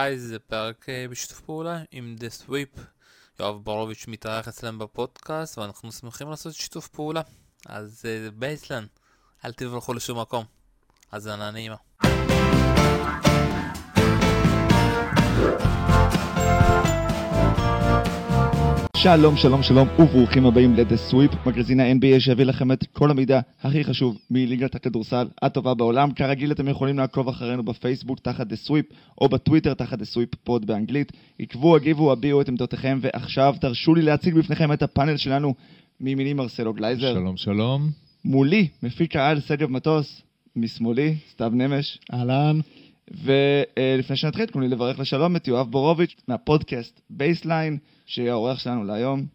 היי, 0.00 0.18
זה 0.18 0.38
פרק 0.38 0.88
אה, 0.88 1.06
בשיתוף 1.10 1.40
פעולה 1.40 1.82
עם 1.90 2.16
The 2.18 2.46
Sweep. 2.48 2.80
יואב 3.40 3.64
ברוביץ' 3.64 4.04
מתארח 4.08 4.48
אצלם 4.48 4.78
בפודקאסט 4.78 5.58
ואנחנו 5.58 5.92
שמחים 5.92 6.30
לעשות 6.30 6.54
שיתוף 6.54 6.88
פעולה. 6.88 7.22
אז 7.66 8.02
אה, 8.04 8.30
בייסלן, 8.30 8.86
אל 9.44 9.52
תברחו 9.52 9.94
לשום 9.94 10.20
מקום. 10.20 10.44
האזנה 11.12 11.50
נעימה. 11.50 11.76
שלום, 19.02 19.36
שלום, 19.36 19.62
שלום, 19.62 19.88
וברוכים 19.98 20.46
הבאים 20.46 20.74
ל-The 20.74 21.12
Sweep, 21.12 21.36
מגזין 21.46 21.80
ה-NBA 21.80 22.20
שיביא 22.20 22.44
לכם 22.44 22.72
את 22.72 22.84
כל 22.92 23.10
המידע 23.10 23.40
הכי 23.62 23.84
חשוב 23.84 24.18
מליגת 24.30 24.74
הכדורסל 24.74 25.28
הטובה 25.42 25.74
בעולם. 25.74 26.12
כרגיל 26.12 26.52
אתם 26.52 26.68
יכולים 26.68 26.98
לעקוב 26.98 27.28
אחרינו 27.28 27.62
בפייסבוק 27.62 28.18
תחת 28.18 28.46
The 28.52 28.68
Sweep, 28.68 28.94
או 29.20 29.28
בטוויטר 29.28 29.74
תחת 29.74 30.00
The 30.00 30.04
Sweep 30.04 30.36
Pod 30.44 30.66
באנגלית. 30.66 31.12
עקבו, 31.40 31.76
הגיבו, 31.76 32.12
הביעו 32.12 32.40
את 32.40 32.48
עמדותיכם, 32.48 32.98
ועכשיו 33.00 33.54
תרשו 33.60 33.94
לי 33.94 34.02
להציג 34.02 34.34
בפניכם 34.34 34.72
את 34.72 34.82
הפאנל 34.82 35.16
שלנו 35.16 35.54
מימיני 36.00 36.32
מרסלו 36.32 36.74
גלייזר. 36.74 37.14
שלום, 37.14 37.36
שלום. 37.36 37.90
מולי, 38.24 38.68
מפיק-העל 38.82 39.40
שגב 39.40 39.70
מטוס, 39.70 40.22
משמאלי, 40.56 41.14
סתיו 41.30 41.52
נמש. 41.54 41.98
אהלן. 42.12 42.60
ולפני 43.10 44.16
שנתחיל, 44.16 44.46
תנו 44.46 44.60
לי 44.60 44.68
לברך 44.68 44.98
לשלום 44.98 45.36
את 45.36 45.48
יואב 45.48 45.70
בורוביץ' 45.70 46.14
מהפודקאסט 46.28 47.00
בייסליין, 47.10 47.78
שיהיה 48.08 48.32
האורח 48.32 48.58
שלנו 48.58 48.84
להיום. 48.84 49.26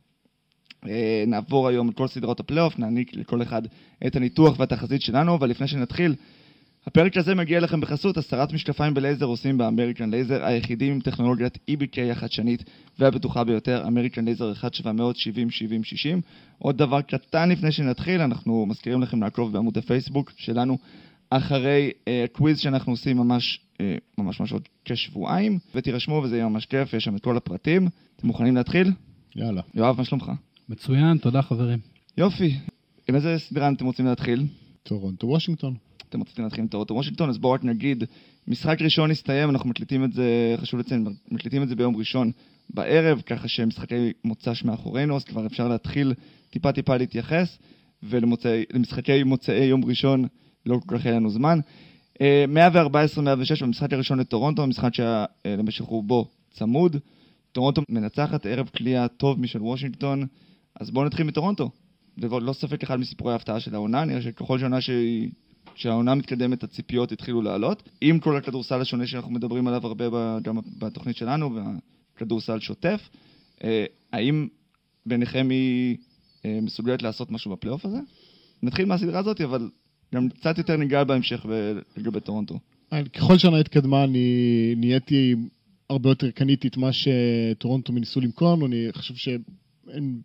אה, 0.88 1.24
נעבור 1.28 1.68
היום 1.68 1.90
את 1.90 1.96
כל 1.96 2.08
סדרות 2.08 2.40
הפלייאוף, 2.40 2.80
נעניק 2.80 3.16
לכל 3.16 3.42
אחד 3.42 3.62
את 4.08 4.16
הניתוח 4.16 4.60
והתחזית 4.60 5.02
שלנו, 5.02 5.36
אבל 5.36 5.50
לפני 5.50 5.68
שנתחיל, 5.68 6.16
הפרק 6.88 7.18
הזה 7.18 7.36
מגיע 7.36 7.60
לכם 7.60 7.82
בחסות 7.82 8.18
הסרת 8.18 8.54
משקפיים 8.54 8.94
בלייזר 8.94 9.26
עושים 9.26 9.58
באמריקן 9.58 10.10
לייזר, 10.10 10.46
היחידים 10.46 10.94
עם 10.94 11.00
טכנולוגיית 11.00 11.58
EBK 11.72 12.12
החדשנית 12.12 12.64
והבטוחה 13.00 13.44
ביותר, 13.44 13.88
אמריקן 13.88 14.26
לייזר 14.26 14.54
1-770-70-60. 14.54 14.66
עוד 16.60 16.78
דבר 16.78 17.02
קטן 17.02 17.50
לפני 17.50 17.72
שנתחיל, 17.72 18.22
אנחנו 18.22 18.66
מזכירים 18.66 19.02
לכם 19.02 19.24
לעקוב 19.24 19.54
בעמוד 19.54 19.78
הפייסבוק 19.78 20.32
שלנו 20.38 20.78
אחרי 21.30 21.92
uh, 21.92 22.08
קוויז 22.32 22.60
שאנחנו 22.60 22.94
עושים 22.94 23.18
ממש, 23.18 23.60
uh, 23.60 23.73
ממש 24.18 24.40
ממש 24.40 24.52
עוד 24.52 24.68
כשבועיים, 24.86 25.60
ותירשמו 25.76 26.22
וזה 26.24 26.36
יהיה 26.36 26.48
ממש 26.48 26.66
כיף, 26.66 26.94
יש 26.94 27.04
שם 27.04 27.16
את 27.16 27.24
כל 27.24 27.38
הפרטים. 27.38 27.88
אתם 28.16 28.28
מוכנים 28.28 28.56
להתחיל? 28.56 28.92
יאללה. 29.36 29.62
יואב, 29.74 29.98
מה 29.98 30.06
שלומך? 30.06 30.32
מצוין, 30.70 31.18
תודה 31.18 31.42
חברים. 31.42 31.80
יופי. 32.18 32.56
עם 33.10 33.16
איזה 33.16 33.36
סדרה 33.40 33.70
אתם 33.70 33.86
רוצים 33.86 34.06
להתחיל? 34.06 34.46
טורונטו 34.84 35.28
וושינגטון. 35.28 35.76
אתם 36.10 36.20
רוצים 36.20 36.44
להתחיל 36.44 36.62
עם 36.62 36.68
טורונטו 36.68 36.94
וושינגטון, 36.94 37.30
אז 37.30 37.38
בואו 37.38 37.54
רק 37.54 37.64
נגיד, 37.64 38.04
משחק 38.48 38.82
ראשון 38.82 39.12
הסתיים, 39.12 39.50
אנחנו 39.50 39.70
מקליטים 39.70 40.04
את 40.04 40.14
זה, 40.14 40.56
חשוב 40.58 40.80
לציין, 40.80 41.08
מקליטים 41.32 41.64
את 41.64 41.68
זה 41.68 41.76
ביום 41.76 41.96
ראשון 41.96 42.32
בערב, 42.70 43.22
ככה 43.22 43.48
שמשחקי 43.48 44.12
מוצ"ש 44.24 44.64
מאחורינו, 44.64 45.16
אז 45.16 45.24
כבר 45.24 45.46
אפשר 45.46 45.68
להתחיל 45.68 46.14
טיפה 46.50 46.72
טיפה 46.72 46.98
להתייחס, 46.98 47.58
ולמשחקי 48.04 49.24
מוצאי 49.24 49.66
יום 49.66 49.86
ראשון 49.86 50.26
לא 50.66 50.80
כל 50.86 50.98
כך 50.98 51.06
היה 51.06 51.16
לנו 51.16 51.30
זמן. 51.30 51.60
114-106 52.20 53.64
במשחק 53.64 53.94
הראשון 53.94 54.20
לטורונטו, 54.20 54.64
המשחק 54.64 54.94
שהיה 54.94 55.26
אה, 55.46 55.56
למשך 55.56 55.86
רובו 55.86 56.28
צמוד. 56.52 56.98
טורונטו 57.52 57.82
מנצחת 57.90 58.46
ערב 58.46 58.68
קליעה 58.68 59.08
טוב 59.08 59.40
משל 59.40 59.62
וושינגטון, 59.62 60.26
אז 60.80 60.92
בואו 60.92 61.06
נתחיל 61.06 61.26
מטורונטו. 61.26 61.70
זה 62.18 62.28
ללא 62.42 62.54
ספק 62.54 62.84
אחד 62.84 63.00
מסיפורי 63.00 63.34
ההפתעה 63.34 63.60
של 63.60 63.76
העונה, 63.76 64.06
נראה 64.06 64.22
שככל 64.22 64.60
שעונה 64.60 64.82
שהיא... 64.82 65.30
שהעונה 65.76 66.16
מתקדמת 66.16 66.64
הציפיות 66.64 67.12
התחילו 67.12 67.42
לעלות. 67.42 67.90
עם 68.02 68.20
כל 68.20 68.38
הכדורסל 68.38 68.82
השונה 68.82 69.08
שאנחנו 69.08 69.32
מדברים 69.32 69.68
עליו 69.68 69.88
הרבה 69.88 70.06
גם 70.42 70.60
בתוכנית 70.78 71.16
שלנו, 71.16 71.56
והכדורסל 71.56 72.60
שוטף, 72.60 73.10
אה, 73.64 73.86
האם 74.14 74.48
ביניכם 75.06 75.50
היא 75.50 75.98
אה, 76.46 76.60
מסוגלת 76.62 77.02
לעשות 77.02 77.32
משהו 77.32 77.52
בפלייאוף 77.52 77.86
הזה? 77.86 77.98
נתחיל 78.64 78.86
מהסדרה 78.86 79.20
הזאת, 79.20 79.42
אבל 79.42 79.70
גם 80.14 80.30
קצת 80.30 80.58
יותר 80.58 80.78
ניגע 80.78 81.04
בהמשך 81.04 81.46
לגבי 81.98 82.20
טורונטו. 82.20 82.60
ככל 83.14 83.38
שנה 83.38 83.58
התקדמה, 83.60 84.04
אני 84.04 84.74
נהייתי 84.78 85.36
הרבה 85.90 86.10
יותר 86.10 86.32
קניתי 86.32 86.68
את 86.68 86.78
מה 86.78 86.90
שטורונטו 86.94 87.94
ניסו 87.94 88.22
למכור 88.22 88.54
לנו, 88.54 88.66
אני 88.66 88.88
חושב 88.92 89.16
שאין, 89.16 90.22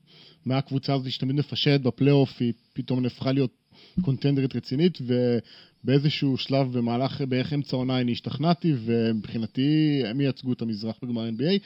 מהקבוצה 0.46 0.94
הזאת 0.94 1.10
שתמיד 1.12 1.36
מפשט 1.36 1.80
בפלייאוף, 1.80 2.36
היא 2.40 2.52
פתאום 2.72 3.02
נהפכה 3.02 3.32
להיות 3.32 3.50
קונטנדרית 4.00 4.56
רצינית, 4.56 4.98
ובאיזשהו 5.00 6.36
שלב 6.36 6.78
במהלך, 6.78 7.22
בערך 7.28 7.52
אמצע 7.52 7.76
העונה 7.76 8.00
אני 8.00 8.12
השתכנעתי, 8.12 8.72
ומבחינתי 8.84 10.02
הם 10.06 10.20
ייצגו 10.20 10.52
את 10.52 10.62
המזרח 10.62 10.96
בגמר 11.02 11.28
NBA. 11.28 11.58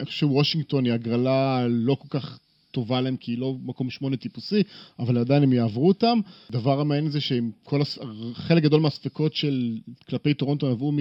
אני 0.00 0.06
חושב 0.06 0.18
שוושינגטון 0.18 0.84
היא 0.84 0.92
הגרלה 0.92 1.66
לא 1.68 1.94
כל 1.94 2.08
כך 2.10 2.38
טובה 2.70 3.00
להם 3.00 3.16
כי 3.16 3.32
היא 3.32 3.38
לא 3.38 3.56
מקום 3.62 3.90
שמונה 3.90 4.16
טיפוסי, 4.16 4.62
אבל 4.98 5.18
עדיין 5.18 5.42
הם 5.42 5.52
יעברו 5.52 5.88
אותם. 5.88 6.18
דבר 6.50 6.80
המעניין 6.80 7.10
זה 7.10 7.20
שעם 7.20 7.50
כל, 7.62 7.82
הס... 7.82 7.98
חלק 8.32 8.62
גדול 8.62 8.80
מהספקות 8.80 9.34
של 9.34 9.78
כלפי 10.08 10.34
טורונטו 10.34 10.70
נבעו 10.70 10.92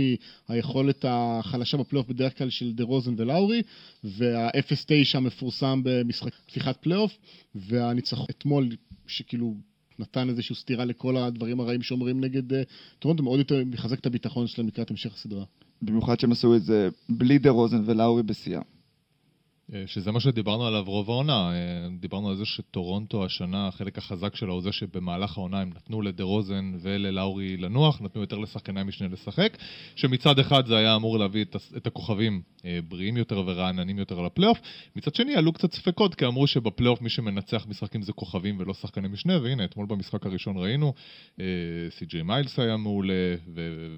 מהיכולת 0.49 1.05
החלשה 1.07 1.77
בפלייאוף 1.77 2.07
בדרך 2.07 2.37
כלל 2.37 2.49
של 2.49 2.73
דה 2.73 2.83
רוזן 2.83 3.13
ולאורי, 3.17 3.61
וה-0-9 4.03 5.17
המפורסם 5.17 5.81
במשחק 5.83 6.33
פתיחת 6.47 6.77
פלייאוף, 6.77 7.17
והניצחון 7.55 8.25
אתמול, 8.29 8.69
שכאילו 9.07 9.55
נתן 9.99 10.29
איזושהי 10.29 10.55
סתירה 10.55 10.85
לכל 10.85 11.17
הדברים 11.17 11.59
הרעים 11.59 11.81
שאומרים 11.81 12.21
נגד 12.21 12.53
uh, 12.53 12.55
טורונטו, 12.99 13.23
מאוד 13.23 13.39
יותר 13.39 13.63
מחזק 13.65 13.99
את 13.99 14.05
הביטחון 14.05 14.47
שלהם 14.47 14.67
לקראת 14.67 14.91
המשך 14.91 15.13
הסדרה. 15.13 15.43
במיוחד 15.81 16.19
שהם 16.19 16.31
עשו 16.31 16.55
את 16.55 16.63
זה 16.63 16.89
בלי 17.09 17.37
דה 17.37 17.49
רוזן 17.49 17.81
ולאורי 17.85 18.23
בשיאה. 18.23 18.61
אה, 19.73 19.83
שזה 19.87 20.11
מה 20.11 20.19
שדיברנו 20.19 20.67
עליו 20.67 20.83
רוב 20.87 21.09
העונה. 21.09 21.51
אה, 21.51 21.87
דיברנו 21.99 22.29
על 22.29 22.35
זה 22.35 22.45
שטורונטו 22.45 23.25
השנה, 23.25 23.67
החלק 23.67 23.97
החזק 23.97 24.35
שלה 24.35 24.51
הוא 24.51 24.61
זה 24.61 24.71
שבמהלך 24.71 25.37
העונה 25.37 25.61
הם 25.61 25.69
נתנו 25.75 26.01
לדה 26.01 26.23
רוזן 26.23 26.73
וללאורי 26.81 27.57
לנוח, 27.57 28.01
נתנו 28.01 28.21
יותר 28.21 28.37
לשחקני 28.37 28.79
המשנה 28.79 29.07
לשחק, 29.07 29.57
שמצד 29.95 30.39
אחד 30.39 30.65
זה 30.65 30.77
היה 30.77 30.95
אמור 30.95 31.19
להביא 31.19 31.45
את, 31.77 31.87
הכוכבים 31.87 32.41
אה, 32.65 32.79
בריאים 32.87 33.17
יותר 33.17 33.43
ורעננים 33.45 33.99
יותר 33.99 34.21
לפלייאוף, 34.21 34.59
מצד 34.95 35.15
שני 35.15 35.35
עלו 35.35 35.53
קצת 35.53 35.73
ספקות, 35.73 36.15
כי 36.15 36.25
אמרו 36.25 36.47
שבפלייאוף 36.47 37.01
מי 37.01 37.09
שמנצח 37.09 37.65
משחקים 37.69 38.01
זה 38.01 38.13
כוכבים 38.13 38.55
ולא 38.59 38.73
שחקני 38.73 39.07
משנה, 39.07 39.41
והנה, 39.41 39.65
אתמול 39.65 39.85
במשחק 39.85 40.25
הראשון 40.25 40.57
ראינו, 40.57 40.93
סי.ג'יי 41.89 42.23
מיילס 42.23 42.59
היה 42.59 42.77
מעולה, 42.77 43.35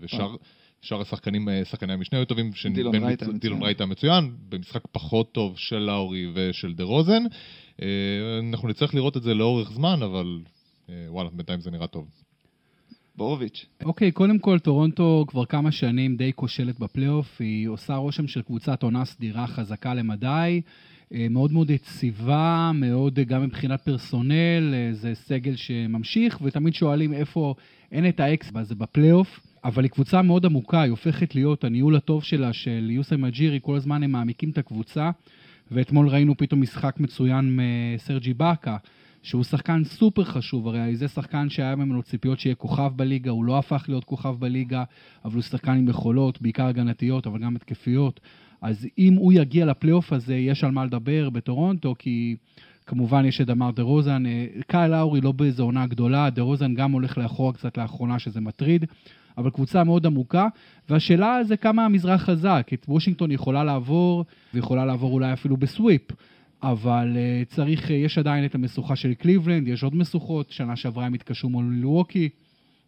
ושאר... 0.01 0.35
שאר 0.81 1.01
השחקנים, 1.01 1.49
אה, 1.49 1.65
שחקני 1.65 1.93
המשנה 1.93 2.19
היו 2.19 2.25
טובים, 2.25 2.51
דילון 3.39 3.63
רייט 3.63 3.81
המצוין, 3.81 4.31
במשחק 4.49 4.81
פחות 4.91 5.31
טוב 5.31 5.57
של 5.57 5.77
לאורי 5.77 6.27
ושל 6.33 6.73
דה 6.73 6.83
רוזן. 6.83 7.23
אה, 7.81 7.87
אנחנו 8.49 8.67
נצטרך 8.67 8.95
לראות 8.95 9.17
את 9.17 9.23
זה 9.23 9.33
לאורך 9.33 9.71
זמן, 9.71 9.99
אבל 10.03 10.39
אה, 10.89 11.05
וואלה, 11.07 11.29
בינתיים 11.33 11.61
זה 11.61 11.71
נראה 11.71 11.87
טוב. 11.87 12.07
בורוביץ'. 13.15 13.65
אוקיי, 13.85 14.09
okay, 14.09 14.11
קודם 14.11 14.39
כל, 14.39 14.59
טורונטו 14.59 15.25
כבר 15.27 15.45
כמה 15.45 15.71
שנים 15.71 16.15
די 16.15 16.31
כושלת 16.35 16.79
בפלייאוף, 16.79 17.41
היא 17.41 17.67
עושה 17.67 17.95
רושם 17.95 18.27
של 18.27 18.41
קבוצת 18.41 18.83
עונה 18.83 19.05
סדירה 19.05 19.47
חזקה 19.47 19.93
למדי, 19.93 20.61
מאוד 21.11 21.51
מאוד 21.51 21.69
יציבה, 21.69 22.71
מאוד 22.73 23.19
גם 23.19 23.43
מבחינת 23.43 23.81
פרסונל, 23.81 24.73
זה 24.91 25.15
סגל 25.15 25.55
שממשיך, 25.55 26.39
ותמיד 26.41 26.73
שואלים 26.73 27.13
איפה 27.13 27.55
אין 27.91 28.09
את 28.09 28.19
האקס 28.19 28.51
הזה 28.55 28.75
בפלייאוף. 28.75 29.39
אבל 29.63 29.83
היא 29.83 29.91
קבוצה 29.91 30.21
מאוד 30.21 30.45
עמוקה, 30.45 30.81
היא 30.81 30.91
הופכת 30.91 31.35
להיות 31.35 31.63
הניהול 31.63 31.95
הטוב 31.95 32.23
שלה, 32.23 32.53
של 32.53 32.87
יוג'ירי 32.91 33.15
מסאי, 33.15 33.59
כל 33.61 33.75
הזמן 33.75 34.03
הם 34.03 34.11
מעמיקים 34.11 34.49
את 34.49 34.57
הקבוצה, 34.57 35.11
ואתמול 35.71 36.09
ראינו 36.09 36.37
פתאום 36.37 36.61
משחק 36.61 36.95
מצוין 36.99 37.59
מסרג' 37.59 38.33
איבאקה, 38.33 38.77
שהוא 39.23 39.43
שחקן 39.43 39.83
סופר 39.83 40.23
חשוב, 40.23 40.67
הרי 40.67 40.95
זה 40.95 41.07
שחקן 41.07 41.49
שהיה 41.49 41.75
ממנו 41.75 42.03
ציפיות 42.03 42.39
שיהיה 42.39 42.55
כוכב 42.55 42.91
בליגה, 42.95 43.31
הוא 43.31 43.45
לא 43.45 43.57
הפך 43.57 43.85
להיות 43.87 44.03
כוכב 44.03 44.35
בליגה, 44.39 44.83
אבל 45.25 45.33
הוא 45.33 45.41
שחקן 45.41 45.71
עם 45.71 45.89
יכולות, 45.89 46.41
בעיקר 46.41 46.65
הגנתיות, 46.65 47.27
אבל 47.27 47.39
גם 47.39 47.55
התקפיות. 47.55 48.19
אז 48.61 48.87
אם 48.97 49.13
הוא 49.13 49.33
יגיע 49.33 49.65
לפלייאוף 49.65 50.13
הזה, 50.13 50.35
יש 50.35 50.63
על 50.63 50.71
מה 50.71 50.85
לדבר 50.85 51.29
בטורונטו, 51.29 51.95
כי 51.99 52.35
כמובן 52.85 53.25
יש 53.25 53.41
את 53.41 53.47
דמר 53.47 53.71
דה 53.71 53.83
רוזן. 53.83 54.25
אה, 54.25 54.45
קייל 54.67 54.91
לאורי 54.91 55.21
לא 55.21 55.31
באיזו 55.31 55.63
עונה 55.63 55.87
גדולה, 55.87 56.29
דה 56.29 56.41
רוזן 56.41 56.73
גם 56.73 56.91
הולך 56.91 57.17
לאחורה 57.17 57.53
קצת 57.53 57.77
לאחרונה, 57.77 58.19
שזה 58.19 58.41
מטריד. 58.41 58.85
אבל 59.39 59.49
קבוצה 59.49 59.83
מאוד 59.83 60.05
עמוקה, 60.05 60.47
והשאלה 60.89 61.43
זה 61.43 61.57
כמה 61.57 61.85
המזרח 61.85 62.21
חזק. 62.21 62.69
את 62.73 62.85
וושינגטון 62.87 63.31
יכולה 63.31 63.63
לעבור, 63.63 64.25
ויכולה 64.53 64.85
לעבור 64.85 65.13
אולי 65.13 65.33
אפילו 65.33 65.57
ב 65.57 65.63
sweep, 65.63 66.01
אבל 66.63 67.17
uh, 67.17 67.55
צריך, 67.55 67.87
uh, 67.87 67.93
יש 67.93 68.17
עדיין 68.17 68.45
את 68.45 68.55
המשוכה 68.55 68.95
של 68.95 69.13
קליבלנד, 69.13 69.67
יש 69.67 69.83
עוד 69.83 69.95
משוכות, 69.95 70.51
שנה 70.51 70.75
שעברה 70.75 71.05
הם 71.05 71.13
התקשרו 71.13 71.49
מול 71.49 71.65
מילווקי, 71.65 72.29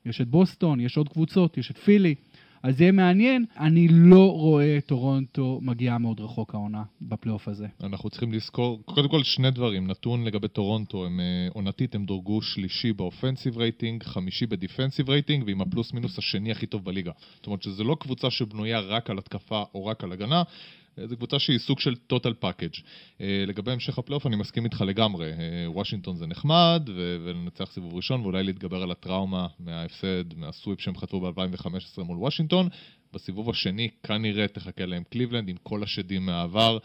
יש 0.06 0.22
את 0.22 0.28
בוסטון, 0.28 0.80
יש 0.80 0.98
עוד 0.98 1.10
קבוצות, 1.10 1.58
יש 1.58 1.72
את 1.72 1.78
פילי. 1.78 2.16
אז 2.64 2.78
זה 2.78 2.84
יהיה 2.84 2.92
מעניין. 2.92 3.46
אני 3.60 3.88
לא 3.88 4.32
רואה 4.32 4.78
את 4.78 4.86
טורונטו 4.86 5.60
מגיעה 5.62 5.98
מאוד 5.98 6.20
רחוק 6.20 6.56
העונה 6.56 6.84
בפלייאוף 7.02 7.48
הזה. 7.48 7.68
אנחנו 7.84 8.10
צריכים 8.10 8.34
לזכור, 8.34 8.82
קודם 8.86 9.10
כל 9.10 9.24
שני 9.24 9.52
דברים, 9.52 9.88
נתון 9.88 10.24
לגבי 10.24 10.48
טורונטו, 10.48 11.06
הם 11.06 11.20
אה, 11.20 11.48
עונתית 11.54 11.96
הם 11.96 12.06
דורגו 12.06 12.42
שלישי 12.42 12.94
ב 12.94 13.00
offensive 13.00 13.58
rating, 13.58 14.04
חמישי 14.04 14.46
ב 14.46 14.52
defensive 14.52 15.10
rating, 15.10 15.44
ועם 15.48 15.62
הפלוס 15.62 15.94
מינוס 15.94 16.18
השני 16.18 16.52
הכי 16.52 16.66
טוב 16.66 16.86
בליגה. 16.86 17.12
זאת 17.36 17.48
אומרת 17.48 17.64
שזו 17.64 17.84
לא 17.84 17.98
קבוצה 18.00 18.30
שבנויה 18.30 18.80
רק 18.80 19.10
על 19.10 19.18
התקפה 19.18 19.64
או 19.74 19.86
רק 19.86 20.04
על 20.04 20.12
הגנה, 20.12 20.44
זו 21.06 21.18
קבוצה 21.18 21.40
שהיא 21.40 21.60
סוג 21.60 21.80
של 21.80 21.94
total 22.14 22.46
package. 22.46 22.82
אה, 23.22 23.44
לגבי 23.48 23.72
המשך 23.72 23.98
הפלייאוף 23.98 24.28
אני 24.28 24.36
מסכים 24.36 24.66
איתך 24.66 24.82
לגמרי, 24.82 25.32
אה, 25.32 25.72
וושינגטון 25.72 26.16
זה 26.16 26.28
נחמד, 26.28 26.90
ו- 26.96 27.18
ולנצח 27.26 27.72
סיבוב 27.72 27.96
ראשון, 27.96 28.22
ואולי 28.22 28.44
להתגבר 28.44 28.84
על 28.84 28.92
הטראומה 28.92 29.48
מההפסד, 29.60 30.34
מה 30.38 30.50
sweep 30.50 30.82
שהם 30.82 30.98
חטפו 30.98 31.20
ב-2015 31.20 32.04
מול 32.04 32.18
וושינגטון. 32.18 32.70
בסיבוב 33.14 33.50
השני 33.50 33.90
כנראה 34.04 34.48
תחכה 34.48 34.86
להם 34.86 35.04
קליבלנד 35.10 35.50
עם 35.50 35.56
כל 35.64 35.84
השדים 35.84 36.26
מהעבר. 36.26 36.78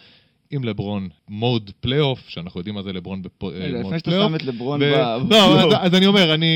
עם 0.51 0.65
לברון 0.65 1.09
mode 1.29 1.71
פלייאוף, 1.81 2.29
שאנחנו 2.29 2.61
יודעים 2.61 2.75
מה 2.75 2.83
זה 2.83 2.93
לברון 2.93 3.23
בפלייאוף. 3.23 3.63
רגע, 3.63 3.81
לפני 3.81 3.99
שאתה 3.99 4.11
שם 4.11 4.35
את 4.35 4.43
לברון 4.43 4.81
ב... 4.81 4.83
לא. 4.83 5.77
אז, 5.77 5.95
אני 5.95 6.07
אומר, 6.07 6.35
אני... 6.35 6.47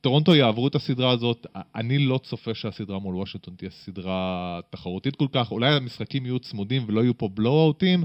טורונטו 0.00 0.34
יעברו 0.34 0.68
את 0.68 0.74
הסדרה 0.74 1.10
הזאת, 1.10 1.46
אני 1.74 1.98
לא 1.98 2.20
צופה 2.22 2.54
שהסדרה 2.54 2.98
מול 2.98 3.16
וושינגטון 3.16 3.54
תהיה 3.54 3.70
סדרה 3.70 4.60
תחרותית 4.70 5.16
כל 5.16 5.26
כך, 5.32 5.50
אולי 5.52 5.74
המשחקים 5.74 6.26
יהיו 6.26 6.38
צמודים 6.38 6.82
ולא 6.86 7.00
יהיו 7.00 7.18
פה 7.18 7.28
blowout-ים, 7.34 8.04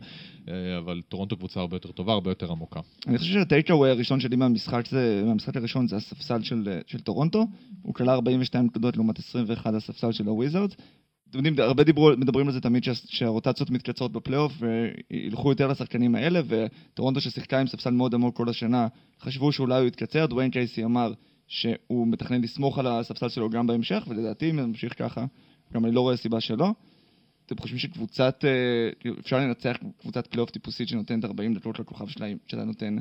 אה, 0.50 0.78
אבל 0.78 1.02
טורונטו 1.10 1.38
קבוצה 1.38 1.60
הרבה 1.60 1.76
יותר 1.76 1.92
טובה, 1.92 2.14
הרבה 2.14 2.32
יותר 2.32 2.52
עמוקה. 2.52 2.80
אני 3.08 3.18
חושב 3.18 3.34
שה 3.34 3.49
takeaway 3.49 3.90
הראשון 3.90 4.20
שלי 4.20 4.36
מהמשחק, 4.36 4.88
זה, 4.90 5.24
מהמשחק 5.26 5.58
הראשון 5.58 5.88
זה 5.88 5.96
הספסל 5.96 6.44
של, 6.44 6.80
של 6.88 7.00
טורונטו. 7.00 7.48
הוא 7.82 7.94
כלל 7.94 8.10
42 8.10 8.66
נקודות 8.66 8.96
לעומת 8.96 9.20
21 9.20 9.74
הספסל 9.74 10.12
של 10.12 10.28
הוויזארדס. 10.28 10.76
אתם 11.30 11.38
יודעים, 11.38 11.56
הרבה 11.60 11.84
דיברו, 11.84 12.12
מדברים 12.18 12.48
על 12.48 12.54
זה 12.54 12.62
תמיד 12.62 12.84
שה, 12.84 12.92
שהרוטציות 12.96 13.70
מתקצרות 13.70 14.12
בפלייאוף 14.12 14.54
וילכו 14.60 15.50
יותר 15.50 15.68
לשחקנים 15.68 16.16
האלה, 16.16 16.42
וטורונטו 16.48 17.22
ששיחקה 17.22 17.60
עם 17.60 17.68
ספסל 17.68 17.90
מאוד 17.90 18.14
עמוק 18.14 18.38
כל 18.38 18.50
השנה, 18.50 18.88
חשבו 19.22 19.52
שאולי 19.52 19.80
הוא 19.80 19.88
יתקצר. 19.88 20.26
דוויין 20.26 20.52
קייסי 20.52 20.84
אמר 20.84 21.14
שהוא 21.48 22.08
מתכנן 22.08 22.42
לסמוך 22.42 22.80
על 22.80 22.88
הספסל 22.88 23.30
שלו 23.30 23.50
גם 23.50 23.68
בהמשך, 23.68 24.04
ולדעתי 24.08 24.50
אם 24.50 24.56
זה 24.56 24.68
ממשיך 24.68 25.00
ככה, 25.00 25.26
גם 25.74 25.86
אני 25.86 25.96
לא 25.96 26.02
רואה 26.02 26.18
סיבה 26.18 26.42
שלא. 26.42 26.74
אתם 27.46 27.58
חושבים 27.58 27.80
שקבוצת, 27.80 28.46
אה, 28.46 29.12
אפשר 29.20 29.38
לנצח 29.38 29.78
קבוצת 30.02 30.28
פלייאוף 30.28 30.50
טיפוסית 30.50 30.88
שנותנת 30.88 31.26
40 31.26 31.54
דקות 31.54 31.80
לכוכב 31.80 32.08
שלהם, 32.08 32.38
שאתה 32.48 32.64
נותן 32.64 32.98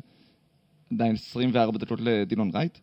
עדיין 0.93 1.15
24 1.15 1.79
דקות 1.79 2.01
לדלון 2.01 2.51
רייט? 2.55 2.79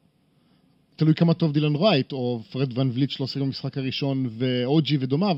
תלוי 0.96 1.16
כמה 1.16 1.34
טוב 1.34 1.52
דלון 1.52 1.76
רייט, 1.76 2.12
או 2.12 2.42
פרד 2.52 2.78
ון 2.78 2.90
וליט 2.94 3.10
שלא 3.10 3.28
שיחק 3.28 3.42
במשחק 3.42 3.78
הראשון, 3.78 4.30
ואוג'י 4.38 4.98
ודומיו. 5.00 5.38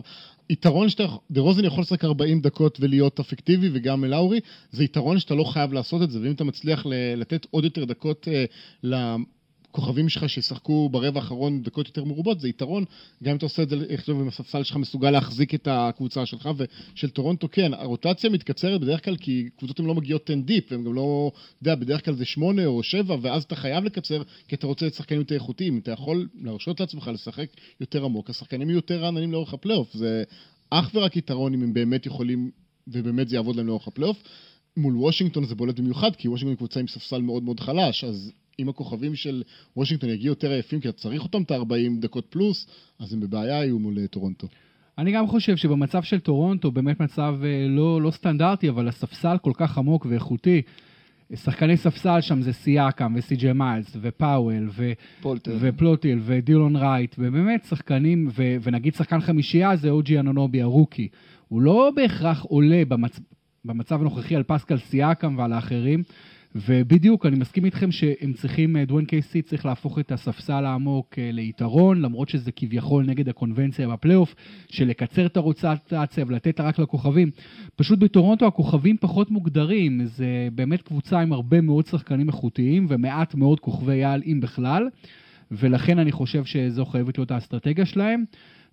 יתרון 0.50 0.90
שאתה, 0.90 1.06
דה 1.32 1.42
רוזן 1.42 1.66
יכול 1.66 1.82
לשחק 1.82 2.06
40 2.06 2.42
דקות 2.42 2.78
ולהיות 2.82 3.20
אפקטיבי, 3.20 3.70
וגם 3.74 4.04
לאורי, 4.04 4.40
זה 4.72 4.84
יתרון 4.84 5.20
שאתה 5.20 5.36
לא 5.36 5.44
חייב 5.44 5.74
לעשות 5.74 6.02
את 6.02 6.12
זה, 6.12 6.22
ואם 6.22 6.32
אתה 6.32 6.44
מצליח 6.44 6.86
לתת 7.18 7.48
עוד 7.52 7.64
יותר 7.64 7.86
דקות 7.86 8.28
אה, 8.28 8.46
לכוכבים 9.78 10.10
שלך 10.10 10.30
שישחקו 10.30 10.90
ברבע 10.90 11.20
האחרון 11.20 11.64
דקות 11.64 11.88
יותר 11.88 12.04
מרובות, 12.04 12.40
זה 12.40 12.50
יתרון, 12.50 12.86
גם 13.24 13.32
אם 13.32 13.38
אתה 13.38 13.46
עושה 13.46 13.64
את 13.64 13.70
זה, 13.70 13.76
איך 13.90 14.06
שאומרים, 14.06 14.24
אם 14.24 14.28
הספסל 14.28 14.64
שלך 14.64 14.78
מסוגל 14.78 15.12
להחזיק 15.12 15.56
את 15.56 15.68
הקבוצה 15.72 16.26
שלך, 16.26 16.50
ושל 16.58 17.10
טורונטו 17.10 17.48
כן, 17.52 17.74
הרוטציה 17.74 18.30
מתקצרת 18.30 18.82
בדרך 18.82 19.06
כלל 19.06 19.18
כי 19.18 19.50
קבוצות 19.58 19.80
הן 19.80 19.86
לא 19.86 19.96
מגיעות 19.96 20.30
10 20.30 20.40
deep, 20.40 20.72
והן 20.72 20.84
גם 20.84 20.94
לא, 20.94 21.32
אתה 21.34 21.62
יודע, 21.62 21.76
בדרך 21.76 22.06
כלל 22.06 22.14
זה 22.14 22.26
8 22.26 22.66
או 22.66 22.84
7, 22.84 23.16
ואז 23.22 23.44
אתה 23.44 23.56
חייב 23.56 23.84
לקצר, 23.84 24.22
כי 24.48 24.56
אתה 24.56 24.68
רוצה 24.68 24.88
את 24.88 24.94
שחקנים 24.94 25.20
יותר 25.20 25.36
איכותיים, 25.36 25.78
אתה 25.78 25.92
יכול 25.92 26.28
להרשות 26.42 26.80
לעצמך 26.80 27.10
לשחק 27.14 27.48
יותר 27.82 28.06
עמוק, 28.06 28.30
השחקנים 28.30 28.70
יהיו 28.70 28.78
יותר 28.78 29.02
רעננים 29.02 29.32
לאורך 29.32 29.54
הפלייאוף, 29.54 29.94
זה 29.94 30.24
אך 30.70 30.92
ורק 30.94 31.18
יתרון 31.18 31.54
אם 31.54 31.64
הם 31.64 31.74
באמת 31.74 32.06
יכולים, 32.06 32.52
ובאמת 32.88 33.30
זה 33.30 33.36
יעבוד 33.36 33.56
להם 33.56 33.68
לאורך 33.68 33.88
הפלייאוף. 33.88 34.24
מול 34.78 34.98
וושינגטון 34.98 35.46
זה 35.46 35.56
בולט 35.56 35.80
במיוחד, 35.80 36.16
כי 36.16 36.28
וושינגטון 36.28 36.52
היא 36.52 36.58
קבוצה 36.58 36.80
עם 36.80 36.88
ספסל 36.88 37.22
מאוד 37.22 37.44
מאוד 37.44 37.60
חלש, 37.60 38.04
אז 38.04 38.32
אם 38.60 38.70
הכוכבים 38.70 39.16
של 39.16 39.44
וושינגטון 39.78 40.10
יגיעו 40.10 40.32
יותר 40.32 40.52
עייפים, 40.52 40.80
כי 40.80 40.90
אתה 40.90 40.98
צריך 40.98 41.24
אותם 41.24 41.42
את 41.42 41.52
ה-40 41.52 42.00
דקות 42.00 42.26
פלוס, 42.30 42.68
אז 43.00 43.14
הם 43.14 43.20
בבעיה 43.20 43.56
יהיו 43.56 43.80
מול 43.80 44.00
אה, 44.00 44.08
טורונטו. 44.08 44.48
אני 44.98 45.12
גם 45.12 45.28
חושב 45.28 45.58
שבמצב 45.58 46.04
של 46.04 46.20
טורונטו, 46.20 46.72
באמת 46.72 47.00
מצב 47.00 47.36
אה, 47.44 47.68
לא, 47.70 48.02
לא 48.02 48.12
סטנדרטי, 48.12 48.70
אבל 48.70 48.88
הספסל 48.88 49.38
כל 49.42 49.52
כך 49.56 49.78
עמוק 49.78 50.06
ואיכותי. 50.10 50.62
שחקני 51.36 51.78
ספסל 51.78 52.22
שם 52.22 52.42
זה 52.42 52.54
סיאקם 52.54 53.14
וסי.ג'י 53.16 53.54
מיילס 53.54 53.98
ופאוול 54.02 54.70
ו-. 54.72 54.92
ופלטל 55.60 56.20
ודלון 56.24 56.76
רייט, 56.76 57.16
ובאמת 57.20 57.66
שחקנים, 57.66 58.28
ו- 58.38 58.56
ונגיד 58.62 58.96
שחקן 58.96 59.22
חמישייה 59.22 59.76
זה 59.76 59.90
אוג'י 59.90 60.20
אנונובי 60.20 60.62
ה 60.62 60.68
rookie. 60.68 61.08
הוא 61.48 61.62
לא 61.62 61.92
בהכרח 61.96 62.44
עולה 62.44 62.84
במצ... 62.88 63.20
במצב 63.66 64.02
הנוכחי 64.02 64.36
על 64.36 64.44
פסקל 64.44 64.78
סיאקם 64.78 65.38
ועל 65.38 65.54
האחרים, 65.54 66.04
ובדיוק, 66.66 67.26
אני 67.26 67.36
מסכים 67.36 67.66
איתכם 67.66 67.92
שהם 67.92 68.34
צריכים, 68.34 68.78
אה, 68.78 68.86
דווין 68.86 69.06
קייסי 69.06 69.42
צריך 69.42 69.66
להפוך 69.66 70.00
את 70.00 70.12
הספסל 70.12 70.66
העמוק 70.66 71.20
אה, 71.20 71.30
ליתרון, 71.32 72.02
למרות 72.02 72.30
שזה 72.30 72.52
כביכול 72.52 73.06
נגד 73.06 73.30
הקונבנציה 73.30 73.88
בפלייאוף, 73.88 74.36
של 74.70 74.88
לקצר 74.88 75.26
את 75.26 75.38
הרוטציה 75.38 76.26
ולתת 76.28 76.60
רק 76.60 76.80
לכוכבים. 76.80 77.32
פשוט 77.76 78.00
בטורונטו 78.00 78.48
הכוכבים 78.48 78.98
פחות 78.98 79.32
מוגדרים, 79.32 80.06
זה 80.06 80.48
באמת 80.56 80.82
קבוצה 80.82 81.20
עם 81.20 81.34
הרבה 81.34 81.62
מאוד 81.62 81.86
שחקנים 81.86 82.28
איכותיים 82.28 82.86
ומעט 82.90 83.36
מאוד 83.36 83.60
כוכבי 83.60 84.04
על, 84.04 84.22
אם 84.26 84.40
בכלל, 84.42 84.88
ולכן 85.52 86.00
אני 86.00 86.12
חושב 86.12 86.46
שזו 86.46 86.86
חייבת 86.86 87.18
להיות 87.18 87.32
האסטרטגיה 87.32 87.86
שלהם. 87.86 88.24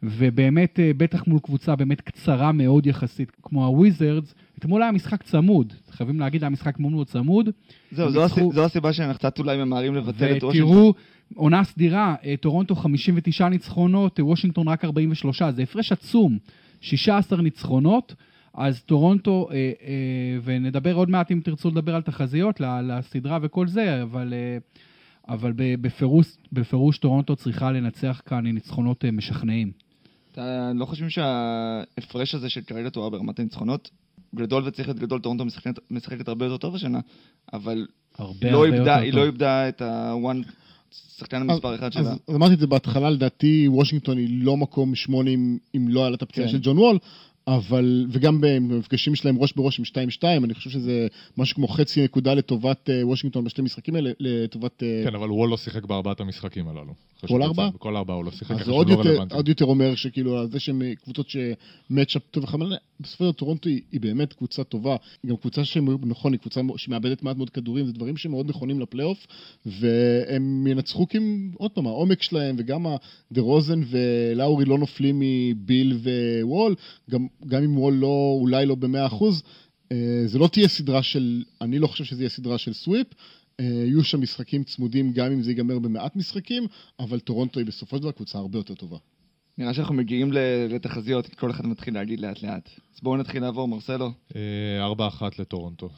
ובאמת, 0.04 0.80
אה, 0.80 0.90
בטח 0.96 1.26
מול 1.26 1.38
קבוצה 1.40 1.76
באמת 1.76 2.00
קצרה 2.00 2.52
מאוד 2.52 2.86
יחסית, 2.86 3.32
כמו 3.42 3.66
הוויזרדס, 3.66 4.34
אתמול 4.58 4.82
היה 4.82 4.92
משחק 4.92 5.22
צמוד, 5.22 5.72
חייבים 5.90 6.20
להגיד, 6.20 6.42
היה 6.42 6.50
משחק 6.50 6.78
מאוד 6.78 6.92
מאוד 6.92 7.06
צמוד. 7.06 7.48
זהו, 7.90 8.10
זו, 8.10 8.22
ניצחו- 8.22 8.52
זו 8.52 8.64
הסיבה 8.64 8.92
שאנחנו 8.92 9.14
קצת 9.18 9.38
אולי 9.38 9.56
ממהרים 9.64 9.94
לבטל 9.94 10.36
את 10.36 10.42
וושינגטון. 10.42 10.72
ותראו, 10.72 10.94
עונה 11.34 11.64
סדירה, 11.64 12.14
אה, 12.24 12.34
טורונטו 12.40 12.74
59 12.74 13.48
ניצחונות, 13.48 14.20
אה, 14.20 14.24
וושינגטון 14.24 14.68
רק 14.68 14.84
43, 14.84 15.42
זה 15.42 15.62
הפרש 15.62 15.92
עצום, 15.92 16.38
16 16.80 17.42
ניצחונות. 17.42 18.14
אז 18.54 18.82
טורונטו, 18.82 19.48
אה, 19.50 19.56
אה, 19.56 19.92
ונדבר 20.44 20.94
עוד 20.94 21.10
מעט 21.10 21.32
אם 21.32 21.40
תרצו 21.44 21.70
לדבר 21.70 21.94
על 21.94 22.02
תחזיות 22.02 22.60
לסדרה 22.60 23.38
וכל 23.42 23.66
זה, 23.66 24.02
אבל, 24.02 24.34
אה, 24.36 24.58
אבל 25.34 25.52
בפירוש, 25.56 26.26
בפירוש 26.52 26.98
טורונטו 26.98 27.36
צריכה 27.36 27.72
לנצח 27.72 28.20
כאן 28.26 28.46
ניצחונות 28.46 29.04
משכנעים. 29.12 29.83
אתה 30.34 30.72
לא 30.74 30.84
חושבים 30.84 31.10
שההפרש 31.10 32.34
הזה 32.34 32.50
של 32.50 32.60
כרגע 32.60 32.90
תואר 32.90 33.08
ברמת 33.08 33.38
הניצחונות 33.38 33.90
גדול 34.34 34.62
וצריך 34.66 34.88
להיות 34.88 34.98
גדול, 35.00 35.20
טורונטו 35.20 35.44
משחקת, 35.44 35.74
משחקת 35.90 36.28
הרבה 36.28 36.44
יותר 36.44 36.56
טוב 36.56 36.74
השנה, 36.74 37.00
אבל 37.52 37.86
הרבה 38.18 38.50
לא 38.50 38.64
הרבה 38.64 38.76
איבדה, 38.76 38.90
יותר 38.90 39.02
היא 39.02 39.10
טוב. 39.10 39.20
לא 39.20 39.24
איבדה 39.24 39.68
את 39.68 39.82
הוואן, 39.82 40.40
שחקן 41.16 41.50
המספר 41.50 41.74
אחד 41.74 41.92
שלה. 41.92 42.02
אז 42.02 42.34
אמרתי 42.34 42.54
את 42.54 42.58
זה 42.58 42.66
בהתחלה, 42.66 43.10
לדעתי 43.10 43.68
וושינגטון 43.68 44.18
היא 44.18 44.44
לא 44.44 44.56
מקום 44.56 44.94
שמונה 44.94 45.30
אם, 45.30 45.58
אם 45.76 45.88
לא 45.88 46.00
היה 46.00 46.10
לה 46.10 46.16
את 46.16 46.22
הפציעה 46.22 46.46
כן. 46.46 46.52
של 46.52 46.58
ג'ון 46.62 46.78
וול, 46.78 46.98
אבל, 47.48 48.06
וגם 48.10 48.40
במפגשים 48.40 49.14
שלהם 49.14 49.38
ראש 49.38 49.52
בראש 49.52 49.78
עם 49.78 49.84
2-2, 49.84 50.44
אני 50.44 50.54
חושב 50.54 50.70
שזה 50.70 51.06
משהו 51.36 51.56
כמו 51.56 51.68
חצי 51.68 52.04
נקודה 52.04 52.34
לטובת 52.34 52.90
אה, 52.90 53.06
וושינגטון 53.06 53.44
בשתי 53.44 53.62
משחקים 53.62 53.94
האלה, 53.94 54.10
לטובת... 54.20 54.82
אה, 54.82 55.02
כן, 55.04 55.14
אבל 55.14 55.30
וול 55.30 55.50
לא 55.50 55.56
שיחק 55.56 55.84
בארבעת 55.84 56.20
המשחקים 56.20 56.68
הללו. 56.68 56.94
כל 57.28 57.42
ארבע? 57.42 57.68
בכל 57.68 57.96
ארבע 57.96 58.14
הוא 58.14 58.24
לא 58.24 58.30
שיחק, 58.30 58.60
אז 58.60 58.68
עוד 58.68 58.88
לא 58.88 58.94
יותר. 58.94 59.34
עוד 59.34 59.48
יותר 59.48 59.64
אומר 59.64 59.94
שכאילו, 59.94 60.46
זה 60.46 60.60
שהם 60.60 60.82
קבוצות 61.04 61.26
שמצ'אפ 61.28 62.22
טוב 62.30 62.44
אחד, 62.44 62.58
בסופו 63.00 63.24
של 63.24 63.32
טורונטו 63.32 63.68
היא, 63.68 63.80
היא 63.92 64.00
באמת 64.00 64.32
קבוצה 64.32 64.64
טובה. 64.64 64.96
היא 65.22 65.30
גם 65.30 65.36
קבוצה 65.36 65.64
שנכון, 65.64 66.32
היא 66.32 66.40
קבוצה 66.40 66.60
שמאבדת 66.76 67.22
מעט 67.22 67.36
מאוד 67.36 67.50
כדורים, 67.50 67.86
זה 67.86 67.92
דברים 67.92 68.16
שמאוד 68.16 68.48
נכונים 68.48 68.80
לפלייאוף, 68.80 69.26
והם 69.66 70.66
ינצחו 70.66 71.08
כי 71.08 71.16
הם, 71.16 71.50
עוד 71.56 71.70
פעם, 71.70 71.86
העומק 71.86 72.22
שלהם, 72.22 72.56
וגם 72.58 72.86
דה 73.32 73.40
רוזן 73.40 73.80
ולאורי 73.86 74.64
לא 74.64 74.78
נופלים 74.78 75.22
מביל 75.22 75.98
וול, 76.42 76.74
גם, 77.10 77.26
גם 77.46 77.62
אם 77.62 77.78
וול 77.78 77.94
לא, 77.94 78.38
אולי 78.40 78.66
לא 78.66 78.74
במאה 78.74 79.06
אחוז, 79.06 79.42
אה, 79.92 80.22
זה 80.26 80.38
לא 80.38 80.48
תהיה 80.52 80.68
סדרה 80.68 81.02
של, 81.02 81.42
אני 81.60 81.78
לא 81.78 81.86
חושב 81.86 82.04
שזה 82.04 82.22
יהיה 82.22 82.30
סדרה 82.30 82.58
של 82.58 82.72
sweep. 82.72 83.06
אה, 83.60 83.64
יהיו 83.64 84.04
שם 84.04 84.20
משחקים 84.20 84.64
צמודים 84.64 85.12
גם 85.12 85.32
אם 85.32 85.42
זה 85.42 85.50
ייגמר 85.50 85.78
במעט 85.78 86.16
משחקים, 86.16 86.66
אבל 87.00 87.20
טורונטו 87.20 87.60
היא 87.60 87.66
בסופו 87.66 87.96
של 87.96 88.02
דבר 88.02 88.12
קבוצה 88.12 88.38
הרבה 88.38 88.58
יותר 88.58 88.74
טובה. 88.74 88.96
נראה 89.58 89.74
שאנחנו 89.74 89.94
מגיעים 89.94 90.32
לתחזיות, 90.68 91.34
כל 91.34 91.50
אחד 91.50 91.66
מתחיל 91.66 91.94
להגיד 91.94 92.20
לאט 92.20 92.42
לאט. 92.42 92.70
אז 92.94 93.00
בואו 93.02 93.16
נתחיל 93.16 93.42
לעבור, 93.42 93.68
מרסלו, 93.68 94.12
אה, 94.36 94.84
ארבע 94.84 95.06
אחת 95.06 95.38
לטורונטו. 95.38 95.88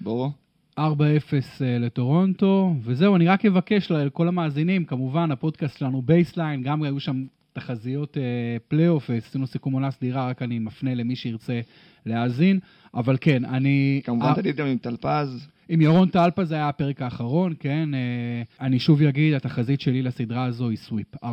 בורו. 0.00 0.30
4-0 0.78 0.82
אה, 0.82 1.78
לטורונטו, 1.78 2.74
וזהו, 2.82 3.16
אני 3.16 3.26
רק 3.26 3.46
אבקש 3.46 3.90
לכל 3.90 4.28
המאזינים, 4.28 4.84
כמובן, 4.84 5.30
הפודקאסט 5.30 5.78
שלנו 5.78 6.02
בייסליין, 6.02 6.62
גם 6.62 6.82
היו 6.82 7.00
שם 7.00 7.24
תחזיות 7.54 8.16
אה, 8.16 8.22
פלייאוף, 8.68 9.10
ועשינו 9.10 9.46
סיכום 9.46 9.72
עונה 9.72 9.90
סדירה, 9.90 10.28
רק 10.28 10.42
אני 10.42 10.58
מפנה 10.58 10.94
למי 10.94 11.16
שירצה 11.16 11.60
להאזין. 12.06 12.58
אבל 12.94 13.16
כן, 13.20 13.44
אני... 13.44 14.00
כמובן 14.04 14.26
אה, 14.26 14.34
תגיד 14.34 14.56
גם 14.56 14.66
עם 14.66 14.78
טלפז. 14.78 15.48
עם 15.68 15.80
ירון 15.80 16.08
טלפה 16.08 16.44
זה 16.44 16.54
היה 16.54 16.68
הפרק 16.68 17.02
האחרון, 17.02 17.54
כן. 17.58 17.94
אה, 17.94 18.42
אני 18.60 18.78
שוב 18.78 19.02
אגיד, 19.02 19.34
התחזית 19.34 19.80
שלי 19.80 20.02
לסדרה 20.02 20.44
הזו 20.44 20.68
היא 20.68 20.78
sweep, 20.78 21.16
4-0 21.16 21.26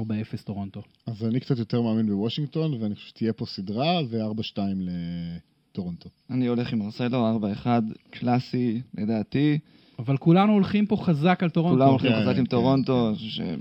טורונטו. 0.43 0.81
אז 1.07 1.25
אני 1.25 1.39
קצת 1.39 1.57
יותר 1.57 1.81
מאמין 1.81 2.07
בוושינגטון, 2.07 2.73
ואני 2.73 2.95
חושב 2.95 3.07
שתהיה 3.07 3.33
פה 3.33 3.45
סדרה, 3.45 3.99
ו-4-2 4.09 4.59
לטורונטו. 5.71 6.09
אני 6.29 6.47
הולך 6.47 6.73
עם 6.73 6.79
מרסלו, 6.79 7.39
4-1, 7.63 7.67
קלאסי, 8.09 8.81
לדעתי. 8.97 9.59
אבל 10.05 10.17
כולנו 10.17 10.53
הולכים 10.53 10.85
פה 10.85 10.97
חזק 10.97 11.39
על 11.43 11.49
טורונטו. 11.49 11.77
כולם 11.77 11.89
הולכים 11.89 12.11
כן, 12.11 12.21
חזק 12.21 12.37
עם 12.37 12.45
כן, 12.45 12.45
טורונטו. 12.45 13.11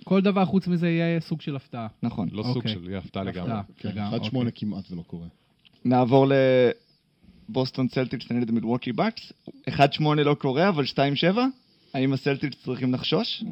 כל 0.05 0.21
דבר 0.21 0.45
חוץ 0.45 0.67
מזה 0.67 0.89
יהיה 0.89 1.21
סוג 1.21 1.41
של 1.41 1.57
הפתעה. 1.57 1.87
נכון. 2.03 2.29
לא 2.33 2.43
סוג 2.43 2.57
אוקיי. 2.57 2.73
של, 2.73 2.89
יהיה 2.89 2.99
הפתעה 2.99 3.25
לגמרי. 3.25 3.53
הפתעה, 3.53 3.93
כן, 3.93 3.99
1-8 3.99 4.37
אוקיי. 4.37 4.53
כמעט 4.55 4.87
זה 4.87 4.97
לא 4.97 5.03
קורה. 5.03 5.27
נעבור 5.85 6.27
לבוסטון 7.49 7.89
סלטיקס 7.89 8.31
נגד 8.31 8.51
מילווקי 8.51 8.93
בקס. 8.93 9.33
1-8 9.69 10.03
לא 10.25 10.35
קורה, 10.35 10.69
אבל 10.69 10.85
2-7? 10.85 11.39
האם 11.95 12.13
הסלטיקס 12.13 12.57
צריכים 12.65 12.95
לחשוש? 12.95 13.45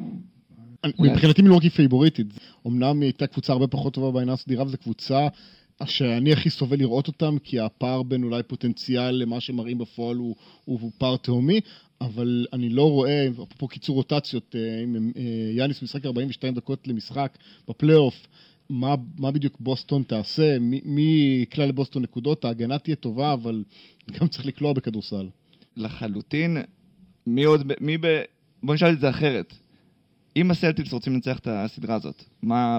מבחינתי 0.99 1.41
מילווקי 1.41 1.69
פייבוריטית. 1.69 2.27
אמנם 2.67 3.01
היא 3.01 3.07
הייתה 3.07 3.27
קבוצה 3.27 3.53
הרבה 3.53 3.67
פחות 3.67 3.93
טובה 3.93 4.11
בעונה 4.11 4.33
הסדירה, 4.33 4.63
וזו 4.63 4.77
קבוצה 4.77 5.27
שאני 5.85 6.33
הכי 6.33 6.49
סובל 6.49 6.79
לראות 6.79 7.07
אותם, 7.07 7.37
כי 7.43 7.59
הפער 7.59 8.03
בין 8.03 8.23
אולי 8.23 8.43
פוטנציאל 8.43 9.15
למה 9.15 9.39
שמראים 9.39 9.77
בפועל 9.77 10.17
הוא, 10.17 10.35
הוא 10.65 10.91
פער 10.97 11.17
תהומי, 11.17 11.61
אבל 12.01 12.45
אני 12.53 12.69
לא 12.69 12.91
רואה, 12.91 13.27
אפרופו 13.27 13.67
קיצור 13.67 13.95
רוטציות, 13.95 14.55
אה, 14.55 14.83
אם 14.83 15.11
אה, 15.17 15.21
יאניס 15.53 15.81
משחק 15.83 16.05
42 16.05 16.53
דקות 16.53 16.87
למשחק 16.87 17.37
בפלייאוף, 17.67 18.27
מה, 18.69 18.95
מה 19.17 19.31
בדיוק 19.31 19.57
בוסטון 19.59 20.03
תעשה, 20.03 20.57
מי, 20.59 21.39
יקלע 21.43 21.65
לבוסטון 21.65 22.03
נקודות, 22.03 22.45
ההגנה 22.45 22.79
תהיה 22.79 22.95
טובה, 22.95 23.33
אבל 23.33 23.63
גם 24.11 24.27
צריך 24.27 24.45
לקלוע 24.45 24.73
בכדורסל. 24.73 25.29
לחלוטין. 25.77 26.57
מי 27.27 27.43
עוד, 27.43 27.71
מי 27.81 27.97
ב... 27.97 28.21
בוא 28.63 28.75
נשאל 28.75 28.93
את 28.93 28.99
זה 28.99 29.09
אחרת. 29.09 29.53
אם 30.35 30.51
הסלטיקס 30.51 30.93
רוצים 30.93 31.13
לנצח 31.13 31.39
את 31.39 31.47
הסדרה 31.47 31.95
הזאת, 31.95 32.23
מה, 32.41 32.77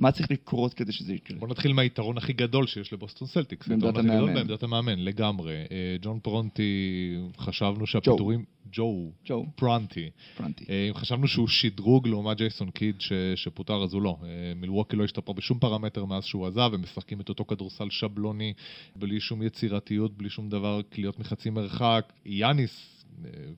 מה 0.00 0.12
צריך 0.12 0.30
לקרות 0.30 0.74
כדי 0.74 0.92
שזה 0.92 1.14
יקרה? 1.14 1.38
בוא 1.38 1.48
נתחיל 1.48 1.72
מהיתרון 1.72 2.18
הכי 2.18 2.32
גדול 2.32 2.66
שיש 2.66 2.92
לבוסטון 2.92 3.28
סלטיקס. 3.28 3.68
בעמדת 3.68 3.96
המאמן. 3.96 4.34
בעמדת 4.34 4.62
המאמן, 4.62 4.98
לגמרי. 4.98 5.54
אה, 5.54 5.96
ג'ון 6.02 6.18
פרונטי, 6.20 7.16
חשבנו 7.38 7.86
שהפיטורים... 7.86 8.44
ג'ו. 8.72 9.12
ג'ו, 9.26 9.46
פרונטי. 9.56 10.10
פרנטי. 10.36 10.64
אה, 10.70 10.86
אם 10.88 10.94
חשבנו 10.94 11.28
שהוא 11.28 11.48
שדרוג 11.48 12.08
לעומת 12.08 12.36
ג'ייסון 12.36 12.70
קיד 12.70 13.00
ש, 13.00 13.12
שפוטר, 13.34 13.82
אז 13.82 13.94
הוא 13.94 14.02
לא. 14.02 14.16
אה, 14.24 14.28
מילווקי 14.56 14.96
לא 14.96 15.04
השתפר 15.04 15.32
בשום 15.32 15.58
פרמטר 15.58 16.04
מאז 16.04 16.24
שהוא 16.24 16.46
עזב, 16.46 16.70
הם 16.74 16.82
משחקים 16.82 17.20
את 17.20 17.28
אותו 17.28 17.44
כדורסל 17.44 17.90
שבלוני, 17.90 18.52
בלי 18.96 19.20
שום 19.20 19.42
יצירתיות, 19.42 20.16
בלי 20.16 20.30
שום 20.30 20.48
דבר, 20.48 20.80
קליעות 20.90 21.18
מחצי 21.18 21.50
מרחק. 21.50 22.12
יאניס, 22.26 22.99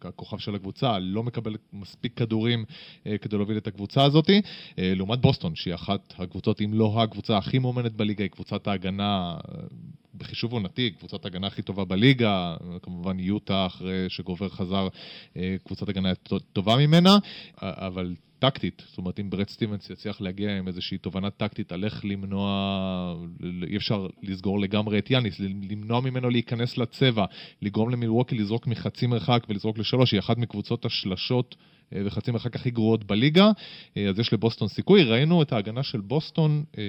הכוכב 0.03 0.39
של 0.39 0.55
הקבוצה, 0.55 0.99
לא 0.99 1.23
מקבל 1.23 1.57
מספיק 1.73 2.15
כדורים 2.17 2.65
אה, 3.07 3.19
כדי 3.19 3.37
להוביל 3.37 3.57
את 3.57 3.67
הקבוצה 3.67 4.05
הזאת. 4.05 4.31
אה, 4.31 4.93
לעומת 4.97 5.21
בוסטון, 5.21 5.55
שהיא 5.55 5.75
אחת 5.75 6.15
הקבוצות, 6.19 6.61
אם 6.61 6.75
לא 6.75 7.03
הקבוצה 7.03 7.39
הכי 7.39 7.59
מאומנת 7.59 7.93
בליגה, 7.93 8.25
היא 8.25 8.31
קבוצת 8.31 8.67
ההגנה, 8.67 9.37
אה, 9.49 9.61
בחישוב 10.15 10.53
עונתי, 10.53 10.91
קבוצת 10.91 11.25
ההגנה 11.25 11.47
הכי 11.47 11.63
טובה 11.63 11.85
בליגה, 11.85 12.57
כמובן 12.83 13.21
יוטה 13.21 13.67
אחרי 13.67 14.07
שגובר 14.09 14.49
חזר, 14.49 14.89
אה, 15.37 15.57
קבוצת 15.65 15.89
הגנה 15.89 16.15
טובה 16.53 16.77
ממנה, 16.77 17.19
אבל 17.59 18.15
טקטית, 18.39 18.83
זאת 18.89 18.99
אומרת 18.99 19.21
אם 19.21 19.31
ברד 19.31 19.49
סטיבנס 19.49 19.91
יצליח 19.91 20.21
להגיע 20.21 20.59
עם 20.59 20.69
איזושהי 20.69 20.99
תובנה 20.99 21.31
טקטית 21.31 21.73
על 21.73 21.85
איך 21.85 22.05
למנוע, 22.05 23.17
אי 23.67 23.77
אפשר 23.77 24.07
לסגור 24.23 24.61
לגמרי 24.61 24.99
את 24.99 25.11
יאניס, 25.11 25.41
למנוע 25.41 26.01
ממנו 26.01 26.31
להיכנס 26.31 26.79
לצבע, 26.79 27.25
לגרום 27.63 27.91
למילווקי 27.91 28.35
לזרוק 28.35 28.67
מחצי 28.67 29.07
מרחק 29.07 29.47
ולזרוק 29.49 29.79
לשלוש, 29.79 30.13
היא 30.13 30.21
אחת 30.21 30.39
מקבוצות 30.39 30.85
השלשות 30.85 31.57
וחצי 32.05 32.31
מרחק 32.31 32.57
הכי 32.57 32.71
גרועות 32.71 33.05
בליגה, 33.05 33.51
אה, 33.97 34.09
אז 34.09 34.19
יש 34.19 34.33
לבוסטון 34.33 34.69
סיכוי. 34.69 35.05
ראינו 35.05 35.43
את 35.43 35.53
ההגנה 35.53 35.83
של 35.83 36.01
בוסטון 36.01 36.65
אה, 36.79 36.83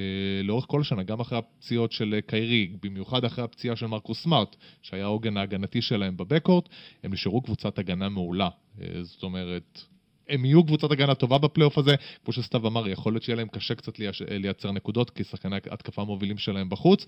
לאורך 0.44 0.66
כל 0.68 0.82
השנה, 0.82 1.04
גם 1.04 1.20
אחרי 1.20 1.38
הפציעות 1.38 1.92
של 1.92 2.14
אה, 2.14 2.22
קיירי, 2.22 2.70
במיוחד 2.84 3.26
אחרי 3.26 3.44
הפציעה 3.44 3.76
של 3.76 3.86
מרקוס 3.86 4.24
סמארט, 4.24 4.56
שהיה 4.82 5.04
העוגן 5.04 5.38
ההגנתי 5.38 5.82
שלהם 5.82 6.18
ב 6.18 6.23
backcourt, 6.23 6.70
הם 7.04 7.14
נשארו 7.14 7.42
קבוצת 7.42 7.80
הגנה 7.80 8.10
מעולה. 8.10 8.50
אה, 8.82 9.04
זאת 9.04 9.24
אומרת, 9.24 9.82
הם 10.30 10.46
יהיו 10.46 10.66
קבוצת 10.66 10.92
הגנה 10.92 11.16
טובה 11.16 11.38
בפלייאוף 11.38 11.78
הזה, 11.78 11.96
כמו 12.24 12.34
שסתיו 12.34 12.68
אמר, 12.68 12.90
יכול 12.90 13.14
להיות 13.14 13.24
שיהיה 13.24 13.36
להם 13.36 13.48
קשה 13.48 13.76
קצת 13.76 14.00
לייצר 14.30 14.72
נקודות, 14.72 15.10
כי 15.10 15.24
שחקני 15.24 15.56
התקפה 15.72 16.02
המובילים 16.02 16.38
שלהם 16.38 16.70
בחוץ. 16.70 17.06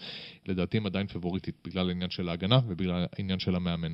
לדעתי 0.48 0.78
הם 0.78 0.86
עדיין 0.86 1.08
פבוריטית 1.08 1.56
בגלל 1.66 1.90
העניין 1.90 2.10
של 2.10 2.30
ההגנה 2.30 2.60
ובגלל 2.68 3.06
העניין 3.18 3.40
של 3.40 3.56
המאמן. 3.56 3.94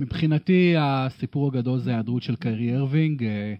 מבחינתי 0.00 0.74
הסיפור 0.78 1.48
הגדול 1.48 1.78
זה 1.78 1.90
ההיעדרות 1.90 2.22
של 2.22 2.36
קיירי 2.36 2.74
אירווינג. 2.74 3.24
אה, 3.24 3.54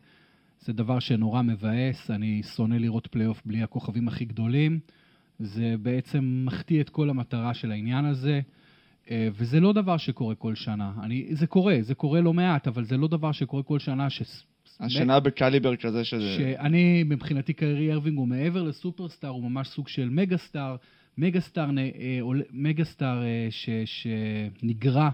זה 0.61 0.73
דבר 0.73 0.99
שנורא 0.99 1.43
מבאס, 1.43 2.11
אני 2.11 2.43
שונא 2.43 2.75
לראות 2.75 3.07
פלייאוף 3.07 3.43
בלי 3.45 3.63
הכוכבים 3.63 4.09
הכי 4.09 4.25
גדולים. 4.25 4.79
זה 5.39 5.75
בעצם 5.83 6.43
מחטיא 6.47 6.81
את 6.81 6.91
כל 6.91 7.11
המטרה 7.11 7.55
של 7.55 7.73
העניין 7.73 8.05
הזה, 8.05 8.41
אה, 9.11 9.29
וזה 9.33 9.61
לא 9.61 9.73
דבר 9.73 9.97
שקורה 9.97 10.35
כל 10.35 10.55
שנה. 10.55 10.93
אני, 11.03 11.27
זה 11.31 11.47
קורה, 11.47 11.77
זה 11.81 11.95
קורה 11.95 12.21
לא 12.21 12.33
מעט, 12.33 12.69
אבל 12.69 12.85
זה 12.85 12.97
לא 12.97 13.09
דבר 13.09 13.33
שקורה 13.33 13.63
כל 13.63 13.79
שנה. 13.79 14.11
ש... 14.11 14.23
השנה 14.81 15.21
בקליבר 15.21 15.77
כזה 15.77 16.05
שזה... 16.05 16.37
שאני, 16.37 17.03
מבחינתי 17.03 17.53
קיירי 17.53 17.93
אירווינג 17.93 18.19
הוא 18.19 18.29
מעבר 18.29 18.63
ל 18.63 18.69
superstar, 18.69 19.29
הוא 19.29 19.51
ממש 19.51 19.69
סוג 19.69 19.89
של 19.89 20.09
mega 20.09 20.37
star, 20.37 20.77
mega 21.19 21.41
star, 21.41 21.71
אה, 21.79 22.21
mega 22.53 22.85
star 22.85 23.23
ש, 23.51 23.69
שנגרע 23.85 25.11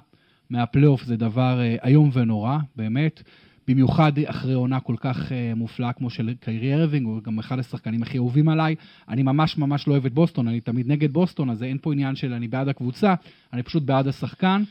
מהפלייאוף 0.51 1.05
זה 1.05 1.17
דבר 1.17 1.61
אה, 1.61 1.77
איום 1.85 2.11
ונורא, 2.13 2.59
באמת. 2.77 3.23
במיוחד 3.69 4.13
אחרי 4.25 4.55
עונה 4.55 4.81
כל 4.81 4.95
כך 4.99 5.33
אה, 5.33 5.53
מופלאה 5.57 5.93
כמו 5.93 6.11
של 6.11 6.35
קיירי 6.41 6.75
אירווינג, 6.75 7.07
הוא 7.07 7.23
גם 7.23 7.39
אחד 7.39 7.59
השחקנים 7.59 8.03
הכי 8.03 8.19
אהובים 8.19 8.49
עליי. 8.49 8.75
אני 9.09 9.23
ממש 9.23 9.59
ממש 9.59 9.89
לא 9.89 9.93
אוהב 9.93 10.07
את 10.07 10.13
בוסטון, 10.13 10.49
אני 10.49 10.61
תמיד 10.61 10.89
נגד 10.89 11.13
בוסטון, 11.13 11.51
אז 11.51 11.63
אין 11.63 11.79
פה 11.83 11.93
עניין 11.93 12.17
של 12.17 12.33
אני 12.33 12.49
בעד 12.49 12.69
הקבוצה, 12.69 13.15
אני 13.53 13.63
פשוט 13.63 13.83
בעד 13.83 14.09
השחקן. 14.09 14.63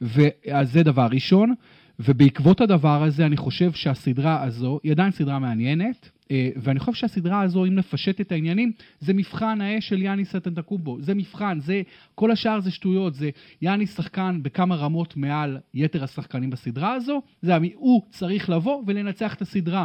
ואז 0.00 0.72
זה 0.72 0.82
דבר 0.82 1.06
ראשון. 1.10 1.54
ובעקבות 1.98 2.60
הדבר 2.60 3.02
הזה, 3.02 3.26
אני 3.26 3.36
חושב 3.36 3.72
שהסדרה 3.72 4.42
הזו 4.42 4.80
היא 4.82 4.92
עדיין 4.92 5.10
סדרה 5.10 5.38
מעניינת, 5.38 6.10
ואני 6.32 6.80
חושב 6.80 7.00
שהסדרה 7.00 7.40
הזו, 7.40 7.64
אם 7.64 7.78
לפשט 7.78 8.20
את 8.20 8.32
העניינים, 8.32 8.72
זה 9.00 9.14
מבחן 9.14 9.60
האש 9.60 9.88
של 9.88 10.02
יאניס 10.02 10.36
אנטטוקומפו. 10.36 10.98
זה 11.00 11.14
מבחן, 11.14 11.60
זה, 11.60 11.82
כל 12.14 12.30
השאר 12.30 12.60
זה 12.60 12.70
שטויות, 12.70 13.14
זה 13.14 13.30
יאניס 13.62 13.96
שחקן 13.96 14.42
בכמה 14.42 14.76
רמות 14.76 15.16
מעל 15.16 15.58
יתר 15.74 16.04
השחקנים 16.04 16.50
בסדרה 16.50 16.94
הזו, 16.94 17.22
זה 17.42 17.52
הוא 17.74 18.02
צריך 18.10 18.50
לבוא 18.50 18.82
ולנצח 18.86 19.34
את 19.34 19.42
הסדרה. 19.42 19.84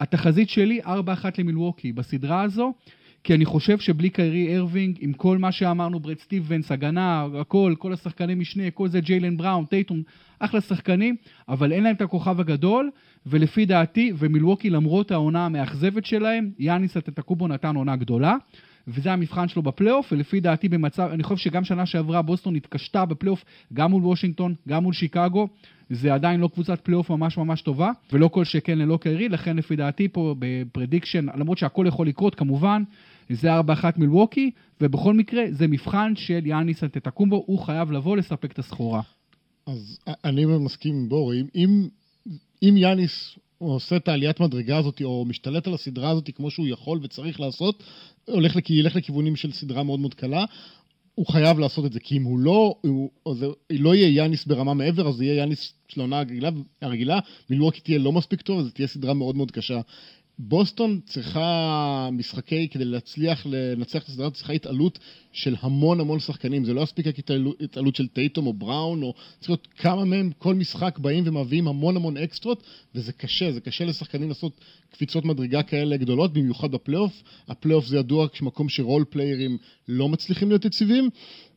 התחזית 0.00 0.48
שלי, 0.50 0.80
4-1 0.84 0.86
למילווקי 1.38 1.92
בסדרה 1.92 2.42
הזו. 2.42 2.72
כי 3.24 3.34
אני 3.34 3.44
חושב 3.44 3.78
שבלי 3.78 4.10
קיירי 4.10 4.56
אירווינג, 4.56 4.98
עם 5.00 5.12
כל 5.12 5.38
מה 5.38 5.52
שאמרנו, 5.52 6.00
ברד 6.00 6.18
סטיבנס, 6.18 6.72
הגנה, 6.72 7.26
הכל, 7.40 7.74
כל 7.78 7.92
השחקני 7.92 8.34
משנה, 8.34 8.70
כל 8.70 8.88
זה 8.88 9.00
ג'יילן 9.00 9.36
בראון, 9.36 9.64
טייטום, 9.64 10.02
אחלה 10.38 10.60
שחקנים, 10.60 11.16
אבל 11.48 11.72
אין 11.72 11.84
להם 11.84 11.96
את 11.96 12.00
הכוכב 12.00 12.40
הגדול, 12.40 12.90
ולפי 13.26 13.66
דעתי, 13.66 14.12
ומילווקי 14.18 14.70
למרות 14.70 15.10
העונה 15.10 15.46
המאכזבת 15.46 16.04
שלהם, 16.04 16.50
יאניס 16.58 16.96
אנטטוקומפו 16.96 17.48
נתן 17.48 17.76
עונה 17.76 17.96
גדולה, 17.96 18.36
וזה 18.90 19.12
המבחן 19.12 19.48
שלו 19.48 19.62
בפלייאוף, 19.62 20.12
ולפי 20.12 20.40
דעתי 20.40 20.68
במצב, 20.68 21.08
אני 21.12 21.22
חושב 21.22 21.36
שגם 21.36 21.64
שנה 21.64 21.86
שעברה 21.86 22.22
בוסטון 22.22 22.56
התקשתה 22.56 23.04
בפלייאוף, 23.04 23.44
גם 23.72 23.90
מול 23.90 24.04
וושינגטון, 24.04 24.54
גם 24.68 24.82
מול 24.82 24.92
שיקגו, 24.92 25.48
זה 25.90 26.14
עדיין 26.14 26.40
לא 26.40 26.48
קבוצת 26.48 26.80
פלייאוף 26.80 27.10
ממש 27.10 27.38
ממש 27.38 27.62
טובה, 27.62 27.90
ולא 28.12 28.28
כל 28.28 28.44
שכן 28.44 28.78
ללא 28.78 28.98
קיירי, 29.00 29.28
לכן 29.28 29.56
לפי 29.56 29.76
דעתי 29.76 30.08
פה 30.08 30.34
ב 30.38 30.45
prediction, 30.45 31.26
למרות 31.38 31.58
שהכל 31.58 31.84
יכול 31.88 32.06
לקרות 32.06 32.34
כמובן, 32.34 32.82
זה 33.30 33.60
4-1 33.60 33.62
מילווקי, 33.96 34.50
ובכל 34.80 35.14
מקרה 35.14 35.42
זה 35.50 35.66
מבחן 35.66 36.12
של 36.16 36.46
יאניס 36.46 36.84
אנטטוקומפו, 36.84 37.44
הוא 37.46 37.58
חייב 37.58 37.92
לבוא 37.92 38.16
לספק 38.16 38.52
את 38.52 38.58
הסחורה. 38.58 39.00
אז 39.66 39.98
אני 40.24 40.44
מסכים 40.46 40.94
עם 40.94 41.08
בור, 41.08 41.34
אם, 41.34 41.46
אם, 41.54 41.88
אם 42.62 42.76
יאניס 42.76 43.38
עושה 43.68 43.96
את 43.96 44.08
העליית 44.08 44.40
מדרגה 44.40 44.78
הזאת, 44.78 45.02
או 45.04 45.24
משתלט 45.24 45.66
על 45.66 45.74
הסדרה 45.74 46.10
הזאת 46.10 46.30
כמו 46.36 46.50
שהוא 46.50 46.66
יכול 46.66 47.00
וצריך 47.02 47.40
לעשות, 47.40 47.82
הולך, 48.24 48.56
לכ- 48.56 48.70
ילך 48.70 48.96
לכיוונים 48.96 49.36
של 49.36 49.52
סדרה 49.52 49.82
מאוד 49.82 50.00
מאוד 50.00 50.14
קלה, 50.14 50.44
הוא 51.14 51.26
חייב 51.26 51.58
לעשות 51.58 51.84
את 51.84 51.92
זה, 51.92 52.00
כי 52.00 52.16
אם 52.16 52.22
הוא 52.22 52.38
לא, 52.38 52.74
הוא, 52.80 53.10
זה 53.34 53.46
לא 53.70 53.94
יהיה 53.94 54.08
יאניס 54.08 54.46
ברמה 54.46 54.74
מעבר, 54.74 55.08
אז 55.08 55.14
זה 55.14 55.24
יהיה 55.24 55.36
יאניס 55.36 55.72
של 55.88 56.00
העונה 56.00 56.22
הרגילה, 56.82 57.18
מילווקי 57.50 57.80
תהיה 57.80 57.98
לא 57.98 58.12
מספיק 58.12 58.42
טוב, 58.42 58.58
אז 58.58 58.64
זו 58.64 58.70
תהיה 58.70 58.88
סדרה 58.88 59.14
מאוד 59.14 59.36
מאוד 59.36 59.50
קשה. 59.50 59.80
בוסטון 60.42 61.00
צריכה 61.06 62.08
משחקי, 62.12 62.68
כדי 62.68 62.84
להצליח 62.84 63.46
לנצח 63.50 64.02
את 64.02 64.08
הסדרה, 64.08 64.30
צריכה 64.30 64.52
התעלות 64.52 64.98
של 65.32 65.56
המון 65.60 66.00
המון 66.00 66.20
שחקנים. 66.20 66.64
זה 66.64 66.74
לא 66.74 66.80
יספיק 66.80 67.06
רק 67.06 67.18
התעלות- 67.18 67.62
התעלות 67.62 67.96
של 67.96 68.08
טייטום 68.08 68.46
או 68.46 68.52
בראון, 68.52 69.02
או 69.02 69.14
צריך 69.38 69.50
להיות 69.50 69.68
כמה 69.76 70.04
מהם 70.04 70.30
כל 70.38 70.54
משחק 70.54 70.98
באים 70.98 71.24
ומביאים 71.26 71.68
המון 71.68 71.96
המון 71.96 72.16
אקסטרות, 72.16 72.62
וזה 72.94 73.12
קשה, 73.12 73.52
זה 73.52 73.60
קשה 73.60 73.84
לשחקנים 73.84 74.28
לעשות 74.28 74.60
קפיצות 74.92 75.24
מדרגה 75.24 75.62
כאלה 75.62 75.96
גדולות, 75.96 76.32
במיוחד 76.32 76.70
בפלייאוף. 76.72 77.22
הפלייאוף 77.48 77.86
זה 77.86 77.96
ידוע 77.96 78.28
כמקום 78.28 78.68
ש 78.68 78.80
role 78.80 79.04
player 79.10 79.46
ים 79.46 79.58
לא 79.88 80.08
מצליחים 80.08 80.48
להיות 80.48 80.64
יציבים. 80.64 81.10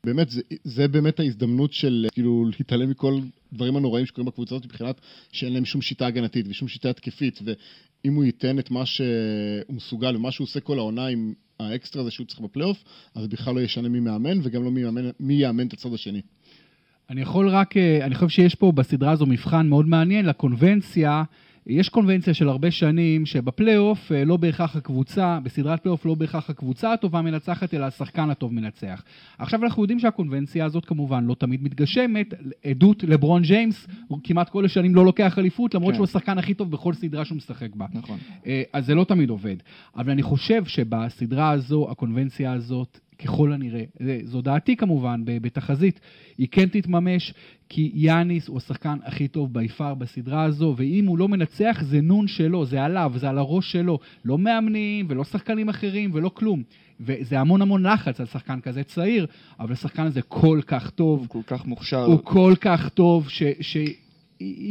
באמת, 0.04 0.30
זה, 0.30 0.42
זה 0.63 0.88
באמת 0.88 1.20
ההזדמנות 1.20 1.74
של 1.74 2.08
כאילו 2.12 2.46
להתעלם 2.60 2.90
מכל 2.90 3.20
הדברים 3.52 3.75
הנוראים 3.75 4.06
שקורים 4.06 4.25
בקבוצה 4.25 4.56
הזאת 4.56 4.66
מבחינת 4.66 5.02
שאין 5.32 5.54
להם 5.54 5.66
שום 5.66 5.82
שיטה 5.82 6.08
הגנתית 6.08 6.46
ושום 6.50 6.68
שיטה 6.68 6.90
התקפית, 6.90 7.40
ואם 8.03 8.13
הוא 8.13 8.24
ייתן 8.24 8.60
את 8.60 8.72
מה 8.72 8.86
שהוא 8.86 9.05
מסוגל 9.69 10.15
ומה 10.15 10.31
שהוא 10.31 10.45
עושה 10.45 10.60
כל 10.60 10.77
העונה 10.77 11.07
עם 11.07 11.33
האקסטרה 11.60 12.01
הזה 12.01 12.12
שהוא 12.12 12.27
צריך 12.27 12.39
בפלייאוף, 12.39 12.83
אז 13.15 13.27
בכלל 13.27 13.55
לא 13.55 13.60
ישנה 13.60 13.89
מי 13.89 14.00
מאמן 14.00 14.39
וגם 14.43 14.63
לא 14.63 14.72
מי 14.72 14.81
יאמן, 14.81 15.10
מי 15.19 15.33
יאמן 15.33 15.67
את 15.67 15.74
הצד 15.74 15.93
השני. 15.93 16.22
אני 17.10 17.22
יכול 17.22 17.50
רק, 17.50 17.77
אה, 17.77 18.05
אני 18.05 18.15
חושב 18.15 18.29
שיש 18.29 18.55
פה 18.55 18.72
בסדרה 18.72 19.12
הזו 19.12 19.25
מבחן 19.25 19.67
מאוד 19.67 19.88
מעניין 19.88 20.25
לקונבנציה. 20.25 21.24
יש 21.67 21.89
קונבנציה 21.89 22.34
של 22.34 22.50
הרבה 22.50 22.72
שנים 22.72 23.25
שבפלייאוף 23.25 24.12
אה, 24.12 24.25
לא 24.25 24.38
בהכרח 24.38 24.75
הקבוצה, 24.75 25.39
בסדרת 25.43 25.79
פלייאוף 25.79 26.05
לא 26.05 26.15
בהכרח 26.15 26.50
הקבוצה 26.50 26.93
הטובה 26.93 27.22
מנצחת, 27.22 27.74
אלא 27.74 27.86
השחקן 27.86 28.29
הטוב 28.29 28.53
מנצח. 28.53 29.03
עכשיו 29.38 29.63
אנחנו 29.63 29.84
יודעים 29.84 30.00
שהקונבנציה 30.00 30.65
הזאת 30.65 30.86
כמובן 30.86 31.25
לא 31.25 31.36
תמיד 31.36 31.63
מתגשמת. 31.63 32.34
עדות 32.63 33.03
לברון 33.03 33.41
ג'יימס, 33.41 33.88
הוא 34.08 34.20
כמעט 34.24 34.50
כל 34.50 34.65
השנים 34.65 34.96
לא 34.96 35.05
לוקח 35.05 35.39
אליפות, 35.39 35.75
למרות 35.75 35.91
כן. 35.91 35.96
שהוא 35.96 36.03
השחקן 36.03 36.38
הכי 36.38 36.53
טוב 36.53 36.72
בכל 36.72 36.93
סדרה 36.93 37.25
שהוא 37.25 37.36
משחק 37.36 37.75
בה. 37.75 37.86
נכון. 37.93 38.17
אה, 38.46 38.63
אז 38.74 38.86
זה 38.86 38.96
לא 38.96 39.03
תמיד 39.03 39.29
עובד. 39.29 39.55
אבל 39.96 40.12
אני 40.12 40.24
חושב 40.24 40.65
שבסדרה 40.65 41.51
הזו, 41.51 41.88
הקונבנציה 41.91 42.53
הזאת, 42.53 43.00
ככל 43.20 43.53
הנראה, 43.53 43.84
זו 44.24 44.41
דעתי 44.41 44.75
כמובן, 44.75 45.22
בתחזית, 45.25 46.00
היא 46.38 46.48
כן 46.51 46.67
תתממש, 46.67 47.34
כי 47.70 47.91
יאניס 47.93 48.48
הוא 48.48 48.58
השחקן 48.58 48.98
הכי 49.03 49.27
טוב 49.27 49.53
בי 49.53 49.67
פאר 49.67 49.93
בסדרה 49.93 50.43
הזו, 50.43 50.74
ואם 50.77 51.05
הוא 51.05 51.17
לא 51.17 51.27
מנצח, 51.27 51.84
זה 51.84 52.01
נון 52.01 52.27
שלו, 52.27 52.65
זה 52.65 52.84
עליו, 52.84 53.12
זה 53.15 53.29
על 53.29 53.38
הראש 53.38 53.72
שלו. 53.72 54.00
לא 54.25 54.38
מאמנים 54.38 55.05
ולא 55.10 55.24
שחקנים 55.24 55.70
אחרים 55.70 56.10
ולא 56.13 56.29
כלום. 56.29 56.63
וזה 57.00 57.39
המון 57.39 57.62
המון 57.62 57.86
לחץ 57.86 58.20
על 58.20 58.25
שחקן 58.25 58.60
כזה 58.60 58.84
צעיר, 58.84 59.25
אבל 59.60 59.74
השחקן 59.74 60.03
הזה 60.03 60.22
כל 60.22 60.60
כך 60.67 60.89
טוב, 60.89 61.20
הוא 61.20 61.27
כל 61.27 61.55
כך 61.55 61.65
מוכשר. 61.65 62.05
הוא 62.05 62.20
כל 62.24 62.53
כך 62.62 62.89
טוב, 62.89 63.29
ש... 63.29 63.43
ש... 63.62 63.77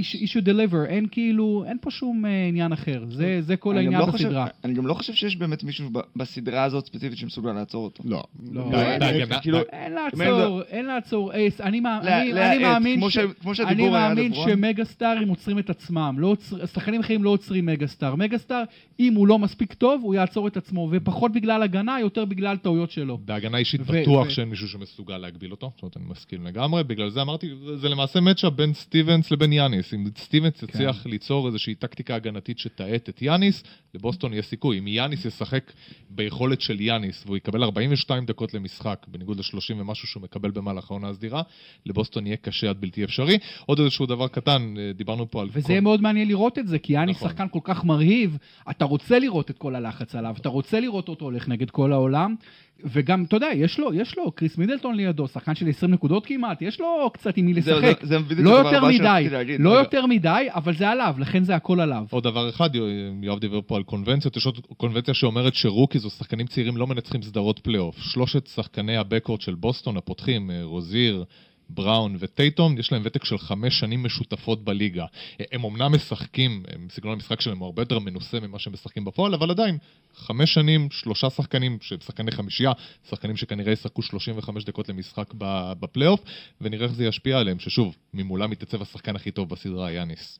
should 0.02 0.44
deliver, 0.46 0.86
אין 0.88 1.06
כאילו, 1.10 1.64
אין 1.68 1.76
פה 1.80 1.90
שום 1.90 2.26
אה, 2.26 2.46
עניין 2.48 2.72
אחר, 2.72 3.04
זה, 3.10 3.38
זה 3.40 3.56
כל 3.56 3.76
העניין 3.76 4.00
לא 4.00 4.06
חושב- 4.06 4.26
בסדרה. 4.28 4.46
אני 4.64 4.74
גם 4.74 4.86
לא 4.86 4.94
חושב 4.94 5.12
שיש 5.12 5.36
באמת 5.36 5.64
מישהו 5.64 5.90
ב- 5.92 5.98
בסדרה 6.16 6.64
הזאת 6.64 6.86
ספציפית 6.86 7.18
שמסוגל 7.18 7.52
לעצור 7.52 7.84
אותו. 7.84 8.02
לא. 8.06 8.22
לא. 8.52 8.60
אה, 8.74 8.98
בהגנה- 8.98 9.40
כאילו, 9.40 9.58
אין 9.72 9.92
לעצור, 9.92 10.62
אין 10.62 10.86
לעצור, 10.86 11.32
אייס, 11.32 11.60
אני 11.60 11.80
מא- 11.80 11.88
לה- 12.04 12.22
אני- 12.22 12.32
להאט, 12.32 12.54
אני 12.56 12.62
מאמין 12.64 12.96
כמו 12.98 13.10
ש- 13.10 13.14
ש- 13.14 13.18
כמו 13.40 13.52
אני 13.68 13.88
מאמין. 13.88 14.32
שמגה 14.34 14.84
סטארים 14.84 15.28
עוצרים 15.28 15.58
את 15.58 15.70
עצמם, 15.70 16.14
לא 16.18 16.36
שחקנים 16.74 17.00
אחרים 17.00 17.24
לא 17.24 17.30
עוצרים 17.30 17.66
מגה 17.66 17.86
סטאר. 17.86 18.14
מגה 18.14 18.38
סטאר, 18.38 18.62
אם 19.00 19.14
הוא 19.14 19.26
לא 19.26 19.38
מספיק 19.38 19.74
טוב, 19.74 20.00
הוא 20.04 20.14
יעצור 20.14 20.48
את 20.48 20.56
עצמו, 20.56 20.88
ופחות 20.92 21.32
בגלל 21.32 21.62
הגנה, 21.62 22.00
יותר 22.00 22.24
בגלל 22.24 22.56
טעויות 22.56 22.90
שלו. 22.90 23.18
בהגנה 23.24 23.58
אישית 23.58 23.80
בטוח 23.80 24.28
שאין 24.30 24.48
מישהו 24.48 24.68
שמסוגל 24.68 25.18
להגביל 25.18 25.50
אותו, 25.50 25.70
זאת 25.74 25.82
אומרת, 25.82 25.96
אני 25.96 26.04
מסכים 26.10 26.46
לגמרי, 26.46 26.84
בגלל 26.84 27.10
זה 27.10 27.22
אמרתי, 27.22 27.48
זה- 27.66 27.76
זה 27.76 27.88
למעשה 27.88 28.20
מצ'אפ 28.20 28.52
בין 28.52 28.72
סטיבנס 28.74 29.30
לבין 29.30 29.52
יאניס. 29.62 29.94
אם 29.94 30.04
סטיבנס 30.18 30.62
יצליח 30.62 31.06
ליצור 31.06 31.46
איזושהי 31.46 31.74
טקטיקה 31.74 32.14
הגנתית 32.14 32.58
שתאט 32.58 33.08
את 33.08 33.22
יאניס, 33.22 33.62
לבוסטון 33.94 34.34
יש 34.34 34.46
סיכוי. 34.46 34.78
אם 34.78 34.86
יאניס 34.88 35.24
ישחק 35.24 35.72
ביכולת 36.10 36.60
של 36.60 36.80
יאניס, 36.80 37.22
והוא 37.26 37.36
יקבל 37.36 37.62
42 37.64 38.24
דקות 38.26 38.54
למשחק, 38.54 39.06
בניגוד 39.08 39.38
ל-30 39.38 39.74
ומשהו 39.80 40.08
שהוא 40.08 40.22
מקבל 40.22 40.50
במהלך 40.50 40.90
העונה 40.90 41.08
הסדירה, 41.08 41.42
לבוסטון 41.86 42.26
יהיה 42.26 42.36
קשה 42.36 42.70
עד 42.70 42.80
בלתי 42.80 43.04
אפשרי. 43.04 43.38
עוד 43.66 43.80
איזשהו 43.80 44.06
דבר 44.06 44.28
קטן, 44.28 44.74
אה, 44.78 44.92
דיברנו 44.92 45.30
פה 45.30 45.42
על... 45.42 45.48
וזה 45.52 45.66
כל- 45.66 45.72
יהיה 45.72 45.80
מאוד 45.80 46.02
מעניין 46.02 46.28
לראות 46.28 46.58
את 46.58 46.68
זה, 46.68 46.78
כי 46.78 46.92
יאניס 46.92 47.16
נכון. 47.16 47.28
שחקן 47.28 47.46
כל 47.50 47.60
כך 47.64 47.84
מרהיב, 47.84 48.38
אתה 48.70 48.84
רוצה 48.84 49.18
לראות 49.18 49.50
את 49.50 49.58
כל 49.58 49.74
הלחץ 49.74 50.14
עליו, 50.14 50.34
אתה 50.40 50.48
רוצה 50.48 50.80
לראות 50.80 51.08
אותו 51.08 51.24
הולך 51.24 51.48
נגד 51.48 51.70
כל 51.70 51.92
העולם, 51.92 52.34
וגם, 52.84 53.24
אתה 53.24 53.36
יודע, 53.36 53.48
יש 53.54 53.78
לו, 53.78 53.94
יש 53.94 54.16
לו, 54.18 54.32
קריס 54.32 54.58
מידלטון 54.58 54.94
לידו, 54.94 55.28
שחקן 55.28 55.54
של 55.54 55.68
20 55.68 55.92
נקודות 55.92 56.26
כמעט, 56.26 56.62
יש 56.62 56.80
לו 56.80 57.10
קצת 57.12 57.36
עם 57.36 57.46
מי 57.46 57.54
לשחק. 57.54 57.98
זה- 58.02 58.06
זה 58.06 58.18
בדיוק 58.18 58.40
לא 58.40 58.50
יותר 58.50 58.84
מדי. 58.84 59.28
לא. 59.58 59.70
יותר 59.70 60.06
מדי, 60.06 60.28
אבל 60.48 60.76
זה 60.76 60.88
עליו, 60.88 61.14
לכן 61.18 61.44
זה 61.44 61.54
הכל 61.56 61.80
עליו. 61.80 62.04
עוד 62.10 62.24
דבר 62.24 62.48
אחד, 62.48 62.70
יואב 63.22 63.38
דיבר 63.38 63.60
פה 63.66 63.76
על 63.76 63.82
קונבנציות, 63.82 64.36
יש 64.36 64.46
עוד 64.46 64.58
קונבנציה 64.76 65.14
שאומרת 65.14 65.54
ש 65.54 65.65
rookies 65.65 66.04
או 66.04 66.10
שחקנים 66.10 66.46
צעירים 66.46 66.76
לא 66.76 66.86
מנצחים 66.86 67.22
סדרות 67.22 67.58
פלייאוף. 67.58 67.98
שלושת 67.98 68.46
שחקני 68.46 68.96
ה 68.96 69.01
backcourt 69.01 69.40
של 69.40 69.54
בוסטון 69.54 69.96
הפותחים, 69.96 70.50
אה, 70.50 70.60
רוזיר, 70.62 71.24
בראון 71.74 72.16
וטייטום, 72.18 72.78
יש 72.78 72.92
להם 72.92 73.02
ותק 73.04 73.24
של 73.24 73.38
חמש 73.38 73.78
שנים 73.78 74.02
משותפות 74.02 74.64
בליגה. 74.64 75.04
הם 75.52 75.64
אמנם 75.64 75.92
משחקים, 75.92 76.62
סגנון 76.90 77.14
המשחק 77.14 77.40
שלהם 77.40 77.58
הוא 77.58 77.66
הרבה 77.66 77.82
יותר 77.82 77.98
מנוסה 77.98 78.40
ממה 78.40 78.58
שהם 78.58 78.72
משחקים 78.72 79.04
בפועל, 79.04 79.34
אבל 79.34 79.50
עדיין, 79.50 79.78
חמש 80.14 80.54
שנים, 80.54 80.88
שלושה 80.90 81.30
שחקנים, 81.30 81.78
שחקני 81.80 82.30
חמישייה, 82.30 82.72
שחקנים 83.10 83.36
שכנראה 83.36 83.72
ישחקו 83.72 84.02
35 84.02 84.64
דקות 84.64 84.88
למשחק 84.88 85.34
בפלייאוף, 85.80 86.20
ונראה 86.60 86.86
איך 86.86 86.92
זה 86.92 87.04
ישפיע 87.04 87.38
עליהם, 87.38 87.58
ששוב, 87.58 87.96
ממולם 88.14 88.50
מתייצב 88.50 88.82
השחקן 88.82 89.16
הכי 89.16 89.30
טוב 89.30 89.48
בסדרה, 89.48 89.92
יאניס. 89.92 90.38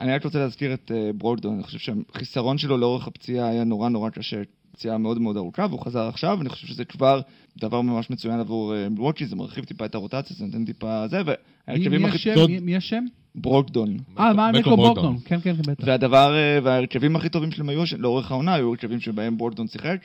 אני 0.00 0.12
רק 0.12 0.24
רוצה 0.24 0.38
להזכיר 0.38 0.74
את 0.74 0.92
אה, 0.94 1.10
ברוקדון, 1.14 1.54
אני 1.54 1.62
חושב 1.62 1.78
שהחיסרון 1.78 2.58
שלו 2.58 2.78
לאורך 2.78 3.06
הפציעה 3.06 3.48
היה 3.48 3.64
נורא 3.64 3.88
נורא 3.88 4.10
קשה. 4.10 4.42
פציעה 4.72 4.98
מאוד 4.98 5.20
מאוד 5.20 5.36
ארוכה, 5.36 5.66
והוא 5.70 5.80
חזר 5.80 6.08
עכשיו, 6.08 6.40
אני 6.40 6.48
חושב 6.48 6.66
שזה 6.66 6.84
כבר 6.84 7.20
דבר 7.58 7.80
ממש 7.80 8.10
מצוין 8.10 8.40
עבור 8.40 8.74
אה, 8.74 8.88
מילווקי, 8.88 9.26
זה 9.26 9.36
מרחיב 9.36 9.64
טיפה 9.64 9.84
את 9.84 9.94
הרוטציה, 9.94 10.36
זה 10.36 10.44
נותן 10.44 10.64
טיפה 10.64 11.08
זה, 11.08 11.22
וההרכבים 11.26 12.02
מי 12.02 12.08
הכי... 12.08 12.58
מי- 12.60 12.76
השם? 12.76 13.04
ברוקדון. 13.34 13.96
אה, 14.18 14.32
מה, 14.32 14.52
מקו 14.52 14.76
ברוקדון. 14.76 15.16
כן, 15.24 15.40
כן, 15.40 15.56
כן, 15.56 15.72
בטח. 15.72 15.84
והדבר, 15.86 16.36
אה, 16.36 16.58
וההרכבים 16.62 17.16
הכי 17.16 17.28
טובים 17.28 17.50
שלהם 17.50 17.68
היו, 17.68 17.82
לאורך 17.98 18.30
העונה, 18.30 18.54
היו 18.54 18.68
הרכבים 18.68 19.00
שבהם 19.00 19.38
ברוקדון 19.38 19.66
שיחק. 19.66 19.98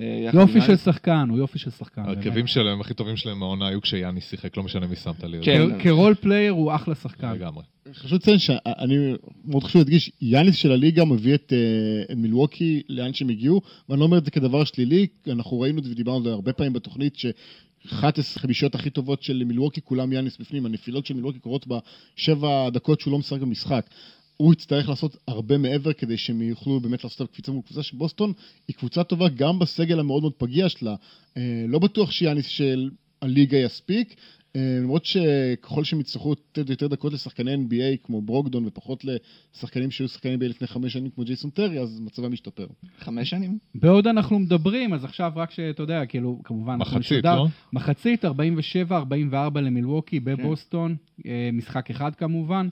אה, 0.00 0.30
יופי 0.34 0.60
של. 0.60 0.76
שחקן, 0.76 1.26
הוא 1.30 1.38
יופי 1.38 1.58
של 1.58 1.70
שחקן. 1.70 2.02
באמת. 2.02 2.16
ההרכבים 2.16 2.46
שלהם, 2.46 2.80
הכי 2.80 2.94
טובים 2.94 3.16
שלהם 3.16 3.38
מהעונה 3.38 3.68
היו 3.68 3.80
כשיאניס 3.80 4.30
שיחק, 4.30 4.56
לא 4.56 4.62
משנה 4.62 4.86
מי 4.86 4.96
שמת 4.96 5.24
לי. 5.24 5.38
כן. 5.42 5.78
כ 5.78 5.90
role 5.90 6.14
player 6.14 6.52
הוא 6.52 6.74
אחלה 6.74 6.94
שחקן. 6.94 7.32
לגמרי. 7.32 7.62
חשוב 7.94 8.18
לציין 8.18 8.38
שאני 8.38 9.14
מאוד 9.44 9.64
חשוב 9.64 9.78
להדגיש, 9.78 10.10
יאניס 10.20 10.56
של 10.56 10.72
הליגה 10.72 11.04
מביא 11.04 11.34
את, 11.34 11.52
אה, 11.52 12.12
את 12.12 12.16
מילווקי 12.16 12.82
לאן 12.88 13.12
שהם 13.12 13.28
הגיעו, 13.28 13.60
ואני 13.88 14.00
לא 14.00 14.04
אומר 14.04 14.18
את 14.18 14.24
זה 14.24 14.30
כדבר 14.30 14.64
שלילי, 14.64 15.06
אנחנו 15.28 15.60
ראינו 15.60 15.78
את 15.78 15.84
זה 15.84 15.90
ודיברנו 15.90 16.16
על 16.16 16.24
זה 16.24 16.30
הרבה 16.30 16.52
פעמים 16.52 16.72
בתוכנית, 16.72 17.16
שאחת 17.16 18.18
החמישיות 18.18 18.74
הכי 18.74 18.90
טובות 18.90 19.22
של 19.22 19.44
מילווקי, 19.44 19.80
כולם 19.84 20.12
יאניס 20.12 20.38
בפנים, 20.38 20.66
הנפילות 20.66 21.06
של 21.06 21.14
מילווקי 21.14 21.38
קורות 21.38 21.66
בשבע 21.66 22.70
דקות 22.70 23.00
שהוא 23.00 23.12
לא 23.12 23.18
משחק 23.18 23.40
במשחק. 23.40 23.86
הוא 24.38 24.52
יצטרך 24.52 24.88
לעשות 24.88 25.16
הרבה 25.28 25.58
מעבר 25.58 25.92
כדי 25.92 26.16
שהם 26.16 26.42
יוכלו 26.42 26.80
באמת 26.80 27.04
לעשות 27.04 27.20
את 27.20 27.28
הקפיצה 27.30 27.52
מול 27.52 27.62
קבוצה 27.62 27.82
של 27.82 27.96
בוסטון, 27.96 28.32
היא 28.68 28.76
קבוצה 28.76 29.04
טובה 29.04 29.28
גם 29.28 29.58
בסגל 29.58 30.00
המאוד 30.00 30.22
מאוד 30.22 30.32
פגיע 30.38 30.68
שלה. 30.68 30.94
אה, 31.36 31.64
לא 31.68 31.78
בטוח 31.78 32.10
שיאניס 32.10 32.46
של 32.46 32.90
הליגה 33.22 33.58
יספיק, 33.58 34.16
אה, 34.56 34.78
למרות 34.82 35.04
שככל 35.04 35.84
שהם 35.84 36.00
יצטרכו 36.00 36.32
לתת 36.32 36.70
יותר 36.70 36.86
דקות 36.86 37.12
לשחקני 37.12 37.54
NBA 37.54 38.06
כמו 38.06 38.22
ברוקדון 38.22 38.66
ופחות 38.66 39.04
לשחקנים 39.04 39.90
שהיו 39.90 40.08
שחקני 40.08 40.34
NBA 40.34 40.48
לפני 40.48 40.66
חמש 40.66 40.92
שנים 40.92 41.10
כמו 41.10 41.24
ג'ייסון 41.24 41.50
טרי, 41.50 41.80
אז 41.80 42.00
מצבם 42.00 42.32
משתפר. 42.32 42.66
חמש 42.98 43.30
שנים? 43.30 43.58
בעוד 43.74 44.06
אנחנו 44.06 44.38
מדברים, 44.38 44.94
אז 44.94 45.04
עכשיו 45.04 45.32
רק 45.36 45.50
שאתה 45.50 45.82
יודע, 45.82 46.06
כאילו, 46.06 46.40
כמובן, 46.44 46.76
מחצית, 46.76 47.24
לא? 47.24 47.46
מחצית, 47.72 48.24
47-44 48.24 49.60
למילווקי 49.60 50.20
בבוסטון, 50.20 50.96
אה, 51.26 51.50
משחק 51.52 51.90
אחד 51.90 52.14
כמובן. 52.14 52.68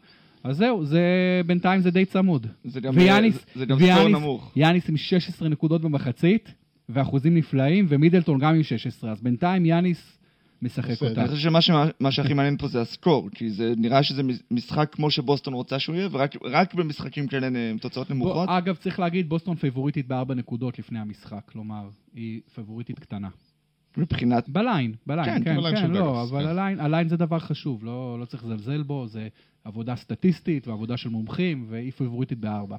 אז 0.47 0.57
זהו, 0.57 0.85
זה, 0.85 1.01
בינתיים 1.47 1.81
זה 1.81 1.91
די 1.91 2.05
צמוד. 2.05 2.47
זה 2.65 2.81
גם, 2.81 2.93
ויאניס, 2.97 3.35
זה, 3.35 3.41
זה 3.55 3.67
גם 3.67 3.77
score 3.79 3.89
ויאניס, 3.89 4.17
נמוך. 4.17 4.53
יאניס 4.57 4.89
עם 4.89 4.97
16 4.97 5.49
נקודות 5.49 5.81
במחצית, 5.83 6.53
ואחוזים 6.89 7.35
נפלאים, 7.35 7.87
ומידלטון 7.89 8.39
גם 8.39 8.55
עם 8.55 8.63
16, 8.63 9.11
אז 9.13 9.21
בינתיים 9.21 9.65
יאניס 9.67 10.19
משחק 10.63 10.91
בסדר. 10.91 11.09
אותה. 11.09 11.21
אני 11.21 11.29
חושב 11.29 11.43
שמה 11.43 11.61
שמה- 11.61 11.87
מה 12.01 12.11
שהכי 12.11 12.35
מעניין 12.35 12.57
פה 12.57 12.69
זה 12.69 12.81
ה 12.81 12.88
score, 12.88 13.29
כי 13.35 13.51
זה 13.51 13.73
נראה 13.77 14.03
שזה 14.03 14.23
מש- 14.23 14.39
משחק 14.51 14.89
כמו 14.95 15.11
שבוסטון 15.11 15.55
רוצה 15.55 15.79
שהוא 15.79 15.97
יהיה, 15.97 16.09
ורק 16.13 16.35
רק 16.45 16.75
במשחקים 16.75 17.27
כאלה 17.27 17.47
עם 17.47 17.79
תוצאות 17.81 18.11
נמוכות. 18.11 18.49
בוא, 18.49 18.59
אגב, 18.59 18.77
צריך 18.77 19.01
להגיד, 19.01 19.29
בוסטון 19.29 19.57
פייבוריטית 19.57 20.07
בארבע 20.09 20.35
נקודות 20.35 20.79
לפני 20.79 20.99
המשחק, 20.99 21.41
כלומר, 21.53 21.89
היא 22.15 22.41
פייבוריטית 22.55 22.99
קטנה. 22.99 23.29
מבחינת... 23.97 24.49
ב 24.49 24.56
line, 24.56 24.95
ב 25.07 25.12
line, 25.12 25.39
כן, 25.39 25.45
כן, 25.45 25.57
ב 25.57 25.61
line 25.61 25.77
כן, 25.77 25.91
לא, 25.91 26.05
וגאס, 26.05 26.31
אבל 26.31 26.43
כן. 26.43 26.49
ה 26.49 26.54
line, 26.54 26.81
ה 26.81 26.86
line 26.86 27.09
זה 27.09 27.17
דבר 27.17 27.39
חשוב, 27.39 27.85
לא, 27.85 28.17
לא 28.21 28.25
צריך 28.25 28.45
לזלזל 28.45 28.83
בו, 28.83 29.07
זה 29.07 29.29
עבודה 29.65 29.97
סטטיסטית 29.97 30.69
ועבודה 30.69 30.97
של 30.97 31.09
מומחים, 31.09 31.67
והיא 31.69 31.93
פייבוריטית 31.93 32.39
בארבע. 32.39 32.77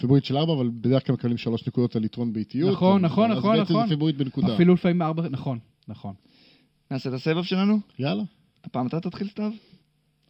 פיבורית 0.00 0.24
של 0.24 0.36
ארבע, 0.36 0.52
אבל 0.52 0.70
בדרך 0.80 1.06
כלל 1.06 1.14
מקבלים 1.14 1.36
שלוש 1.36 1.68
נקודות 1.68 1.96
על 1.96 2.04
יתרון 2.04 2.32
באיטיות. 2.32 2.72
נכון, 2.72 3.04
אז- 3.04 3.10
נכון, 3.10 3.30
אז 3.32 3.38
נכון, 3.38 3.58
בעצם 3.58 3.72
נכון. 3.72 3.84
זה 3.86 3.88
פיבורית 3.94 4.16
בנקודה. 4.16 4.54
אפילו 4.54 4.74
לפעמים 4.74 5.02
ארבע, 5.02 5.28
נכון, 5.28 5.58
נכון. 5.88 6.14
נעשה 6.90 7.08
את 7.08 7.14
הסבב 7.14 7.42
שלנו? 7.42 7.78
יאללה, 7.98 8.22
הפעם 8.64 8.86
אתה 8.86 9.00
תתחיל 9.00 9.28
סתיו? 9.28 9.52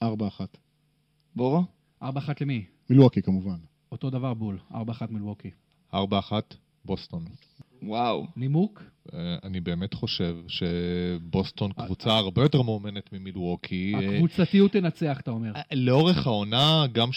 ארבע 0.03 0.27
אחת. 0.27 0.57
בורו? 1.37 1.65
ארבע 2.03 2.21
אחת 2.21 2.41
למי? 2.41 2.65
מילווקי 2.91 3.23
כמובן. 3.23 3.57
אותו 3.93 4.11
דבר 4.11 4.35
בול, 4.35 4.59
ארבע 4.75 4.93
אחת 4.93 5.11
מלווקי. 5.11 5.51
4-1, 5.95 5.97
בוסטון. 6.85 7.25
וואו. 7.83 8.27
נימוק? 8.37 8.83
אה, 9.15 9.37
אני 9.45 9.61
באמת 9.61 9.95
חושב 9.95 10.37
שבוסטון 10.49 11.73
קבוצה 11.73 12.17
הרבה 12.17 12.43
יותר 12.43 12.63
מאומנת 12.63 13.13
ממילווקי. 13.13 13.93
אה, 13.95 14.15
הקבוצתיות 14.15 14.73
תנצח, 14.73 15.21
אתה 15.21 15.31
אומר. 15.31 15.53
לאורך 15.73 16.27
העונה, 16.27 16.87
גם 16.93 17.09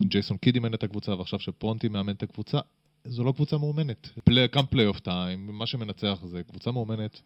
שג'ייסון 0.00 0.36
קיד 0.36 0.54
אימן 0.54 0.74
את 0.74 0.82
הקבוצה 0.82 1.14
ועכשיו 1.14 1.40
שפרונטי 1.40 1.88
מאמן 1.88 2.12
את 2.12 2.22
הקבוצה, 2.22 2.58
זו 3.04 3.24
לא 3.24 3.32
קבוצה 3.32 3.58
מאומנת. 3.58 4.08
גם 4.52 4.66
playoff 4.66 5.00
time, 5.00 5.46
מה 5.46 5.66
שמנצח 5.66 6.18
זה 6.24 6.42
קבוצה 6.42 6.70
מאומנת 6.70 7.20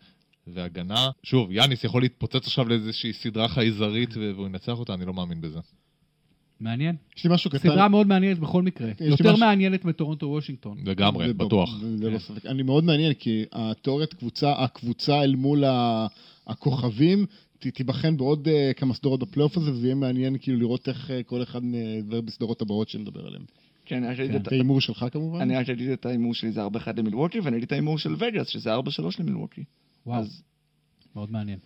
והגנה. 0.47 1.11
שוב, 1.23 1.53
יאניס 1.53 1.85
יכול 1.85 2.03
להתפוצץ 2.03 2.47
עכשיו 2.47 2.69
לאיזושהי 2.69 3.13
סדרה 3.13 3.49
חייזרית 3.49 4.17
והוא 4.17 4.47
ינצח 4.47 4.79
אותה, 4.79 4.95
אני 4.95 5.05
לא 5.05 5.15
מאמין 5.15 5.41
בזה. 5.41 5.59
מעניין. 6.61 6.97
יש 7.17 7.25
לי 7.25 7.35
משהו 7.35 7.51
קטן. 7.51 7.59
סדרה 7.59 7.89
מאוד 7.89 8.07
מעניינת 8.07 8.39
בכל 8.39 8.63
מקרה. 8.63 8.89
יותר 9.01 9.33
משהו- 9.33 9.47
מעניינת 9.47 9.85
מטורונטו 9.85 10.27
וושינגטון. 10.27 10.79
לגמרי, 10.85 11.33
בטוח. 11.33 11.79
זה 11.81 11.97
זה 11.97 12.11
לא 12.11 12.19
ספק. 12.19 12.47
אני 12.47 12.63
מאוד 12.63 12.85
מעניין, 12.85 13.13
כי 13.15 13.45
התיאוריית 13.53 14.15
קבוצה, 14.15 14.53
הקבוצה 14.65 15.23
אל 15.23 15.35
מול 15.37 15.65
הכוכבים, 16.47 17.27
ת- 17.59 17.67
תיבחן 17.67 18.17
בעוד 18.17 18.49
אה, 18.49 18.73
כמה 18.77 18.95
סדרות 18.95 19.21
בפלייאוף 19.21 19.57
הזה, 19.57 19.71
וזה 19.71 19.87
יהיה 19.87 19.95
מעניין 19.95 20.39
כאילו 20.41 20.59
לראות 20.59 20.89
איך 20.89 21.11
אה, 21.11 21.23
כל 21.23 21.43
אחד 21.43 21.61
מדבר 21.65 22.21
בסדרות 22.21 22.63
הבאות 22.63 22.89
שנדבר 22.89 23.27
עליהן. 23.27 23.43
כן, 23.85 23.97
אני 24.05 24.13
רק 24.13 24.19
ראיתי 24.19 24.33
כן. 24.35 24.41
את- 24.41 24.53
ההימור 24.53 24.81
שלך 24.81 25.07
כמובן? 25.13 25.41
אני 25.41 25.57
רק 25.57 25.69
ראיתי 25.69 25.93
את 25.93 26.07
ההימור 26.07 26.35
שלי, 26.35 26.53
זה 26.53 26.65
4-1 26.67 26.69
למילווקי, 26.97 27.41
ואני 27.41 27.51
ראיתי 27.57 27.67
את 27.67 27.73
ההימור 27.73 27.99
של 27.99 28.15
וגאס, 28.19 28.47
שזה 28.49 28.75
4-3 28.75 28.79
למילווקי. 29.21 29.65
וואו, 30.07 30.21
אז 30.21 30.43
מאוד 31.17 31.31
מעניין. 31.33 31.59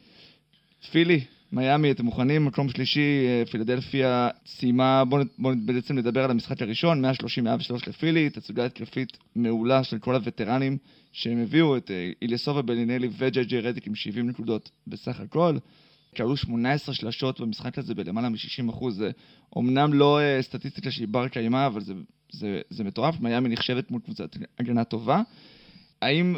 פילי, 0.90 1.20
מיאמי, 1.52 1.90
אתם 1.90 2.04
מוכנים? 2.04 2.44
מקום 2.44 2.68
שלישי, 2.68 3.26
אה, 3.26 3.42
פילדלפיה 3.50 4.28
סיימה, 4.46 5.04
בואו 5.04 5.22
בוא 5.38 5.52
בעצם 5.64 5.98
נדבר 5.98 6.24
על 6.24 6.30
המשחק 6.30 6.62
הראשון, 6.62 7.04
130-103 7.04 7.88
לפילי, 7.88 8.30
תצוגה 8.30 8.64
התקפית 8.64 9.18
מעולה 9.36 9.84
של 9.84 9.98
כל 9.98 10.14
הווטרנים 10.14 10.78
שהם 11.12 11.42
הביאו, 11.42 11.76
את 11.76 11.90
אה, 11.90 12.10
איליאסובה, 12.22 12.62
בלינלי 12.62 13.08
וג'יי 13.18 13.44
ג'יי 13.44 13.60
רדיק 13.60 13.86
עם 13.86 13.94
70 13.94 14.28
נקודות 14.28 14.70
בסך 14.86 15.20
הכל. 15.20 15.56
קבלו 16.14 16.36
18 16.36 16.94
שלשות 16.94 17.40
במשחק 17.40 17.78
הזה 17.78 17.94
בלמעלה 17.94 18.28
מ-60%. 18.28 18.90
זה 18.90 19.10
אומנם 19.56 19.92
לא 19.92 20.20
אה, 20.20 20.42
סטטיסטיקה 20.42 20.90
שהיא 20.90 21.08
בר 21.08 21.28
קיימא, 21.28 21.66
אבל 21.66 21.80
זה, 21.80 21.94
זה, 22.32 22.60
זה 22.70 22.84
מטורף. 22.84 23.20
מיאמי 23.20 23.48
נחשבת 23.48 23.90
מול 23.90 24.00
קבוצת 24.00 24.36
הגנה 24.58 24.84
טובה. 24.84 25.22
האם 26.02 26.36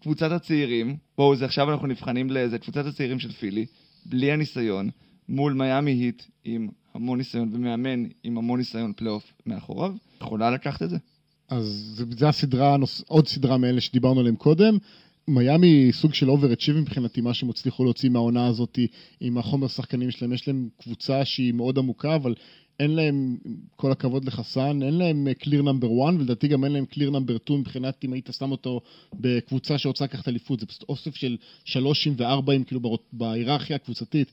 קבוצת 0.00 0.32
הצעירים, 0.32 0.96
בואו, 1.16 1.34
עכשיו 1.44 1.72
אנחנו 1.72 1.86
נבחנים 1.86 2.30
לזה, 2.30 2.58
קבוצת 2.58 2.86
הצעירים 2.86 3.18
של 3.18 3.32
פילי, 3.32 3.66
בלי 4.06 4.32
הניסיון, 4.32 4.90
מול 5.28 5.52
מיאמי 5.52 5.90
היט 5.90 6.22
עם 6.44 6.68
המון 6.94 7.18
ניסיון 7.18 7.50
ומאמן 7.52 8.04
עם 8.22 8.38
המון 8.38 8.58
ניסיון 8.58 8.92
פלייאוף 8.96 9.32
מאחוריו, 9.46 9.94
יכולה 10.20 10.50
לקחת 10.50 10.82
את 10.82 10.90
זה? 10.90 10.96
אז 11.48 11.94
זה 12.10 12.28
הסדרה, 12.28 12.76
עוד 13.06 13.28
סדרה 13.28 13.58
מאלה 13.58 13.80
שדיברנו 13.80 14.20
עליהם 14.20 14.36
קודם. 14.36 14.78
מיאמי 15.28 15.88
סוג 15.92 16.14
של 16.14 16.30
overachieve 16.30 16.76
מבחינתי, 16.76 17.20
מה 17.20 17.34
שהם 17.34 17.50
הצליחו 17.50 17.84
להוציא 17.84 18.10
מהעונה 18.10 18.46
הזאת 18.46 18.78
עם 19.20 19.38
החומר 19.38 19.68
שחקנים 19.68 20.10
שלהם. 20.10 20.32
יש 20.32 20.48
להם 20.48 20.68
קבוצה 20.82 21.24
שהיא 21.24 21.54
מאוד 21.54 21.78
עמוקה, 21.78 22.14
אבל 22.14 22.34
אין 22.80 22.90
להם, 22.90 23.36
כל 23.76 23.92
הכבוד 23.92 24.24
לחסן, 24.24 24.82
אין 24.82 24.94
להם 24.94 25.28
clear 25.38 25.62
number 25.62 25.88
1, 26.04 26.14
ולדעתי 26.18 26.48
גם 26.48 26.64
אין 26.64 26.72
להם 26.72 26.84
clear 26.84 27.10
number 27.10 27.36
2 27.44 27.60
מבחינת 27.60 28.04
אם 28.04 28.12
היית 28.12 28.30
שם 28.38 28.50
אותו 28.50 28.80
בקבוצה 29.14 29.78
שרוצה 29.78 30.04
לקחת 30.04 30.28
אליפות. 30.28 30.60
זה 30.60 30.66
פשוט 30.66 30.84
אוסף 30.88 31.14
של 31.14 31.36
שלושים 31.64 32.14
וארבעים, 32.16 32.64
כאילו 32.64 32.98
בהיררכיה 33.12 33.76
הקבוצתית. 33.76 34.32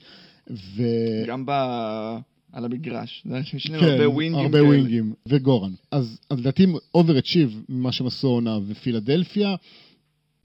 ו... 0.50 0.84
גם 1.28 1.46
ב... 1.46 1.52
על 2.54 2.66
המגרש. 2.66 3.24
יש 3.54 3.70
להם 3.70 3.80
כן, 3.80 3.86
הרבה 3.86 4.10
wing 4.10 4.34
ים 4.34 4.46
הרבה 4.46 4.58
כאלה. 4.58 4.68
wing 4.68 4.94
ים, 4.94 5.14
וגוראן. 5.28 5.72
אז 5.92 6.20
אז 6.30 6.40
לדעתי 6.40 6.66
overachieve 6.96 7.64
ממה 7.70 7.92
שהם 7.92 8.08
עשו 8.08 8.28
העונה, 8.28 8.60
ופילדלפיה, 8.68 9.56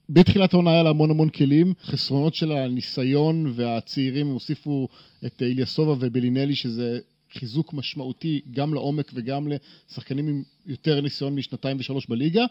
בתחילת 0.09 0.53
העונה 0.53 0.71
היה 0.71 0.83
לה 0.83 0.89
המון 0.89 1.11
המון 1.11 1.29
כלים, 1.29 1.73
חסרונות 1.83 2.35
של 2.35 2.51
הניסיון 2.51 3.51
והצעירים, 3.55 4.27
הוסיפו 4.27 4.87
את 5.25 5.41
איליאסובה 5.41 5.95
ובלינלי, 5.99 6.55
שזה 6.55 6.99
חיזוק 7.33 7.73
משמעותי 7.73 8.41
גם 8.51 8.73
לעומק 8.73 9.11
וגם 9.13 9.47
לשחקנים 9.47 10.27
עם 10.27 10.43
יותר 10.65 11.01
ניסיון 11.01 11.35
משנתיים 11.35 11.77
ושלוש 11.79 12.05
בליגה, 12.07 12.45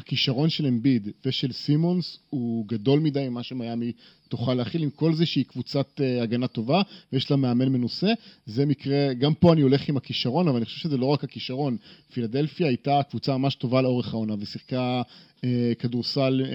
והכישרון 0.00 0.48
של 0.48 0.66
אמביד 0.66 1.08
ושל 1.24 1.52
סימונס 1.52 2.18
הוא 2.30 2.66
גדול 2.68 3.00
מדי 3.00 3.28
ממה 3.28 3.42
שמיאמי 3.42 3.92
תוכל 4.28 4.54
להכיל, 4.54 4.82
עם 4.82 4.90
כל 4.90 5.14
זה 5.14 5.26
שהיא 5.26 5.44
קבוצת 5.44 6.00
אה, 6.00 6.22
הגנה 6.22 6.46
טובה 6.46 6.82
ויש 7.12 7.30
לה 7.30 7.36
מאמן 7.36 7.68
מנוסה. 7.68 8.12
זה 8.46 8.66
מקרה, 8.66 9.14
גם 9.14 9.34
פה 9.34 9.52
אני 9.52 9.60
הולך 9.60 9.88
עם 9.88 9.96
הכישרון, 9.96 10.48
אבל 10.48 10.56
אני 10.56 10.64
חושב 10.64 10.78
שזה 10.78 10.96
לא 10.96 11.06
רק 11.06 11.24
הכישרון. 11.24 11.76
פילדלפיה 12.12 12.66
הייתה 12.66 13.00
קבוצה 13.10 13.36
ממש 13.36 13.54
טובה 13.54 13.82
לאורך 13.82 14.14
העונה 14.14 14.34
ושיחקה 14.40 15.02
אה, 15.44 15.72
כדורסל 15.78 16.42
אה, 16.44 16.50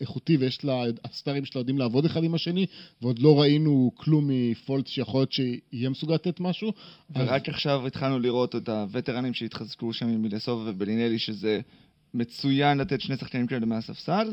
איכותי, 0.00 0.36
ויש 0.36 0.64
לה, 0.64 0.82
הסטארים 1.04 1.44
שלה 1.44 1.60
יודעים 1.60 1.78
לעבוד 1.78 2.04
אחד 2.04 2.24
עם 2.24 2.34
השני, 2.34 2.66
ועוד 3.02 3.18
לא 3.18 3.40
ראינו 3.40 3.92
כלום 3.96 4.24
מפולט 4.28 4.86
שיכול 4.86 5.20
להיות 5.20 5.32
שיהיה 5.32 5.90
מסוגל 5.90 6.14
לתת 6.14 6.40
משהו. 6.40 6.72
אז- 7.14 7.28
ורק 7.28 7.48
עכשיו 7.48 7.86
התחלנו 7.86 8.18
לראות 8.18 8.56
את 8.56 8.68
הווטרנים 8.68 9.34
שהתחזקו 9.34 9.92
שם 9.92 10.08
עם 10.08 10.22
מיליסוב 10.22 10.62
ובלינלי, 10.66 11.18
שזה 11.18 11.60
מצוין 12.14 12.78
לתת 12.78 13.00
שני 13.00 13.16
שחקנים 13.16 13.46
כאלה 13.46 13.66
מהספסל. 13.66 14.28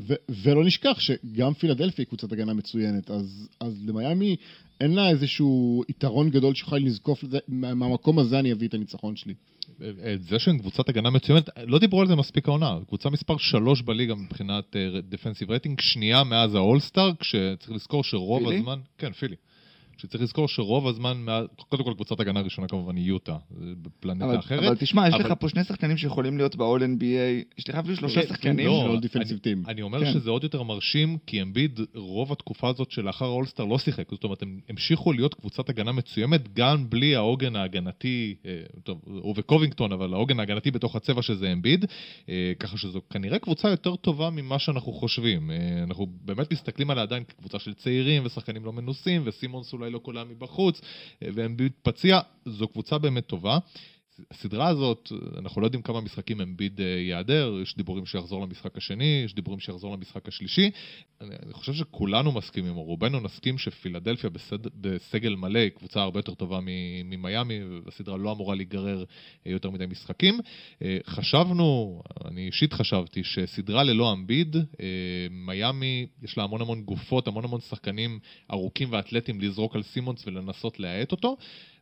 ו- 0.00 0.14
ולא 0.28 0.64
נשכח 0.64 1.00
שגם 1.00 1.54
פילדלפיה 1.54 2.02
היא 2.02 2.06
קבוצת 2.06 2.32
הגנה 2.32 2.54
מצוינת, 2.54 3.10
אז, 3.10 3.48
אז 3.60 3.82
למיאמי 3.86 4.36
אין 4.80 4.94
לה 4.94 5.08
איזשהו 5.08 5.82
יתרון 5.88 6.30
גדול 6.30 6.54
שיכול 6.54 6.78
לזקוף 6.78 7.22
לזה, 7.22 7.38
מה- 7.48 7.74
מהמקום 7.74 8.18
הזה 8.18 8.38
אני 8.38 8.52
אביא 8.52 8.68
את 8.68 8.74
הניצחון 8.74 9.16
שלי. 9.16 9.34
את 10.14 10.22
זה 10.22 10.38
שהם 10.38 10.58
קבוצת 10.58 10.88
הגנה 10.88 11.10
מצוינת, 11.10 11.48
לא 11.66 11.78
דיברו 11.78 12.00
על 12.00 12.06
זה 12.06 12.16
מספיק 12.16 12.48
העונה. 12.48 12.78
קבוצה 12.88 13.10
מספר 13.10 13.36
3 13.36 13.82
בליגה 13.82 14.14
מבחינת 14.14 14.76
דפנסיב 15.08 15.50
רייטינג, 15.50 15.80
שנייה 15.80 16.24
מאז 16.24 16.54
האולסטאר, 16.54 17.10
כשצריך 17.20 17.70
לזכור 17.72 18.04
שרוב 18.04 18.44
פילי? 18.44 18.56
הזמן... 18.56 18.78
כן, 18.98 19.12
פילי. 19.12 19.36
שצריך 19.96 20.22
לזכור 20.22 20.48
שרוב 20.48 20.86
הזמן, 20.86 21.26
קודם 21.68 21.84
כל 21.84 21.94
קבוצת 21.94 22.20
הגנה 22.20 22.40
הראשונה 22.40 22.68
כמובן 22.68 22.96
היא 22.96 23.04
יוטה, 23.04 23.36
זה 23.50 23.72
בפלנטה 23.82 24.24
אבל, 24.24 24.38
אחרת. 24.38 24.64
אבל 24.64 24.76
תשמע, 24.76 25.08
יש 25.08 25.14
אבל- 25.14 25.24
לך 25.24 25.32
פה 25.38 25.48
שני 25.48 25.64
שחקנים 25.64 25.96
שיכולים 25.96 26.36
להיות 26.36 26.56
ב-all-NBA, 26.56 27.44
יש 27.58 27.68
לך 27.68 27.74
אפילו 27.74 27.96
שלושה 27.96 28.22
כן, 28.22 28.28
שחקנים. 28.28 28.66
לא, 28.66 28.90
של 28.94 29.00
דיפנסיב 29.00 29.38
טים. 29.38 29.62
אני 29.68 29.82
אומר 29.82 30.04
כן. 30.04 30.12
שזה 30.12 30.30
עוד 30.30 30.42
יותר 30.42 30.62
מרשים, 30.62 31.18
כי 31.26 31.42
אמביד 31.42 31.80
רוב 31.94 32.32
התקופה 32.32 32.68
הזאת 32.68 32.90
שלאחר 32.90 33.24
האולסטאר 33.24 33.64
לא 33.64 33.78
שיחק. 33.78 34.10
זאת 34.10 34.24
אומרת, 34.24 34.42
הם 34.42 34.60
המשיכו 34.68 35.12
להיות 35.12 35.34
קבוצת 35.34 35.68
הגנה 35.68 35.92
מצוימת 35.92 36.54
גם 36.54 36.90
בלי 36.90 37.16
העוגן 37.16 37.56
ההגנתי, 37.56 38.34
אה, 38.46 38.60
טוב, 38.82 39.00
הוא 39.04 39.34
וקובינגטון, 39.36 39.92
אבל 39.92 40.14
העוגן 40.14 40.40
ההגנתי 40.40 40.70
בתוך 40.70 40.96
הצבע 40.96 41.22
שזה 41.22 41.52
אמביד, 41.52 41.84
אה, 42.28 42.52
ככה 42.60 42.76
שזו 42.78 43.00
כנראה 43.10 43.38
קבוצה 43.38 43.68
יותר 43.68 43.96
טובה 43.96 44.30
ממה 44.30 44.58
שאנחנו 44.58 44.92
חושבים. 44.92 45.50
אה, 45.50 45.56
אנחנו 45.82 46.06
באמת 46.24 46.52
מסתכלים 46.52 46.90
עליה 46.90 47.02
עדיין 47.02 47.24
כקבוצה 47.24 47.58
של 47.58 47.74
צעירים 47.74 48.22
ושחקנים 48.26 48.64
לא 48.64 48.72
מנוסים, 48.72 49.22
וסימונס 49.24 49.72
אולי 49.72 49.85
לא 49.90 50.00
כולם 50.02 50.28
מבחוץ, 50.28 50.80
אה, 51.22 51.28
ואמביד 51.34 51.72
פציע, 51.82 52.20
זו 52.46 52.68
קבוצה 52.68 52.98
באמת 52.98 53.26
טובה. 53.26 53.58
הסדרה 54.30 54.68
הזאת, 54.68 55.12
אנחנו 55.38 55.60
לא 55.60 55.66
יודעים 55.66 55.82
כמה 55.82 56.00
משחקים 56.00 56.40
אמביד 56.40 56.80
אה, 56.80 56.86
ייעדר, 56.86 57.58
יש 57.62 57.76
דיבורים 57.76 58.06
שיחזור 58.06 58.42
למשחק 58.42 58.76
השני, 58.76 59.22
יש 59.24 59.34
דיבורים 59.34 59.60
שיחזור 59.60 59.96
למשחק 59.96 60.28
השלישי. 60.28 60.70
אני, 61.20 61.34
אני 61.42 61.52
חושב 61.52 61.72
שכולנו 61.72 62.32
מסכימים, 62.32 62.76
או 62.76 62.82
רובנו 62.82 63.20
נסכים 63.20 63.58
שפילדלפיה 63.58 64.30
בסד, 64.30 64.66
בסגל 64.80 65.34
מלא 65.34 65.58
היא 65.58 65.68
קבוצה 65.68 66.02
הרבה 66.02 66.18
יותר 66.18 66.34
טובה 66.34 66.60
ממיאמי, 67.04 67.60
והסדרה 67.84 68.16
לא 68.16 68.32
אמורה 68.32 68.54
להיגרר 68.54 69.04
אה, 69.46 69.52
יותר 69.52 69.70
מדי 69.70 69.86
משחקים. 69.86 70.40
אה, 70.82 70.98
חשבנו, 71.06 72.02
אני 72.24 72.46
אישית 72.46 72.72
חשבתי, 72.72 73.24
שסדרה 73.24 73.84
ללא 73.84 74.12
אמביד, 74.12 74.56
אה, 74.56 74.62
מיאמי, 75.30 76.06
יש 76.22 76.38
לה 76.38 76.44
המון 76.44 76.60
המון 76.60 76.82
גופות, 76.82 77.28
המון 77.28 77.44
המון 77.44 77.60
שחקנים 77.60 78.18
ארוכים 78.52 78.88
ואתלטים 78.92 79.40
לזרוק 79.40 79.76
על 79.76 79.82
סימונס 79.82 80.26
ולנסות 80.26 80.80
להאט 80.80 81.12
אותו. 81.12 81.36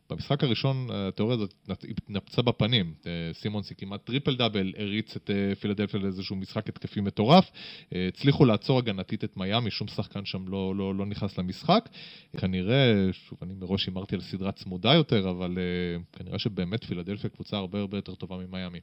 במשחק 0.09 0.43
הראשון 0.43 0.87
התיאוריה 0.91 1.35
הזאת 1.35 1.53
התנפ- 1.67 1.89
התנפצה 1.89 2.41
בפנים. 2.41 2.93
אה, 3.05 3.11
סימונס 3.33 3.75
כמעט 3.75 4.05
טריפל 4.05 4.35
דאבל, 4.35 4.73
הריץ 4.77 5.15
את 5.15 5.29
אה, 5.29 5.55
פילדלפיה 5.55 5.99
לאיזשהו 5.99 6.35
משחק 6.35 6.69
התקפי 6.69 7.01
מטורף. 7.01 7.51
אה, 7.95 8.07
הצליחו 8.07 8.45
לעצור 8.45 8.77
הגנתית 8.77 9.23
את 9.23 9.37
מיאמי, 9.37 9.71
שום 9.71 9.87
שחקן 9.87 10.25
שם 10.25 10.47
לא, 10.47 10.75
לא, 10.75 10.95
לא 10.95 11.05
נכנס 11.05 11.37
למשחק. 11.37 11.89
כנראה, 12.37 12.93
שוב, 13.11 13.39
אני 13.41 13.53
מראש 13.53 13.87
הימרתי 13.87 14.15
על 14.15 14.21
סדרה 14.21 14.51
צמודה 14.51 14.93
יותר, 14.93 15.29
אבל 15.29 15.57
אה, 15.57 16.03
כנראה 16.19 16.39
שבאמת 16.39 16.83
פילדלפיה 16.83 17.29
קבוצה 17.29 17.57
הרבה 17.57 17.79
הרבה 17.79 17.97
יותר 17.97 18.15
טובה 18.15 18.37
ממיאמי. 18.37 18.79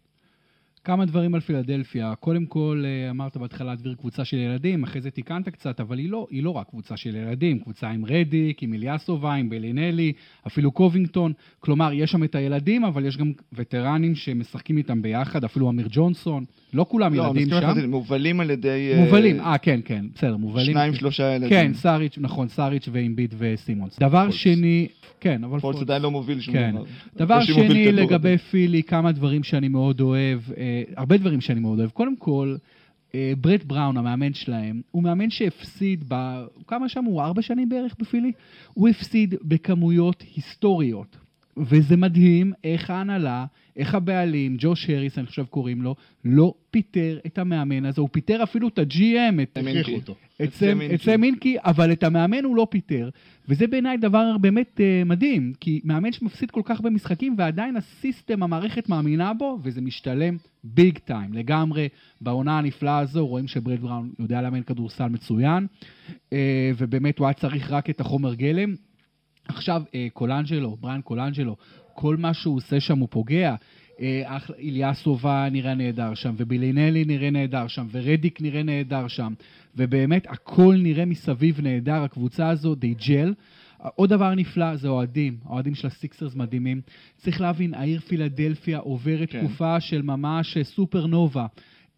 כמה 0.85 1.05
דברים 1.05 1.35
על 1.35 1.41
פילדלפיה. 1.41 2.15
קודם 2.21 2.47
כל, 2.47 2.83
אה, 2.85 3.11
אמרת 3.11 3.37
בהתחלה 3.37 3.71
להדביר 3.71 3.95
קבוצה 3.95 4.25
של 4.25 4.37
ילדים, 4.37 4.83
אחרי 4.83 5.01
זה 5.01 5.11
תיקנת 5.11 5.49
קצת, 5.49 5.81
אבל 5.81 5.99
היא 5.99 6.11
לא, 6.11 6.27
היא 6.31 6.43
לא 6.43 6.51
רק 6.51 6.69
קבוצה 6.69 6.97
של 6.97 7.17
ילדים, 7.17 7.59
קבוצה 7.59 7.89
עם 7.89 8.05
רדיק, 8.05 8.63
עם 8.63 8.75
איליאסובה, 8.75 9.35
עם 9.35 9.49
בלינלי, 9.49 10.13
אפילו 10.47 10.73
קובינגטון. 10.73 11.33
כלומר, 11.61 11.93
יש 11.93 12.11
שם 12.11 12.25
את 12.25 12.35
הילדים, 12.35 12.85
אבל 12.85 13.05
יש 13.05 13.17
גם 13.17 13.33
וטרנים 13.53 14.15
שמשחקים 14.15 14.79
איתם 14.79 15.03
ביחד, 15.03 15.45
אפילו 15.45 15.71
אמיר 15.71 15.89
ג'ונסון. 15.91 16.45
לא 16.75 16.87
כולם 16.89 17.15
לא, 17.15 17.23
ילדים 17.23 17.43
מסכים 17.43 17.61
שם. 17.61 17.67
לחלוטין, 17.67 17.91
מובלים 17.91 18.41
על 18.41 18.51
ידי... 18.51 18.93
אה, 18.95 19.05
מובלים, 19.05 19.41
אה, 19.41 19.59
כן, 19.59 19.81
כן, 19.85 20.05
בסדר, 20.15 20.37
מובלים. 20.37 20.73
שניים, 20.73 20.95
שלושה 20.95 21.35
ילדים. 21.35 21.49
כן, 21.49 21.75
סאריץ', 21.75 22.19
נכון, 22.19 22.49
סאריץ' 22.49 22.89
ואימביט 22.93 23.35
וסימונס. 23.39 23.99
דבר 23.99 24.23
פולץ. 24.23 24.35
שני, 24.35 24.89
כן, 25.21 25.45
אבל 25.45 25.61
פולס 25.61 25.81
עדיין 25.81 26.03
לא 26.03 26.11
מוביל 26.11 26.41
שום 26.41 26.55
כן. 26.55 26.71
דבר. 26.75 26.85
דבר 27.17 27.41
שני, 27.45 27.93
לגבי 27.93 28.39
פילי, 28.39 28.83
כמה 28.83 29.13
דברים 29.13 29.43
שאני 29.43 29.69
מאוד 29.69 30.01
אוהב, 30.01 30.41
אה, 30.57 30.72
הרבה 30.97 31.17
דברים 31.17 31.41
שאני 31.41 31.61
מאוד 31.61 31.79
אוהב. 31.79 31.91
קודם 31.91 32.17
כל, 32.17 32.57
אה, 33.15 33.33
ברט 33.41 33.65
בראון, 33.65 33.97
המאמן 33.97 34.35
שלהם, 34.35 34.81
הוא 34.91 35.03
מאמן 35.03 35.31
שהפסיד, 35.31 36.05
ב... 36.09 36.45
כמה 36.67 36.89
שם 36.89 37.05
הוא? 37.05 37.23
ארבע 37.23 37.43
שנים 37.43 37.69
בערך 37.69 37.95
בפילי? 37.99 38.33
הוא 38.75 38.89
הפסיד 38.89 39.35
בכמויות 39.43 40.25
היסטוריות. 40.35 41.17
וזה 41.57 41.97
מדהים 41.97 42.53
איך 42.65 42.91
ההנהלה, 42.91 43.45
איך 43.77 43.95
הבעלים, 43.95 44.57
ג'וש 44.59 44.91
הריס, 44.91 45.19
אני 45.19 45.27
חושב 45.27 45.45
קוראים 45.45 45.83
לו, 45.83 45.95
לא 46.25 46.55
פיטר 46.71 47.19
את 47.27 47.39
המאמן 47.39 47.85
הזה, 47.85 48.01
הוא 48.01 48.09
פיטר 48.13 48.43
אפילו 48.43 48.69
את 48.69 48.79
ה-GM, 48.79 49.43
את 49.43 49.59
אותו. 49.95 50.13
את 50.37 50.41
את 50.43 50.53
סם 50.53 50.67
סם- 50.67 50.79
הינקי. 50.79 50.95
את 50.95 51.01
סם 51.03 51.21
הינקי, 51.21 51.57
אבל 51.61 51.93
את 51.93 52.03
המאמן 52.03 52.45
הוא 52.45 52.57
לא 52.57 52.67
פיטר. 52.71 53.11
וזה 53.49 53.67
בעיניי 53.67 53.97
דבר 53.97 54.39
באמת 54.39 54.81
אה, 54.81 55.09
מדהים, 55.09 55.53
כי 55.61 55.81
מאמן 55.85 56.13
שמפסיד 56.13 56.51
כל 56.51 56.61
כך 56.65 56.81
במשחקים, 56.81 57.35
ועדיין 57.39 57.77
ה 57.77 57.85
system, 57.85 58.43
המערכת 58.43 58.89
מאמינה 58.89 59.35
בו, 59.35 59.59
וזה 59.63 59.81
משתלם 59.81 60.37
big 60.65 60.99
time, 60.99 61.33
לגמרי. 61.33 61.89
בעונה 62.21 62.59
הנפלאה 62.59 62.99
הזו 62.99 63.27
רואים 63.27 63.49
שברט 63.49 63.81
בראון 63.81 64.11
יודע 64.19 64.43
לאמן 64.43 64.63
כדורסל 64.63 65.09
מצוין, 65.09 65.67
uh, 66.11 66.33
ובאמת 66.77 67.19
הוא 67.19 67.27
היה 67.27 67.35
צריך 67.35 67.71
רק 67.71 67.91
את 67.91 68.01
החומר 68.01 68.35
גלם. 68.35 68.75
עכשיו, 69.49 69.83
אה, 69.95 70.07
קולנג'לו, 70.13 70.77
בריאן 70.81 71.01
קולנג'לו, 71.01 71.57
כל 71.95 72.17
מה 72.17 72.35
שהוא 72.35 72.57
עושה 72.57 72.81
שם 72.81 72.99
הוא 72.99 73.09
פוגע. 73.11 73.55
אה, 74.01 74.23
אח- 74.25 74.51
איליאסובה 74.59 75.49
נראה 75.53 75.75
נהדר 75.75 76.15
שם, 76.15 76.35
ובילינלי 76.37 77.05
נראה 77.05 77.31
נהדר 77.31 77.67
שם, 77.69 77.87
ורדיק 77.93 78.41
נראה 78.41 78.63
נהדר 78.63 79.09
שם, 79.09 79.33
ובאמת 79.77 80.27
הכל 80.31 80.77
נראה 80.83 81.05
מסביב 81.05 81.61
נהדר, 81.61 82.03
הקבוצה 82.03 82.49
הזו 82.49 82.75
די 82.75 82.95
ג'ל. 83.09 83.35
עוד 83.95 84.11
דבר 84.11 84.35
נפלא 84.35 84.77
זה 84.77 84.89
אוהדים, 84.89 85.37
האוהדים 85.45 85.75
של 85.75 85.87
הסיקסרס 85.87 86.35
מדהימים. 86.35 86.81
צריך 87.17 87.41
להבין, 87.41 87.75
העיר 87.75 88.01
פילדלפיה 88.01 88.79
עוברת 88.79 89.31
כן. 89.31 89.39
תקופה 89.41 89.81
של 89.81 90.03
ממש 90.03 90.57
אה, 90.57 90.65
סופרנובה. 90.65 91.47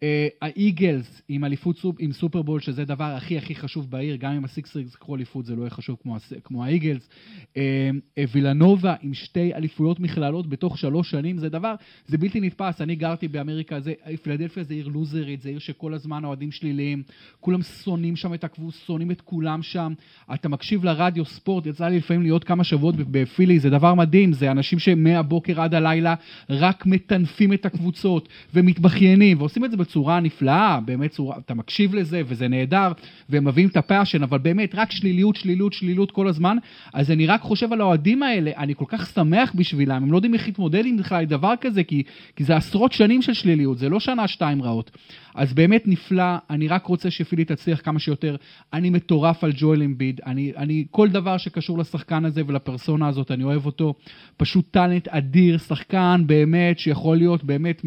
אה, 0.05 0.27
האיגלס 0.41 1.21
עם 1.27 1.43
אליפות 1.45 1.75
עם 1.99 2.11
סופרבול, 2.11 2.59
שזה 2.59 2.81
הדבר 2.81 3.03
הכי 3.03 3.37
הכי 3.37 3.55
חשוב 3.55 3.91
בעיר, 3.91 4.15
גם 4.15 4.31
אם 4.31 4.45
הסיקסרס 4.45 4.93
יקחו 4.95 5.15
אליפות 5.15 5.45
זה 5.45 5.55
לא 5.55 5.61
יהיה 5.61 5.69
חשוב 5.69 5.97
כמו, 6.03 6.17
כמו 6.43 6.65
האיגלס. 6.65 7.09
אה, 7.57 7.89
אה, 8.17 8.23
וילנובה 8.31 8.95
עם 9.01 9.13
שתי 9.13 9.53
אליפויות 9.53 9.99
מכללות 9.99 10.47
בתוך 10.49 10.77
שלוש 10.77 11.11
שנים, 11.11 11.37
זה 11.37 11.49
דבר, 11.49 11.75
זה 12.07 12.17
בלתי 12.17 12.41
נתפס. 12.41 12.81
אני 12.81 12.95
גרתי 12.95 13.27
באמריקה, 13.27 13.79
זה, 13.79 13.93
פילדלפיה 14.21 14.63
זה 14.63 14.73
עיר 14.73 14.87
לוזרית, 14.87 15.41
זה 15.41 15.49
עיר 15.49 15.59
שכל 15.59 15.93
הזמן 15.93 16.23
האוהדים 16.23 16.51
שליליים, 16.51 17.03
כולם 17.39 17.61
שונאים 17.61 18.15
שם 18.15 18.33
את 18.33 18.43
הקבוצה, 18.43 18.77
שונאים 18.85 19.11
את 19.11 19.21
כולם 19.21 19.61
שם. 19.61 19.93
אתה 20.33 20.49
מקשיב 20.49 20.85
לרדיו 20.85 21.25
ספורט, 21.25 21.65
יצא 21.65 21.87
לי 21.87 21.97
לפעמים 21.97 22.21
להיות 22.21 22.43
כמה 22.43 22.63
שבועות 22.63 22.95
בפילי, 22.95 23.59
זה 23.59 23.69
דבר 23.69 23.93
מדהים, 23.93 24.33
זה 24.33 24.51
אנשים 24.51 24.79
שמהבוקר 24.79 25.61
עד 25.61 25.73
הלילה 25.73 26.15
רק 26.49 26.85
מטנפים 26.85 27.53
את 27.53 27.65
הקבוצות 27.65 28.29
ומתבכיינים, 28.53 29.37
ועושים 29.37 29.65
את 29.65 29.71
זה 29.71 29.77
נפלאה, 30.21 30.79
באמת 30.85 31.11
צורה, 31.11 31.37
אתה 31.37 31.53
מקשיב 31.53 31.95
לזה 31.95 32.21
וזה 32.25 32.47
נהדר, 32.47 32.91
והם 33.29 33.45
מביאים 33.47 33.69
את 33.69 33.77
הפאשן, 33.77 34.23
אבל 34.23 34.37
באמת 34.37 34.75
רק 34.75 34.91
שליליות, 34.91 35.35
שליליות, 35.35 35.73
שליליות 35.73 36.11
כל 36.11 36.27
הזמן, 36.27 36.57
אז 36.93 37.11
אני 37.11 37.27
רק 37.27 37.41
חושב 37.41 37.73
על 37.73 37.81
האוהדים 37.81 38.23
האלה, 38.23 38.51
אני 38.57 38.75
כל 38.75 38.85
כך 38.87 39.09
שמח 39.09 39.51
בשבילם, 39.55 40.03
הם 40.03 40.11
לא 40.11 40.17
יודעים 40.17 40.33
איך 40.33 40.47
להתמודד 40.47 40.85
עם 40.85 40.97
בכלל 40.97 41.25
דבר 41.25 41.53
כזה, 41.61 41.83
כי, 41.83 42.03
כי 42.35 42.43
זה 42.43 42.55
עשרות 42.55 42.91
שנים 42.91 43.21
של 43.21 43.33
שליליות, 43.33 43.77
זה 43.77 43.89
לא 43.89 43.99
שנה, 43.99 44.27
שתיים 44.27 44.61
רעות. 44.61 44.91
אז 45.35 45.53
באמת 45.53 45.87
נפלא, 45.87 46.35
אני 46.49 46.67
רק 46.67 46.85
רוצה 46.85 47.11
שפילי 47.11 47.45
תצליח 47.45 47.81
כמה 47.83 47.99
שיותר. 47.99 48.35
אני 48.73 48.89
מטורף 48.89 49.43
על 49.43 49.51
ג'ואל 49.55 49.83
אמביד, 49.83 50.21
אני, 50.25 50.51
אני, 50.57 50.85
כל 50.91 51.09
דבר 51.09 51.37
שקשור 51.37 51.77
לשחקן 51.77 52.25
הזה 52.25 52.41
ולפרסונה 52.47 53.07
הזאת, 53.07 53.31
אני 53.31 53.43
אוהב 53.43 53.65
אותו. 53.65 53.93
פשוט 54.37 54.65
טאלנט 54.71 55.07
אדיר, 55.07 55.57
שחקן 55.57 56.23
באמת 56.25 56.79
שיכול 56.79 57.17
להיות 57.17 57.43
באמת, 57.43 57.85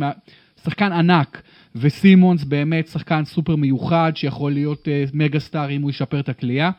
שחקן 0.65 0.93
ענק. 0.93 1.43
וסימונס 1.77 2.45
באמת 2.45 2.87
שחקן 2.87 3.25
סופר 3.25 3.57
מיוחד, 3.57 4.13
שיכול 4.15 4.53
להיות 4.53 4.89
uh, 4.89 5.11
מגה 5.15 5.41
סטאר 5.41 5.71
אם 5.71 5.83
הוא 5.83 5.91
ישפר 5.91 6.21
את 6.21 6.29
הכלייה. 6.29 6.71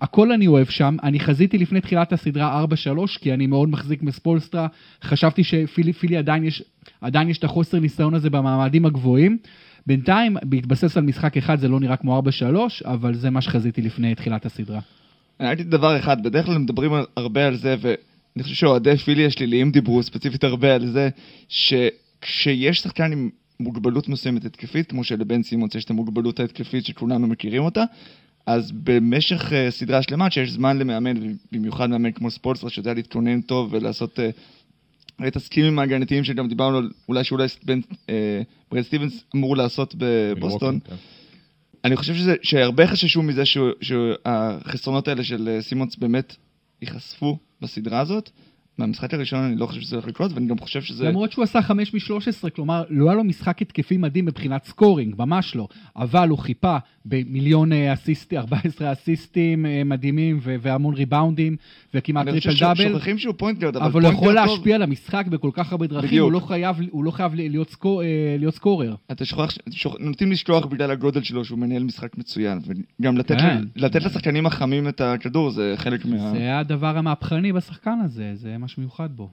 הכל 0.00 0.32
אני 0.32 0.46
אוהב 0.46 0.66
שם, 0.66 0.96
אני 1.02 1.20
חזיתי 1.20 1.58
לפני 1.58 1.80
תחילת 1.80 2.12
הסדרה 2.12 2.64
4-3, 2.64 3.18
כי 3.20 3.34
אני 3.34 3.46
מאוד 3.46 3.68
מחזיק 3.68 4.02
מספולסטרה, 4.02 4.66
חשבתי 5.02 5.44
שפילי 5.44 5.92
פילי 5.92 6.16
עדיין 6.16 6.44
יש, 6.44 6.62
עדיין 7.00 7.28
יש 7.28 7.38
את 7.38 7.44
החוסר 7.44 7.80
ניסיון 7.80 8.14
הזה 8.14 8.30
במעמדים 8.30 8.86
הגבוהים. 8.86 9.38
בינתיים, 9.86 10.36
בהתבסס 10.42 10.96
על 10.96 11.02
משחק 11.02 11.36
אחד 11.36 11.60
זה 11.60 11.68
לא 11.68 11.80
נראה 11.80 11.96
כמו 11.96 12.22
4-3, 12.22 12.56
אבל 12.84 13.14
זה 13.14 13.30
מה 13.30 13.40
שחזיתי 13.40 13.82
לפני 13.82 14.14
תחילת 14.14 14.46
הסדרה. 14.46 14.80
אני 15.40 15.48
ראיתי 15.48 15.62
דבר 15.62 15.98
אחד, 15.98 16.22
בדרך 16.22 16.46
כלל 16.46 16.58
מדברים 16.58 16.92
הרבה 17.16 17.46
על 17.46 17.56
זה, 17.56 17.76
ואני 17.80 18.42
חושב 18.42 18.54
שאוהדי 18.54 18.96
פילי 18.96 19.26
השליליים 19.26 19.70
דיברו 19.70 20.02
ספציפית 20.02 20.44
הרבה 20.44 20.74
על 20.74 20.86
זה, 20.86 21.08
שכשיש 21.48 22.80
שחקן 22.80 23.12
עם 23.12 23.30
מוגבלות 23.60 24.08
מסוימת 24.08 24.44
התקפית, 24.44 24.90
כמו 24.90 25.04
שלבן 25.04 25.42
סימונס 25.42 25.74
יש 25.74 25.84
את 25.84 25.90
המוגבלות 25.90 26.40
ההתקפית 26.40 26.86
שכולנו 26.86 27.26
מכירים 27.26 27.62
אותה, 27.62 27.84
אז 28.46 28.72
במשך 28.72 29.52
uh, 29.52 29.70
סדרה 29.70 30.02
שלמה, 30.02 30.30
שיש 30.30 30.50
זמן 30.50 30.78
למאמן, 30.78 31.16
ובמיוחד 31.52 31.90
מאמן 31.90 32.12
כמו 32.12 32.30
ספולסטרה, 32.30 32.70
שיודע 32.70 32.94
להתכונן 32.94 33.40
טוב 33.40 33.68
ולעשות... 33.72 34.18
Uh, 34.18 34.22
את 35.26 35.36
הסקימים 35.36 35.78
ההגנתיים 35.78 36.24
שגם 36.24 36.48
דיברנו 36.48 36.78
על 36.78 36.90
אולי 37.08 37.24
שאולי 37.24 37.46
בן, 37.64 37.80
אה, 38.08 38.42
ברד 38.70 38.82
סטיבנס 38.82 39.24
אמור 39.34 39.56
לעשות 39.56 39.94
בבוסטון. 39.98 40.80
כן. 40.80 40.94
אני 41.84 41.96
חושב 41.96 42.14
שזה, 42.14 42.34
שהרבה 42.42 42.86
חששו 42.86 43.22
מזה 43.22 43.42
שהחסרונות 43.80 45.08
האלה 45.08 45.24
של 45.24 45.58
סימונס 45.60 45.96
באמת 45.96 46.36
ייחשפו 46.82 47.38
בסדרה 47.60 48.00
הזאת. 48.00 48.30
מהמשחק 48.78 49.14
הראשון 49.14 49.38
אני 49.38 49.56
לא 49.56 49.66
חושב 49.66 49.80
שזה 49.80 49.96
הולך 49.96 50.08
לקרות, 50.08 50.32
ואני 50.32 50.46
גם 50.46 50.58
חושב 50.58 50.82
שזה... 50.82 51.04
למרות 51.04 51.32
שהוא 51.32 51.42
עשה 51.42 51.62
5 51.62 51.94
מ-13, 51.94 52.50
כלומר, 52.50 52.84
לא 52.90 53.08
היה 53.08 53.14
לו 53.14 53.24
משחק 53.24 53.62
התקפי 53.62 53.96
מדהים 53.96 54.24
מבחינת 54.24 54.64
scoring, 54.64 55.14
ממש 55.18 55.56
לא. 55.56 55.68
אבל 55.96 56.28
הוא 56.28 56.38
חיפה 56.38 56.76
במיליון 57.04 57.72
אה, 57.72 57.92
אסיסטים, 57.92 58.38
14 58.38 58.92
אסיסטים 58.92 59.66
אה, 59.66 59.82
מדהימים 59.84 60.38
ו- 60.42 60.56
והמון 60.60 60.94
ריבאונדים, 60.94 61.56
וכמעט 61.94 62.28
אני 62.28 62.38
חושב 62.38 62.50
טריפל 62.50 62.64
דאבל. 62.64 62.88
ששוכחים 62.88 63.18
שהוא 63.18 63.34
פוינט 63.36 63.58
גארד, 63.58 63.76
אבל 63.76 63.86
אבל 63.86 64.00
הוא 64.00 64.02
פוינט 64.02 64.16
יכול 64.16 64.34
גארד 64.34 64.46
טוב, 64.46 64.56
להשפיע 64.56 64.74
על 64.74 64.82
המשחק 64.82 65.26
בכל 65.26 65.50
כך 65.52 65.72
הרבה 65.72 65.86
דרכים. 65.86 66.22
הוא 66.22 66.32
לא 66.32 66.40
חייב, 66.40 66.76
הוא 66.90 67.04
לא 67.04 67.10
חייב 67.10 67.34
להיות, 67.34 67.70
score, 67.70 68.02
אה, 68.02 68.36
להיות 68.38 68.54
scorer. 68.54 68.94
אתה 69.12 69.24
שוכח, 69.24 69.58
שוכ... 69.70 69.96
נוטים 70.00 70.32
לשכוח 70.32 70.66
בגלל 70.66 70.90
הגודל 70.90 71.22
שלו 71.22 71.44
שהוא 71.44 71.58
מנהל 71.58 71.82
משחק 71.82 72.18
מצוין, 72.18 72.58
וגם 73.00 73.18
לתת, 73.18 73.36
כן. 73.38 73.64
לשחקנים 73.76 74.46
החמים 74.46 74.88
את 74.88 75.00
הכדור 75.00 75.50
זה 75.50 75.74
חלק 75.76 76.04
מה... 76.04 76.30
זה 76.30 76.58
הדבר 76.58 76.98
המהפכני 76.98 77.52
בשחקן 77.52 77.98
הזה, 78.04 78.30
זה 78.34 78.54
משהו 78.68 78.82
מיוחד 78.82 79.08
בו. 79.16 79.28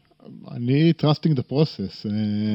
אני 0.51 0.93
trusting 1.01 1.31
the 1.31 1.51
process. 1.51 2.07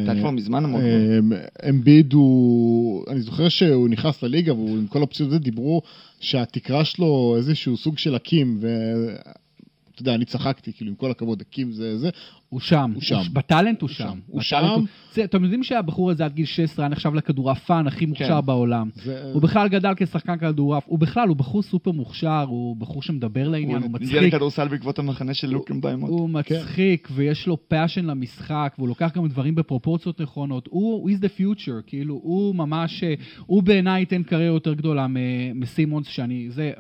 אתה 0.05 0.13
אה, 0.13 0.21
כבר 0.21 0.31
מזמן 0.31 0.65
אמור. 0.65 0.81
אה, 0.81 1.69
אמביד 1.69 2.13
הוא, 2.13 3.05
אני 3.09 3.21
זוכר 3.21 3.49
שהוא 3.49 3.89
נכנס 3.89 4.23
לליגה 4.23 4.55
והוא 4.55 4.79
עם 4.79 4.87
כל 4.87 5.03
הפציעות 5.03 5.33
הזה 5.33 5.39
דיברו 5.39 5.83
שהתקרה 6.21 6.85
שלו 6.85 7.35
איזשהו 7.37 7.77
סוג 7.77 7.99
של 7.99 8.15
הקים 8.15 8.59
ואתה 8.61 10.03
יודע, 10.03 10.15
אני 10.15 10.25
צחקתי, 10.25 10.73
כאילו 10.73 10.91
עם 10.91 10.97
כל 10.97 11.11
הכבוד, 11.11 11.41
הקים 11.41 11.73
זה 11.73 11.99
זה, 11.99 12.11
הוא 12.51 12.61
שם. 12.61 12.91
הוא 12.95 13.03
שם. 13.03 13.21
בטאלנט 13.33 13.81
הוא 13.81 13.89
הוא 13.91 13.95
שם. 13.95 14.19
הוא 14.27 14.43
שם. 14.43 14.85
אתם 15.25 15.43
יודעים 15.45 15.63
שהבחור 15.63 16.11
הזה 16.11 16.25
עד 16.25 16.33
גיל 16.35 16.45
16 16.47 16.85
היה 16.85 16.91
נחשב 16.93 17.15
לכדורעפן 17.15 17.87
הכי 17.87 18.07
מוכשר 18.07 18.41
כן. 18.41 18.47
בעולם. 18.47 18.89
זה- 18.95 19.31
הוא 19.33 19.43
בכלל 19.43 19.69
גדל 19.69 19.93
כשחקן 19.97 20.39
כדורעף, 20.39 20.85
הוא 20.87 20.99
בכלל, 20.99 21.29
הוא 21.29 21.37
בחור 21.37 21.63
סופר 21.63 21.91
מוכשר, 21.91 22.45
הוא 22.49 22.77
בחור 22.77 23.03
שמדבר 23.03 23.49
לעניין, 23.49 23.83
הוא 23.83 23.97
הגיע 23.97 24.09
מצחיק. 24.19 24.35
לכדורסל 24.35 24.69
בעקבות 24.69 24.99
המחנה 24.99 25.35
של 25.35 25.51
לוק 25.51 25.81
אמבה 25.81 25.93
אמוטה. 25.93 26.11
הוא 26.11 26.31
מצחיק, 26.31 27.09
ויש 27.13 27.47
לו 27.47 27.69
passion 27.69 28.05
למשחק, 28.05 28.75
והוא 28.79 28.89
לוקח 28.89 29.11
גם 29.17 29.29
דברים 29.29 29.55
בפרופורציות 29.55 30.21
נכונות. 30.21 30.69
הוא, 30.71 30.93
הוא 30.95 31.11
is 31.11 31.23
the 31.23 31.41
future, 31.41 31.83
כאילו, 31.87 32.15
הוא 32.23 32.55
ממש, 32.55 33.05
הוא 33.47 33.63
בעיניי 33.63 34.01
ייתן 34.01 34.23
קריירה 34.23 34.55
יותר 34.57 34.75
גדולה 34.75 35.07
מסימונס, 35.55 36.07
שאני, 36.07 36.47
זה, 36.51 36.73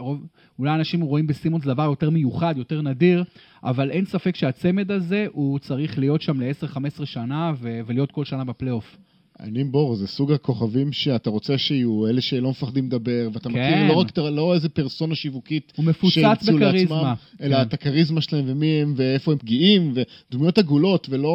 אולי 0.58 0.74
אנשים 0.74 1.00
רואים 1.00 1.26
בסימונס 1.26 1.64
דבר 1.64 1.82
יותר 1.84 2.10
מיוחד, 2.10 2.54
יותר 2.56 2.82
נדיר, 2.82 3.24
אבל 3.64 3.90
אין 3.90 4.04
ספק 4.04 4.36
שהצמד 4.36 4.90
הזה, 4.90 5.26
הוא 5.32 5.58
צריך 5.58 5.98
להיות 5.98 6.22
שם 6.22 6.40
ל-10-15 6.40 7.04
שנה, 7.04 7.52
ו- 7.60 7.80
ולהיות 7.86 8.12
כל 8.12 8.24
שנה 8.24 8.44
בפלייאוף. 8.44 8.96
אני 9.40 9.64
בור, 9.64 9.94
זה 9.94 10.06
סוג 10.06 10.32
הכוכבים 10.32 10.92
שאתה 10.92 11.30
רוצה 11.30 11.58
שיהיו, 11.58 12.06
אלה 12.06 12.20
שלא 12.20 12.50
מפחדים 12.50 12.86
לדבר, 12.86 13.28
ואתה 13.32 13.48
כן. 13.48 13.54
מכיר 13.54 13.88
לא 13.88 13.98
רק, 14.00 14.18
לא 14.18 14.54
איזה 14.54 14.68
פרסונה 14.68 15.14
שיווקית 15.14 15.72
הוא 15.76 15.84
מפוצץ 15.84 16.48
בכריזמה. 16.48 17.02
לעצמם, 17.02 17.14
אלא 17.40 17.56
כן. 17.56 17.62
את 17.62 17.74
הכריזמה 17.74 18.20
שלהם 18.20 18.44
ומי 18.46 18.66
הם 18.66 18.94
ואיפה 18.96 19.32
הם 19.32 19.38
פגיעים, 19.38 19.92
ודמויות 19.94 20.58
עגולות, 20.58 21.06
ולא 21.10 21.32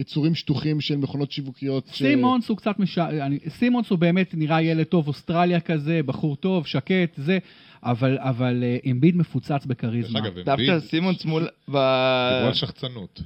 יצורים 0.00 0.34
שטוחים 0.34 0.80
של 0.80 0.96
מכונות 0.96 1.32
שיווקיות. 1.32 1.88
ש- 1.92 1.98
סימונס 1.98 2.48
הוא 2.48 2.56
קצת 2.56 2.78
מש... 2.78 2.98
אני... 2.98 3.38
סימונס 3.48 3.90
הוא 3.90 3.98
באמת 3.98 4.34
נראה 4.34 4.62
ילד 4.62 4.84
טוב, 4.84 5.08
אוסטרליה 5.08 5.60
כזה, 5.60 6.00
בחור 6.06 6.36
טוב, 6.36 6.66
שקט, 6.66 7.14
זה, 7.16 7.38
אבל, 7.84 8.18
אבל 8.20 8.64
אה, 8.64 8.90
אמביד 8.90 9.16
מפוצץ 9.16 9.50
דרך 9.50 9.66
בכריזמה. 9.66 10.18
אגב, 10.18 10.34
דווקא 10.34 10.50
אמביד, 10.52 10.78
סימונס 10.78 11.24
מול... 11.24 11.42
ב- 11.42 12.28
דיברו 12.32 12.46
על 12.46 12.54
שחצנות. 12.54 13.22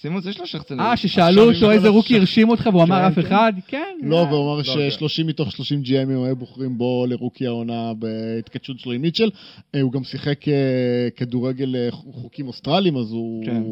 סימונס 0.00 0.26
יש 0.26 0.38
לו 0.38 0.46
שחצנות. 0.46 0.80
אה, 0.80 0.96
ששאלו 0.96 1.52
אותו 1.52 1.70
איזה 1.70 1.88
רוקי 1.88 2.16
הרשים 2.16 2.48
אותך, 2.48 2.68
והוא 2.72 2.82
אמר 2.82 2.98
כן, 2.98 3.04
אף 3.04 3.14
כן. 3.14 3.20
אחד? 3.20 3.52
כן. 3.66 3.98
לא. 4.02 4.16
והוא 4.16 4.52
אמר 4.52 4.56
לא, 4.56 4.62
ש-30 4.62 5.24
מתוך 5.24 5.52
30 5.52 5.82
GM 5.82 6.03
ים 6.03 6.24
היו 6.26 6.36
בוחרים 6.36 6.78
בו 6.78 7.06
לרוקי 7.08 7.46
העונה 7.46 7.92
בהתכתשות 7.94 8.78
שלו 8.78 8.92
עם 8.92 9.02
מיטשל. 9.02 9.30
אה, 9.74 9.80
הוא 9.80 9.92
גם 9.92 10.04
שיחק 10.04 10.48
אה, 10.48 11.08
כדורגל 11.16 11.90
חוקים 11.90 12.48
אוסטרליים, 12.48 12.96
אז 12.96 13.12
הוא 13.12 13.44
כן. 13.44 13.62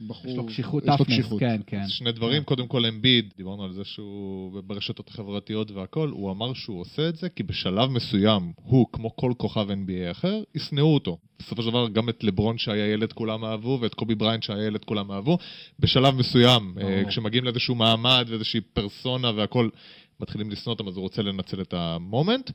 בחור... 0.00 0.30
יש 0.30 0.36
לו 0.36 0.46
קשיחות, 0.46 0.82
יש 0.82 0.88
לו 0.88 0.96
toughness, 0.96 1.18
קשיחות. 1.18 1.40
כן, 1.40 1.60
כן. 1.66 1.88
שני 1.88 2.12
דברים, 2.12 2.44
קודם 2.44 2.66
כל 2.66 2.86
אמביד, 2.86 3.32
דיברנו 3.36 3.64
על 3.64 3.72
זה 3.72 3.84
שהוא 3.84 4.62
ברשתות 4.66 5.08
החברתיות 5.08 5.70
והכל, 5.70 6.08
הוא 6.08 6.30
אמר 6.30 6.54
שהוא 6.54 6.80
עושה 6.80 7.08
את 7.08 7.16
זה 7.16 7.28
כי 7.28 7.42
בשלב 7.42 7.90
מסוים 7.90 8.52
הוא, 8.62 8.86
כמו 8.92 9.16
כל 9.16 9.32
כוכב 9.36 9.66
NBA 9.70 10.10
אחר, 10.10 10.42
ישנאו 10.54 10.94
אותו. 10.94 11.18
בסופו 11.38 11.62
של 11.62 11.70
דבר 11.70 11.88
גם 11.88 12.08
את 12.08 12.24
לברון 12.24 12.58
שהיה 12.58 12.92
ילד 12.92 13.12
כולם 13.12 13.44
אהבו, 13.44 13.78
ואת 13.80 13.94
קובי 13.94 14.14
בריינט 14.14 14.42
שהיה 14.42 14.66
ילד 14.66 14.84
כולם 14.84 15.10
אהבו. 15.10 15.38
בשלב 15.78 16.14
מסוים, 16.14 16.74
אה. 16.80 17.02
כשמגיעים 17.08 17.44
לאיזשהו 17.44 17.74
מעמד 17.74 18.26
ואיזושהי 18.28 18.60
פרסונה 18.60 19.30
והכל, 19.36 19.68
מתחילים 20.20 20.50
לשנוא 20.50 20.74
אותם, 20.74 20.88
אז 20.88 20.96
הוא 20.96 21.02
רוצה 21.02 21.22
לנצל 21.22 21.60
את 21.60 21.74
המומנט. 21.74 22.50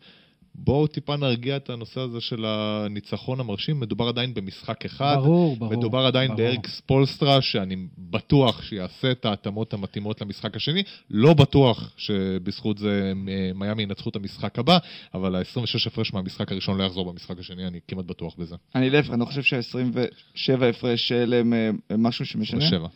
בואו 0.55 0.88
טיפה 0.88 1.17
נרגיע 1.17 1.55
את 1.57 1.69
הנושא 1.69 2.01
הזה 2.01 2.21
של 2.21 2.45
הניצחון 2.45 3.39
המרשים, 3.39 3.79
מדובר 3.79 4.07
עדיין 4.07 4.33
במשחק 4.33 4.85
אחד. 4.85 5.15
ברור, 5.19 5.55
ברור. 5.57 5.71
מדובר 5.77 5.99
עדיין 6.05 6.27
ברור. 6.27 6.41
באריק 6.41 6.67
ספולסטרה, 6.67 7.41
שאני 7.41 7.75
בטוח 7.97 8.62
שיעשה 8.63 9.12
את 9.12 9.25
ההתאמות 9.25 9.73
המתאימות 9.73 10.21
למשחק 10.21 10.55
השני. 10.55 10.83
לא 11.09 11.33
בטוח 11.33 11.93
שבזכות 11.97 12.77
זה 12.77 13.13
מיאמי 13.55 13.83
ינצחו 13.83 14.09
את 14.09 14.15
המשחק 14.15 14.59
הבא, 14.59 14.77
אבל 15.13 15.35
ה-26 15.35 15.88
הפרש 15.88 16.13
מהמשחק 16.13 16.51
הראשון 16.51 16.77
לא 16.77 16.83
יחזור 16.83 17.12
במשחק 17.12 17.39
השני, 17.39 17.67
אני 17.67 17.79
כמעט 17.88 18.05
בטוח 18.05 18.35
בזה. 18.35 18.55
אני 18.75 18.89
להפך, 18.89 19.09
אני 19.09 19.19
לא 19.19 19.25
חושב 19.25 19.41
שה-27 19.43 20.65
הפרש 20.65 21.12
האלה 21.12 21.35
הם 21.38 21.53
אה, 21.53 21.69
משהו 21.97 22.25
שמשנה. 22.25 22.59
בשבע. 22.59 22.88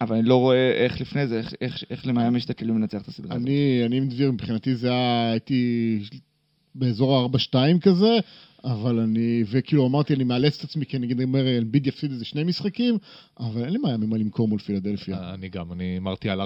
אבל 0.00 0.16
אני 0.16 0.28
לא 0.28 0.36
רואה 0.36 0.70
איך 0.72 1.00
לפני 1.00 1.26
זה, 1.26 1.38
איך- 1.38 1.54
איך- 1.60 1.84
איך 1.90 2.06
למיאמי 2.06 2.38
יש 2.38 2.44
את 2.44 2.50
הכלים 2.50 2.78
לנצח 2.78 3.02
את 3.02 3.08
הסדרה 3.08 3.34
הזאת. 3.34 3.46
אני, 3.46 3.82
אני 3.86 3.96
עם 3.96 4.08
דביר, 4.08 4.32
מבחינתי 4.32 4.74
זה 4.76 4.88
היה, 4.90 5.30
הייתי 5.30 5.98
באזור 6.74 7.16
ה-4-2 7.18 7.80
כזה, 7.80 8.18
אבל 8.64 9.00
אני, 9.00 9.44
וכאילו 9.46 9.86
אמרתי, 9.86 10.14
אני 10.14 10.24
מאלץ 10.24 10.58
את 10.58 10.64
עצמי, 10.64 10.86
כי 10.86 10.96
אני 10.96 11.24
אומר, 11.24 11.48
אלביד 11.48 11.86
יפסיד 11.86 12.10
איזה 12.10 12.24
שני 12.24 12.44
משחקים, 12.44 12.98
אבל 13.40 13.64
אין 13.64 13.72
לי 13.72 13.78
בעיה 13.78 13.96
ממה 13.96 14.16
למכור 14.18 14.48
מול 14.48 14.58
פילדלפיה. 14.58 15.34
אני 15.34 15.48
גם, 15.48 15.72
אני 15.72 15.98
אמרתי 15.98 16.28
על 16.28 16.40
4-3 16.40 16.44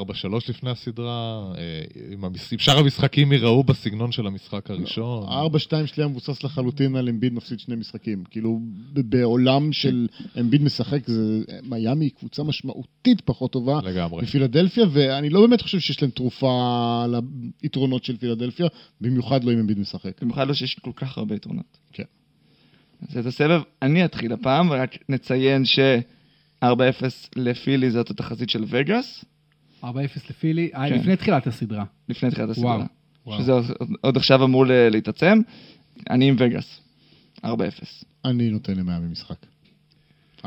לפני 0.49 0.71
הסדרה, 0.71 1.53
אה, 1.59 1.83
אם 2.15 2.25
אם 2.25 2.59
שאר 2.59 2.79
המשחקים 2.79 3.33
ייראו 3.33 3.65
בסגנון 3.65 4.13
של 4.13 4.27
המשחק 4.27 4.71
הראשון. 4.71 5.29
ה-4-2 5.29 5.87
שלי 5.87 6.03
היה 6.03 6.09
מבוסס 6.09 6.45
לחלוטין 6.45 6.97
על 6.97 7.09
אמביד 7.09 7.33
מפסיד 7.33 7.61
שני 7.61 7.77
משחקים. 7.77 8.25
כאילו, 8.31 8.61
בעולם 8.93 9.73
של 9.73 10.07
אמביד 10.41 10.63
משחק, 10.63 11.07
זה, 11.07 11.43
מיאמי 11.63 12.05
היא 12.05 12.13
קבוצה 12.19 12.43
משמעותית 12.43 13.21
פחות 13.21 13.53
טובה 13.53 13.81
לגמרי. 13.85 14.23
מפילדלפיה, 14.23 14.85
ואני 14.91 15.31
לא 15.31 15.41
באמת 15.41 15.61
חושב 15.61 15.79
שיש 15.81 16.03
להם 16.03 16.11
תרופה 16.11 17.05
ליתרונות 17.63 18.05
של 18.05 18.17
פילדלפיה, 18.17 18.67
במיוחד 19.01 19.45
לא 19.45 19.53
אם 19.53 19.59
אמביד 19.59 19.79
משחק. 19.79 20.23
במיוחד 20.23 20.49
לא 20.49 20.55
שיש 20.55 20.75
כל 20.75 20.93
כך 20.97 21.19
הרבה 21.19 21.35
יתרונות. 21.35 21.79
כן. 21.93 22.05
אז 23.09 23.19
את 23.19 23.27
הסבב 23.27 23.61
אני 23.83 24.05
אתחיל 24.05 24.33
הפעם, 24.33 24.71
ורק 24.71 24.97
נציין 25.09 25.65
ש-4-0 25.65 26.67
לפילי 27.37 27.91
זאת 27.91 28.11
התחזית 28.11 28.51
של 28.51 28.65
וגאס, 28.69 29.25
4-0 29.85 29.87
לפילי, 30.31 30.71
אה, 30.75 30.89
כן. 30.89 30.95
לפני 30.95 31.17
תחילת 31.17 31.47
הסדרה. 31.47 31.85
לפני 32.09 32.31
תחילת 32.31 32.51
הסדרה. 32.51 32.67
וואו, 32.77 32.83
וואו. 33.27 33.41
שזה 33.41 33.53
עוד- 33.53 33.65
עוד 34.01 34.17
עכשיו 34.17 34.45
אמור 34.45 34.65
להתעצם. 34.69 35.41
אני 36.11 36.29
עם 36.29 36.37
וגאס. 36.39 36.81
4-0. 37.45 37.49
אני 38.25 38.51
נותן 38.51 38.75
למיאמי 38.77 39.07
משחק. 39.09 39.37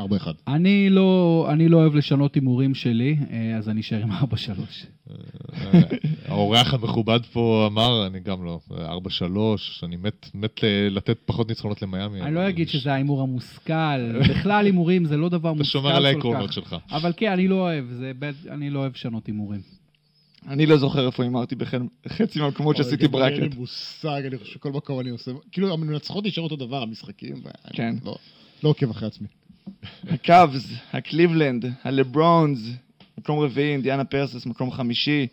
4-1. 0.06 0.28
אני 0.48 0.90
לא, 0.90 1.46
אני 1.52 1.68
לא 1.68 1.76
אוהב 1.76 1.94
לשנות 1.94 2.34
הימורים 2.34 2.74
שלי, 2.74 3.16
אה, 3.30 3.56
אז 3.56 3.68
אני 3.68 3.80
אשאר 3.80 4.02
עם 4.02 4.12
4-3. 4.12 4.14
אה, 5.10 5.80
האורח 6.28 6.74
המכובד 6.74 7.20
פה 7.32 7.68
אמר, 7.72 8.06
אני 8.06 8.20
גם 8.20 8.44
לא, 8.44 8.60
4-3, 8.70 8.74
אני 9.82 9.96
מת, 9.96 10.26
מת 10.34 10.64
אה, 10.64 10.88
לתת 10.90 11.16
פחות 11.24 11.48
ניצחונות 11.48 11.82
למיאמי. 11.82 12.20
אני 12.20 12.34
לא 12.34 12.48
אגיד 12.48 12.68
שזה 12.68 12.92
ההימור 12.92 13.22
המושכל, 13.22 14.20
בכלל 14.30 14.64
הימורים 14.66 15.04
זה 15.04 15.16
לא 15.16 15.28
דבר 15.28 15.50
אתה 15.50 15.58
מושכל 15.58 15.78
שומר 15.78 15.90
על 15.96 16.02
כל 16.02 16.06
העקרונות 16.06 16.48
כך. 16.48 16.54
שלך. 16.54 16.76
אבל 16.90 17.12
כן, 17.16 17.32
אני 17.32 17.48
לא 17.48 17.54
אוהב, 17.54 17.84
אני 18.50 18.70
לא 18.70 18.78
אוהב 18.78 18.92
לשנות 18.94 19.26
הימורים. 19.26 19.60
אני 20.48 20.66
לא 20.66 20.76
זוכר 20.76 21.06
איפה 21.06 21.22
הימרתי 21.22 21.54
בחצי 21.54 22.38
מהמקומות 22.40 22.76
שעשיתי 22.76 23.04
אין 23.04 23.12
לי 23.12 23.18
bracket. 23.18 23.54
מושג, 23.56 24.22
אני 24.26 24.38
חושב 24.38 24.52
שכל 24.52 24.72
מקום 24.72 25.00
אני 25.00 25.10
עושה... 25.10 25.30
כאילו, 25.52 25.72
המנצחות 25.72 26.24
נשארו 26.24 26.44
אותו 26.46 26.56
דבר, 26.56 26.82
המשחקים. 26.82 27.34
ואני 27.34 27.72
כן. 27.72 27.94
לא- 28.04 28.16
לא 28.62 28.68
עוקב 28.68 28.90
אחרי 28.90 29.06
עצמי. 29.08 29.26
הקאבס, 30.04 30.72
הקליבלנד, 30.92 31.64
הלברונס, 31.84 32.58
מקום 33.18 33.38
רביעי, 33.38 33.72
אינדיאנה 33.72 34.04
פייסרס, 34.04 34.46
מקום 34.46 34.70
חמישי. 34.70 35.26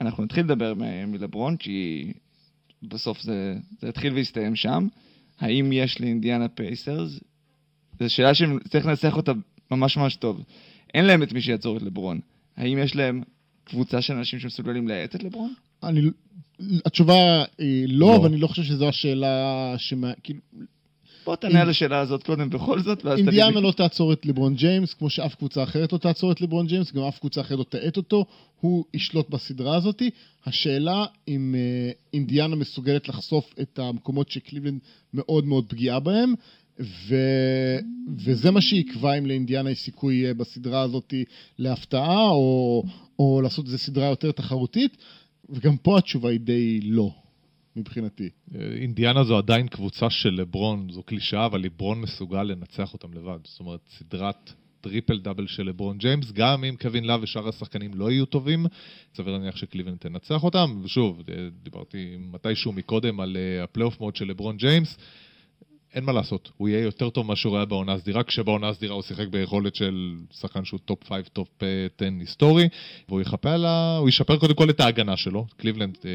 אנחנו 0.00 0.24
נתחיל 0.24 0.44
לדבר 0.44 0.74
מ- 0.74 1.12
מלברון, 1.12 1.56
כי 1.56 2.12
בסוף 2.82 3.22
זה, 3.22 3.56
זה 3.80 3.88
התחיל 3.88 4.14
והסתיים 4.14 4.56
שם. 4.56 4.88
האם 5.40 5.72
יש 5.72 6.00
לאינדיאנה 6.00 6.48
פייסרס? 6.48 7.20
זו 8.00 8.10
שאלה 8.10 8.34
שצריך 8.34 8.86
לנסח 8.86 9.16
אותה 9.16 9.32
ממש 9.70 9.96
ממש 9.96 10.16
טוב. 10.16 10.44
אין 10.94 11.04
להם 11.04 11.22
את 11.22 11.32
מי 11.32 11.40
שיעצור 11.40 11.76
את 11.76 11.82
לברון. 11.82 12.20
האם 12.56 12.78
יש 12.78 12.96
להם 12.96 13.22
קבוצה 13.64 14.02
של 14.02 14.14
אנשים 14.14 14.38
שמסוגלים 14.38 14.88
להאט 14.88 15.14
את 15.14 15.22
לברון? 15.22 15.54
אני... 15.82 16.00
התשובה 16.86 17.44
היא 17.58 17.88
לא, 17.88 18.06
לא. 18.06 18.16
אבל 18.16 18.28
אני 18.28 18.40
לא 18.40 18.46
חושב 18.46 18.62
שזו 18.62 18.88
השאלה 18.88 19.74
שמה... 19.78 20.12
כאילו, 20.22 20.40
בוא 21.24 21.36
תענה 21.36 21.60
על 21.60 21.70
השאלה 21.70 21.98
הזאת 21.98 22.22
קודם 22.22 22.50
בכל 22.50 22.80
זאת, 22.80 23.04
ואז 23.04 23.14
תגיד 23.14 23.28
אינדיאנה 23.28 23.60
לי. 23.60 23.66
לא 23.66 23.72
תעצור 23.72 24.12
את 24.12 24.26
לברון 24.26 24.54
ג'יימס, 24.54 24.94
כמו 24.94 25.10
שאף 25.10 25.34
קבוצה 25.34 25.62
אחרת 25.62 25.92
לא 25.92 25.98
תעצור 25.98 26.32
את 26.32 26.40
לברון 26.40 26.66
ג'יימס, 26.66 26.92
גם 26.92 27.02
אף 27.02 27.18
קבוצה 27.18 27.40
אחרת 27.40 27.58
לא 27.58 27.64
תאט 27.64 27.96
אותו, 27.96 28.24
הוא 28.60 28.84
ישלוט 28.94 29.30
בסדרה 29.30 29.76
הזאת. 29.76 30.02
השאלה 30.46 31.04
אם 31.28 31.54
אה, 31.58 31.90
אינדיאנה 32.14 32.56
מסוגלת 32.56 33.08
לחשוף 33.08 33.54
את 33.60 33.78
המקומות 33.78 34.30
שקליבלנד 34.30 34.80
מאוד 35.14 35.46
מאוד 35.46 35.64
פגיעה 35.68 36.00
בהם, 36.00 36.34
ו... 36.80 37.16
וזה 38.24 38.50
מה 38.50 38.60
שיקבע 38.60 39.14
אם 39.18 39.26
לאינדיאנה 39.26 39.70
יש 39.70 39.78
סיכוי 39.78 40.26
אה, 40.26 40.34
בסדרה 40.34 40.80
הזאת 40.80 41.14
להפתעה, 41.58 42.28
או, 42.28 42.84
או 43.18 43.40
לעשות 43.42 43.66
איזו 43.66 43.78
סדרה 43.78 44.06
יותר 44.06 44.32
תחרותית, 44.32 44.96
וגם 45.50 45.76
פה 45.76 45.98
התשובה 45.98 46.30
היא 46.30 46.40
די 46.40 46.80
לא, 46.80 47.10
מבחינתי. 47.76 48.30
אינדיאנה 48.54 49.24
זו 49.24 49.38
עדיין 49.38 49.68
קבוצה 49.68 50.10
של 50.10 50.30
לברון, 50.30 50.88
זו 50.90 51.02
קלישאה, 51.02 51.46
אבל 51.46 51.60
לברון 51.60 52.00
מסוגל 52.00 52.42
לנצח 52.42 52.92
אותם 52.92 53.14
לבד. 53.14 53.38
זאת 53.44 53.60
אומרת, 53.60 53.80
סדרת 53.98 54.52
טריפל 54.82 55.18
דאבל 55.18 55.46
של 55.46 55.62
לברון 55.62 55.98
ג'יימס, 55.98 56.32
גם 56.32 56.64
אם 56.64 56.76
קווין 56.80 57.04
לאב 57.04 57.22
ושאר 57.22 57.48
השחקנים 57.48 57.94
לא 57.94 58.10
יהיו 58.10 58.26
טובים, 58.26 58.66
סביר 59.14 59.32
להניח 59.32 59.56
שקליבלנד 59.56 59.96
תנצח 59.98 60.44
אותם. 60.44 60.80
ושוב, 60.84 61.22
אה, 61.28 61.48
דיברתי 61.62 62.16
מתישהו 62.18 62.72
מקודם 62.72 63.20
על 63.20 63.36
אה, 63.36 63.64
הפלייאוף 63.64 64.00
mode 64.00 64.16
של 64.16 64.24
לברון 64.24 64.56
ג'יימס. 64.56 64.98
אין 65.94 66.04
מה 66.04 66.12
לעשות, 66.12 66.50
הוא 66.56 66.68
יהיה 66.68 66.80
יותר 66.80 67.10
טוב 67.10 67.26
ממה 67.26 67.36
שהוא 67.36 67.56
היה 67.56 67.64
בעונה 67.64 67.92
הסדירה, 67.92 68.22
כשבעונה 68.22 68.68
הסדירה 68.68 68.94
הוא 68.94 69.02
שיחק 69.02 69.26
ביכולת 69.28 69.74
של 69.74 70.14
שחקן 70.40 70.64
שהוא 70.64 70.80
top 70.84 71.04
5, 71.04 71.28
top 71.32 71.48
10 71.96 72.04
היסטורי, 72.20 72.68
והוא 73.08 73.20
יחפה 73.20 73.52
על 73.52 73.64
ה... 73.64 73.96
הוא 73.96 74.08
ישפר 74.08 74.36
קודם 74.36 74.54
כל 74.54 74.70
את 74.70 74.80
ההגנה 74.80 75.16
שלו. 75.16 75.46
קליבלנד 75.56 75.98
אה, 76.04 76.10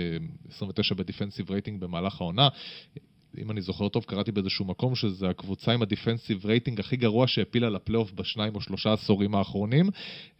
29 0.56 0.96
ב 0.96 1.01
defensive 1.01 1.52
rating 1.52 1.80
במהלך 1.82 2.22
העונה. 2.22 2.48
אם 3.42 3.52
אני 3.52 3.62
זוכר 3.62 3.88
טוב, 3.90 4.04
קראתי 4.04 4.32
באיזשהו 4.32 4.66
מקום 4.66 4.96
שזה 4.96 5.30
הקבוצה 5.30 5.72
עם 5.72 5.82
ה 5.82 5.88
defensive 5.88 6.46
rating 6.46 6.80
הכי 6.80 6.96
גרוע 6.96 7.28
שהעפילה 7.28 7.70
לפלייאוף 7.70 8.12
בשניים 8.12 8.56
או 8.56 8.62
שלושה 8.62 8.94
עשורים 8.94 9.36
האחרונים. 9.36 9.90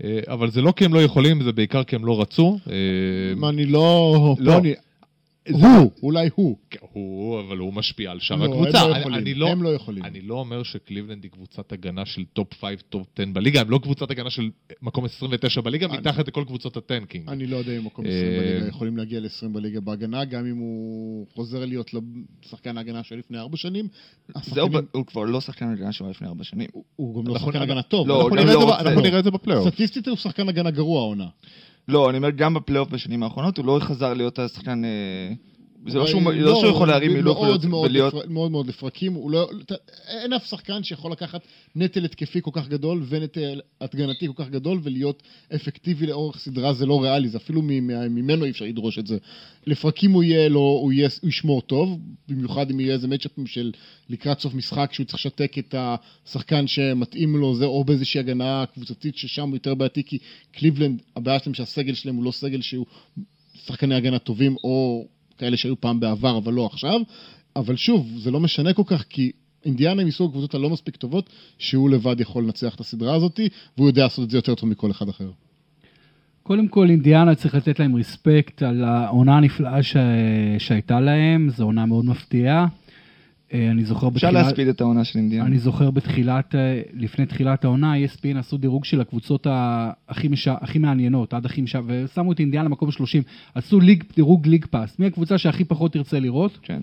אה, 0.04 0.20
אבל 0.28 0.52
זה 0.52 0.62
לא 0.62 0.72
כי 0.76 0.86
הם 0.86 0.94
לא 0.94 1.02
יכולים, 1.04 1.44
זה 1.44 1.52
בעיקר 1.52 1.84
כי 1.84 1.96
הם 1.96 2.06
לא 2.06 2.22
רצו. 2.22 2.60
אה, 2.70 3.50
אני 3.50 3.66
לא... 3.66 4.36
לא. 4.40 4.52
פה 4.52 4.58
אני- 4.58 4.74
הוא, 5.52 5.92
אולי 6.04 6.30
הוא. 6.36 6.58
הוא, 6.94 7.40
אבל 7.40 7.58
הוא 7.58 7.74
משפיע 7.74 8.12
על 8.12 8.20
שאר 8.20 8.36
לא, 8.36 8.46
הקבוצה. 8.46 8.80
הם 8.82 8.90
לא 8.90 8.92
אני- 8.94 9.00
יכולים, 9.00 9.20
אני 9.20 9.34
לא, 9.34 9.50
הם 9.50 9.64
לא 9.64 9.70
יכולים. 9.74 10.04
אני 10.06 10.22
לא 10.22 10.34
אומר 10.36 10.64
שקליבלנד 10.64 11.24
היא 11.24 11.32
קבוצת 11.32 11.72
הגנה 11.72 12.06
של 12.06 12.26
top 12.34 12.54
5, 12.62 12.82
top 12.90 13.08
10 13.20 13.26
בליגה, 13.34 13.62
הם 13.62 13.70
לא 13.70 13.80
קבוצת 13.84 14.12
הגנה 14.12 14.30
של 14.30 14.50
מקום 14.82 15.06
29 15.06 15.62
בליגה, 15.62 15.86
אני- 15.88 15.98
מתחת 15.98 16.28
לכל 16.28 16.44
קבוצות 16.48 16.78
ה 16.78 16.83
tanking. 16.83 17.30
אני 17.30 17.48
לא 17.48 17.58
יודע 17.58 17.78
אם 17.78 17.86
מקום 17.86 18.06
אה, 18.06 18.12
20 18.12 18.40
בליגה 18.40 18.68
יכולים 18.68 18.98
להגיע 18.98 19.20
ל-20 19.20 19.48
בליגה 19.54 19.80
בהגנה, 19.82 20.26
גם 20.26 20.46
אם 20.46 20.58
הוא 20.58 21.28
חוזר 21.34 21.66
להיות 21.66 21.92
שחקן 22.42 22.78
ההגנה 22.78 23.04
של 23.04 23.16
לפני 23.16 23.38
ארבע 23.38 23.58
שנים. 23.58 23.88
זהו, 24.42 24.70
הוא 24.92 25.06
כבר 25.06 25.24
לא 25.24 25.42
שחקן 25.42 25.70
הגנה 25.72 25.92
שלו 25.92 26.10
לפני 26.10 26.28
ארבע 26.28 26.44
שנים. 26.44 26.68
הוא 26.96 27.16
גם 27.16 27.28
לא 27.28 27.34
אנחנו- 27.34 27.48
שחקן 27.48 27.62
הגנה 27.62 27.82
טוב. 27.82 28.08
לא, 28.08 28.16
אנחנו 28.16 28.30
הוא 28.30 28.36
נראה 28.38 28.54
לא 28.54 28.54
את 28.54 28.60
זה 28.60 28.66
ב- 28.66 28.70
רוצה- 28.70 28.82
אנחנו 28.82 29.02
נראה 29.02 29.20
את 29.20 29.24
זה 29.24 29.32
בפלייאוף. 29.32 29.68
סטטיסטית 29.70 30.08
הוא 30.08 30.18
שחקן 30.18 30.50
הגנה 30.50 30.72
גרוע 30.72 31.02
העונה. 31.02 31.28
לא, 31.88 32.10
אני 32.10 32.18
אומר, 32.18 32.30
גם 32.30 32.54
בפלייאוף 32.54 32.90
בשנים 32.90 33.24
האחרונות, 33.24 33.58
הוא 33.58 33.66
לא 33.66 33.80
חזר 33.82 34.14
להיות 34.14 34.40
השחקן... 34.40 34.82
זה 35.88 35.98
לא 35.98 36.08
שהוא 36.08 36.34
לא 36.34 36.56
שהוא 36.60 36.70
יכול 36.70 36.88
להרים 36.88 37.16
הילוך 37.16 37.40
ולהיות... 37.40 38.14
מאוד 38.30 38.52
מאוד 38.52 38.68
לפרקים, 38.68 39.18
לא, 39.30 39.50
אתה- 39.62 39.76
אין 40.08 40.34
אף 40.34 40.50
שחקן 40.50 40.84
שיכול 40.84 41.12
לקחת 41.12 41.42
נטל 41.76 42.06
התקפי 42.06 42.40
כל 42.42 42.52
כך 42.54 42.68
גדול 42.68 43.04
ונטל 43.10 43.62
הגנתי 43.82 44.28
כל 44.28 44.44
כך 44.44 44.50
גדול 44.50 44.80
ולהיות 44.84 45.24
אפקטיבי 45.56 46.08
לאורך 46.08 46.38
סדרה, 46.38 46.74
זה 46.74 46.86
לא 46.86 47.04
ריאלי, 47.04 47.30
זה 47.30 47.38
אפילו 47.38 47.62
ממנו 47.62 48.46
אי 48.46 48.50
אפשר 48.50 48.66
לדרוש 48.66 49.00
את 49.00 49.08
זה. 49.08 49.18
לפרקים 49.68 50.12
הוא 50.12 50.24
יהיה, 50.24 50.50
לא, 50.50 50.60
הוא, 50.60 50.94
יהיה, 50.94 51.10
הוא 51.22 51.30
ישמור 51.30 51.62
טוב, 51.62 52.00
במיוחד 52.28 52.72
אם 52.72 52.80
יהיה 52.80 52.94
איזה 52.94 53.08
מצ'אפים 53.08 53.48
של 53.48 53.72
לקראת 54.10 54.40
סוף 54.40 54.54
משחק 54.54 54.94
שהוא 54.94 55.06
צריך 55.06 55.16
לשתק 55.26 55.58
את 55.60 55.76
השחקן 55.78 56.68
שמתאים 56.68 57.36
לו, 57.38 57.56
זה 57.56 57.66
או 57.66 57.84
באיזושהי 57.84 58.20
הגנה 58.20 58.66
קבוצתית 58.74 59.18
ששם 59.18 59.48
הוא 59.48 59.56
יותר 59.56 59.76
בעייתי, 59.76 60.04
כי 60.04 60.18
קליבלנד, 60.52 61.02
הבעיה 61.16 61.40
שלהם 61.40 61.54
שהסגל 61.54 61.94
שלהם 61.94 62.16
הוא 62.16 62.24
לא 62.24 62.32
סגל 62.32 62.62
שהוא 62.62 62.86
שחקני 63.66 63.96
הגנה 63.96 64.20
טובים, 64.20 64.56
או 64.64 65.06
כאלה 65.38 65.58
שהיו 65.58 65.82
פעם 65.82 66.00
בעבר, 66.00 66.38
אבל 66.38 66.54
לא 66.54 66.66
עכשיו. 66.66 67.02
אבל 67.56 67.76
שוב, 67.76 68.08
זה 68.18 68.32
לא 68.32 68.40
משנה 68.40 68.74
כל 68.74 68.84
כך, 68.86 69.06
כי 69.10 69.32
אינדיאנה 69.66 70.02
היא 70.02 70.08
מסוג 70.08 70.30
הקבוצות 70.30 70.56
הלא 70.56 70.70
מספיק 70.70 70.96
טובות, 70.96 71.30
שהוא 71.58 71.90
לבד 71.90 72.22
יכול 72.22 72.44
לנצח 72.44 72.76
את 72.76 72.80
הסדרה 72.80 73.16
הזאת, 73.16 73.40
והוא 73.78 73.90
יודע 73.90 74.04
לעשות 74.04 74.26
את 74.26 74.30
זה 74.30 74.38
יותר 74.38 74.56
טוב 74.56 74.70
מכל 74.70 74.92
אחד 74.92 75.10
אחר. 75.10 75.30
קודם 76.44 76.68
כל, 76.68 76.90
אינדיאנה 76.90 77.36
צריך 77.36 77.56
לתת 77.56 77.80
להם 77.80 77.96
רספקט 77.96 78.64
על 78.64 78.84
העונה 78.84 79.38
הנפלאה 79.38 79.84
ש... 79.84 79.98
שהייתה 80.60 81.00
להם, 81.00 81.50
זו 81.50 81.64
עונה 81.64 81.86
מאוד 81.86 82.06
מפתיעה. 82.06 82.68
אה, 83.54 83.72
אני 83.72 83.86
זוכר 83.86 84.08
אפשר 84.08 84.28
בתחילת... 84.28 84.46
להספיד 84.46 84.68
את 84.68 84.82
העונה 84.82 85.04
של 85.04 85.20
אינדיאנה. 85.20 85.46
אני 85.46 85.60
זוכר 85.60 85.92
בתחילת, 85.92 86.56
אה, 86.56 86.82
לפני 86.94 87.26
תחילת 87.26 87.66
העונה, 87.66 87.94
ESPN 88.06 88.38
עשו 88.38 88.58
דירוג 88.58 88.86
של 88.86 89.02
הקבוצות 89.02 89.48
הכי, 90.10 90.28
מש... 90.28 90.48
הכי 90.48 90.80
מעניינות, 90.80 91.34
עד 91.34 91.46
הכי 91.46 91.62
משע... 91.62 91.82
ושמו 91.86 92.32
את 92.32 92.40
אינדיאנה 92.40 92.70
במקום 92.70 92.92
30. 92.92 93.24
עשו 93.56 93.80
ליג, 93.80 94.04
דירוג 94.16 94.48
ליג 94.48 94.66
פאס, 94.66 95.00
מי 95.00 95.06
הקבוצה 95.06 95.38
שהכי 95.38 95.64
פחות 95.64 95.94
תרצה 95.94 96.20
לראות, 96.20 96.60
כן. 96.62 96.82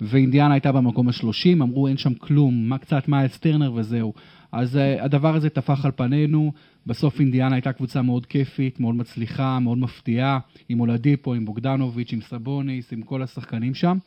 ואינדיאנה 0.00 0.54
הייתה 0.54 0.72
במקום 0.72 1.08
ה-30, 1.08 1.52
אמרו 1.52 1.88
אין 1.88 1.96
שם 1.96 2.14
כלום, 2.14 2.68
מה 2.68 2.78
קצת 2.78 3.08
מיילס 3.08 3.38
טרנר 3.38 3.72
וזהו. 3.72 4.12
אז 4.52 4.76
uh, 4.76 5.04
הדבר 5.04 5.36
הזה 5.36 5.50
טפח 5.50 5.84
על 5.84 5.90
פנינו, 5.96 6.52
בסוף 6.86 7.20
אינדיאנה 7.20 7.54
הייתה 7.54 7.72
קבוצה 7.72 8.02
מאוד 8.02 8.26
כיפית, 8.26 8.80
מאוד 8.80 8.94
מצליחה, 8.94 9.58
מאוד 9.58 9.78
מפתיעה, 9.78 10.38
עם 10.68 10.80
אולדיפו, 10.80 11.34
עם 11.34 11.44
בוגדנוביץ', 11.44 12.12
עם 12.12 12.20
סבוניס, 12.20 12.92
עם 12.92 13.02
כל 13.02 13.22
השחקנים 13.22 13.74
שם. 13.74 13.98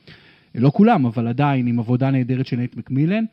לא 0.56 0.72
כולם, 0.74 1.06
אבל 1.06 1.28
עדיין 1.28 1.68
עם 1.68 1.80
עבודה 1.80 2.12
נהדרת 2.12 2.48
של 2.48 2.56
נייט 2.58 2.76
מקמילן. 2.76 3.24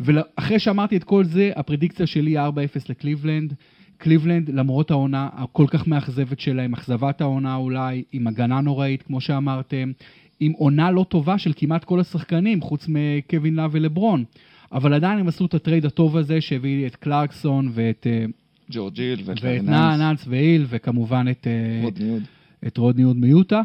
ואחרי 0.00 0.58
שאמרתי 0.58 0.96
את 0.96 1.04
כל 1.04 1.24
זה, 1.24 1.50
הפרדיקציה 1.56 2.06
שלי 2.06 2.30
היא 2.30 2.48
4-0 2.48 2.50
לקליבלנד. 2.88 3.54
קליבלנד, 3.98 4.50
למרות 4.50 4.90
העונה 4.90 5.28
הכל 5.32 5.66
כך 5.68 5.86
מאכזבת 5.86 6.40
שלהם, 6.40 6.74
אכזבת 6.74 7.20
העונה 7.20 7.54
אולי, 7.54 8.02
עם 8.12 8.26
הגנה 8.26 8.60
נוראית, 8.60 9.02
כמו 9.02 9.20
שאמרתם, 9.20 9.92
עם 10.40 10.52
עונה 10.52 10.90
לא 10.90 11.06
טובה 11.08 11.38
של 11.38 11.52
כמעט 11.56 11.84
כל 11.84 12.00
השחקנים, 12.00 12.60
חוץ 12.60 12.86
מקווין 12.88 13.54
לאב 13.54 13.70
ולברון. 13.72 14.24
אבל 14.72 14.94
עדיין 14.94 15.18
הם 15.18 15.28
עשו 15.28 15.46
את 15.46 15.54
הטרייד 15.54 15.86
הטוב 15.86 16.16
הזה 16.16 16.40
שהביא 16.40 16.86
את 16.86 16.96
קלרקסון 16.96 17.70
ואת, 17.72 18.06
אה, 18.10 18.24
ג'ורג' 18.70 19.03
היל 19.03 19.20
ואת 19.24 19.38
ואת 19.42 19.62
נאנס 19.62 20.24
והיל, 20.28 20.66
וכמובן 20.68 21.26
את, 21.30 21.46
אה, 21.46 21.84
רודני 21.84 21.98
הוד. 22.02 22.22
את 22.66 22.76
רודני 22.76 23.02
הוד 23.02 23.16
מיוטה. 23.16 23.62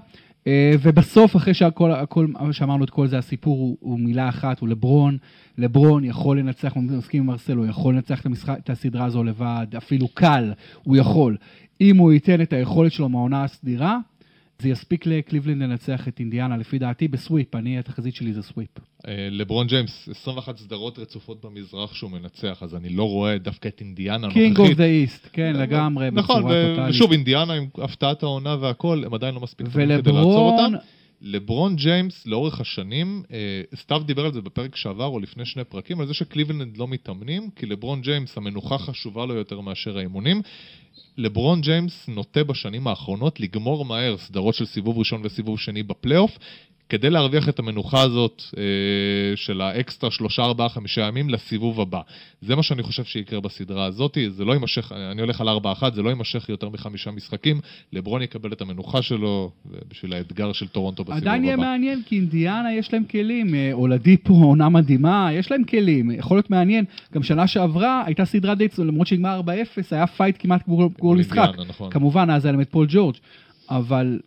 ובסוף, 0.82 1.36
אחרי 1.36 1.54
שהכל, 1.54 1.92
הכל, 1.92 2.28
שאמרנו 2.52 2.84
את 2.84 2.90
כל 2.90 3.08
זה, 3.08 3.18
הסיפור 3.18 3.58
הוא, 3.58 3.78
הוא 3.80 4.00
מילה 4.00 4.30
אחת, 4.30 4.60
הוא 4.60 4.70
לברון. 4.70 5.18
לברון 5.58 6.04
יכול 6.04 6.40
לנצח, 6.40 6.78
אני 6.78 6.98
מסכים 6.98 7.22
עם 7.22 7.28
מרסל, 7.28 7.58
הוא 7.58 7.66
יכול 7.66 7.94
לנצח 7.94 8.22
את, 8.22 8.26
המשחק, 8.26 8.58
את 8.64 8.70
הסדרה 8.70 9.06
הזו 9.06 9.24
לבד, 9.24 9.68
אפילו 9.78 10.08
קל, 10.08 10.54
הוא 10.84 10.98
יכול. 10.98 11.38
אם 11.82 11.98
הוא 11.98 12.14
ייתן 12.14 12.42
את 12.42 12.54
היכולת 12.54 12.92
שלו 12.92 13.10
מהעונה 13.10 13.44
הסדירה, 13.44 13.98
זה 14.64 14.70
יספיק 14.70 15.06
לקליבלנד 15.06 15.62
לנצח 15.62 16.08
את 16.08 16.20
אינדיאנה, 16.20 16.58
לפי 16.58 16.80
דעתי, 16.80 17.08
ב 17.08 17.15
sweep. 17.15 17.56
אני, 17.56 17.80
התחזית 17.80 18.16
שלי 18.16 18.34
זה 18.34 18.42
sweep. 18.42 18.70
אה, 19.08 19.28
לברון 19.32 19.68
ג'יימס, 19.68 20.10
21 20.12 20.58
סדרות 20.58 21.00
רצופות 21.00 21.46
במזרח 21.46 21.94
שהוא 21.94 22.12
מנצח, 22.12 22.58
אז 22.64 22.76
אני 22.76 22.90
לא 22.90 23.04
רואה 23.04 23.38
דווקא 23.38 23.68
את 23.68 23.82
אינדיאנה 23.82 24.32
king 24.32 24.58
of 24.58 24.60
הנוכחית. 24.60 24.78
the 24.78 24.86
east, 24.86 25.28
כן, 25.34 25.54
לגמרי, 25.56 26.12
נכון, 26.12 26.38
בצורה 26.38 26.56
טוטאלית. 26.70 26.96
ושוב, 26.96 27.12
אינדיאנה 27.12 27.54
עם 27.54 27.68
הפתעת 27.78 28.24
העונה 28.24 28.56
והכל, 28.60 29.04
הם 29.06 29.14
עדיין 29.14 29.36
לא 29.36 29.42
מספיק 29.42 29.68
טובים 29.68 30.02
כדי 30.02 30.12
לעצור 30.12 30.52
אותם. 30.52 30.74
לברון 31.26 31.76
ג'יימס, 31.76 32.26
לאורך 32.26 32.62
השנים, 32.62 33.24
אה, 33.32 33.62
סתיו 33.76 34.04
דיבר 34.06 34.26
על 34.26 34.34
זה 34.34 34.42
בפרק 34.42 34.76
שעבר 34.76 35.06
או 35.06 35.20
לפני 35.20 35.46
שני 35.46 35.64
פרקים, 35.64 36.02
על 36.02 36.08
זה 36.08 36.14
שקליבלנד 36.14 36.78
לא 36.78 36.88
מתאמנים, 36.88 37.50
כי 37.56 37.66
לברון 37.66 38.02
ג'יימס 38.02 38.38
המנוחה 38.38 38.78
חשובה 38.78 39.26
לו 39.26 39.34
יותר 39.34 39.60
מאשר 39.60 39.98
האימונים. 39.98 40.42
לברון 41.18 41.62
ג'יימס 41.62 42.08
נוטה 42.08 42.44
בשנים 42.44 42.88
האחרונות 42.88 43.40
לגמור 43.40 43.86
מהר 43.86 44.18
סדרות 44.18 44.56
של 44.56 44.66
סיבוב 44.66 44.98
ראשון 44.98 45.22
וסיבוב 45.24 45.60
שני 45.60 45.84
בפלייאוף, 45.84 46.38
כדי 46.90 47.10
להרוויח 47.10 47.50
את 47.50 47.60
המנוחה 47.60 48.02
הזאת 48.02 48.44
אה, 48.58 48.64
של 49.36 49.62
האקסטרה 49.62 50.12
שלושה, 50.12 50.44
ארבעה, 50.44 50.70
חמישה 50.70 51.02
ימים 51.02 51.30
לסיבוב 51.30 51.82
הבא. 51.82 52.02
זה 52.42 52.56
מה 52.56 52.64
שאני 52.64 52.84
חושב 52.84 53.04
שיקרה 53.04 53.40
בסדרה 53.40 53.86
הזאת, 53.86 54.18
זה 54.30 54.46
לא 54.46 54.54
יימשך, 54.54 54.92
אני 55.12 55.22
הולך 55.22 55.42
על 55.42 55.50
ארבע 55.50 55.72
אחת, 55.72 55.94
זה 55.94 56.02
לא 56.02 56.10
יימשך 56.10 56.50
יותר 56.50 56.70
מחמישה 56.70 57.12
משחקים, 57.12 57.60
לברון 57.94 58.22
יקבל 58.22 58.54
את 58.54 58.62
המנוחה 58.62 59.02
שלו 59.02 59.52
בשביל 59.90 60.14
האתגר 60.14 60.54
של 60.54 60.68
טורונטו 60.68 61.04
בסיבוב 61.04 61.22
עדיין 61.22 61.44
יהיה 61.44 61.54
הבא. 61.54 61.64
מעניין, 61.64 62.02
כי 62.06 62.16
אינדיאנה 62.16 62.74
יש 62.74 62.94
להם 62.94 63.04
כלים. 63.04 63.56
אה, 63.56 63.70
אולדיפו, 63.74 64.34
עונה 64.34 64.70
מדהימה, 64.70 65.30
יש 65.34 65.52
להם 65.52 65.64
כלים. 65.64 66.12
יכול 66.12 66.38
להיות 66.38 66.50
מעניין. 66.50 66.86
גם 67.14 67.24
שנה 67.24 67.48
שעברה 67.48 68.04
הייתה 68.06 68.26
סדרה 68.26 68.56
די, 68.56 68.68
למרות 68.78 69.08
שנגמר 69.08 69.42
4-0, 69.42 69.44
היה 69.92 70.08
fight 70.08 70.36
כמעט 70.40 70.62
בכל 70.70 71.18
משחק. 71.18 71.50
נכון. 71.68 71.92
כמובן, 71.92 72.30
אז 72.30 72.46
היה 72.46 72.52
להם 72.52 72.62
את 72.62 72.70
פול 72.70 72.88
ג'ורג', 72.90 73.16
אבל 73.70 74.20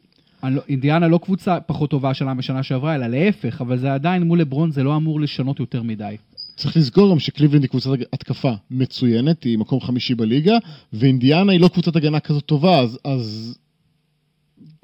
אינדיאנה 0.68 1.08
לא 1.08 1.18
קבוצה 1.18 1.60
פחות 1.60 1.90
טובה 1.90 2.10
השנה 2.10 2.34
משנה 2.34 2.62
שעברה, 2.62 2.94
אלא 2.94 3.06
להפך, 3.06 3.60
אבל 3.60 3.78
זה 3.78 3.94
עדיין 3.94 4.22
מול 4.22 4.40
לברון, 4.40 4.70
זה 4.70 4.82
לא 4.82 4.96
אמור 4.96 5.20
לשנות 5.20 5.60
יותר 5.60 5.82
מדי. 5.82 6.16
צריך 6.56 6.76
לזכור 6.76 7.10
גם 7.10 7.18
שקליבלנד 7.18 7.62
היא 7.62 7.70
קבוצת 7.70 7.90
התקפה 8.12 8.52
מצוינת, 8.70 9.44
היא 9.44 9.58
מקום 9.58 9.80
חמישי 9.80 10.14
בליגה, 10.14 10.56
ואינדיאנה 10.92 11.52
היא 11.52 11.60
לא 11.60 11.68
קבוצת 11.68 11.96
הגנה 11.96 12.20
כזאת 12.20 12.44
טובה, 12.44 12.80
אז... 12.80 12.98
אז... 13.04 13.58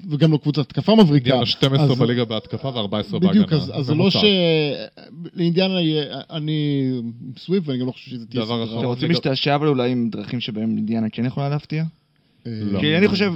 וגם 0.09 0.31
לא 0.31 0.37
קבוצת 0.37 0.59
התקפה 0.61 0.95
מבריקה. 0.95 1.25
אינדיאנה 1.29 1.45
12 1.45 1.85
אז- 1.91 1.99
בליגה 1.99 2.25
בהתקפה 2.25 2.67
ו-14 2.67 3.11
בהגנה. 3.11 3.29
בדיוק, 3.29 3.53
אז, 3.53 3.71
אז 3.75 3.85
זה 3.85 3.95
לא. 3.95 4.09
ש... 4.09 4.15
לאינדיאנה 5.33 5.81
יהיה... 5.81 6.21
אני 6.29 6.91
סוויפ, 7.37 7.63
ואני 7.67 7.79
גם 7.79 7.87
לא 7.87 7.91
חושב 7.91 8.11
שזה 8.11 8.25
תהיה 8.25 8.45
דבר 8.45 8.65
סדרה. 8.65 8.79
אתם 8.79 8.87
רוצים 8.87 9.03
לגב- 9.03 9.11
להשתעשע 9.11 9.55
אבל 9.55 9.67
אולי 9.67 9.91
עם 9.91 10.09
דרכים 10.09 10.39
שבהם 10.39 10.77
אינדיאנה 10.77 11.09
כן 11.09 11.25
יכולה 11.25 11.49
להפתיע? 11.49 11.83
לא. 12.45 12.79
כי 12.79 12.97
אני 12.97 13.07
חושב, 13.07 13.33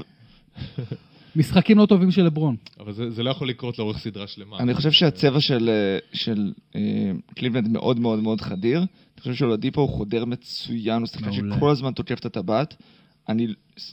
משחקים 1.38 1.78
לא 1.78 1.86
טובים 1.86 2.12
של 2.12 2.24
לברון. 2.24 2.56
אבל 2.80 2.94
זה, 2.94 3.10
זה 3.10 3.24
לא 3.24 3.30
יכול 3.30 3.50
לקרות 3.50 3.80
לאורך 3.80 3.98
סדרה 3.98 4.28
שלמה. 4.28 4.58
אני 4.60 4.74
חושב 4.74 4.92
שהצבע 4.92 5.42
של, 5.42 5.70
אה, 5.70 6.00
של 6.14 6.54
אה, 6.76 7.12
קליבלנד 7.36 7.68
מאוד 7.68 8.00
מאוד 8.00 8.20
מאוד 8.20 8.42
חדיר. 8.42 8.80
אני 8.80 9.22
חושב 9.22 9.34
שאולדיפו 9.34 9.82
הוא 9.82 9.90
חודר 9.90 10.26
מצוין, 10.26 11.00
הוא 11.00 11.08
שחקן. 11.08 11.32
שכל 11.34 11.70
הזמן 11.70 11.92
תוקף 11.92 12.20
את 12.20 12.26
הטבעת. 12.26 12.76
אני, 13.30 13.48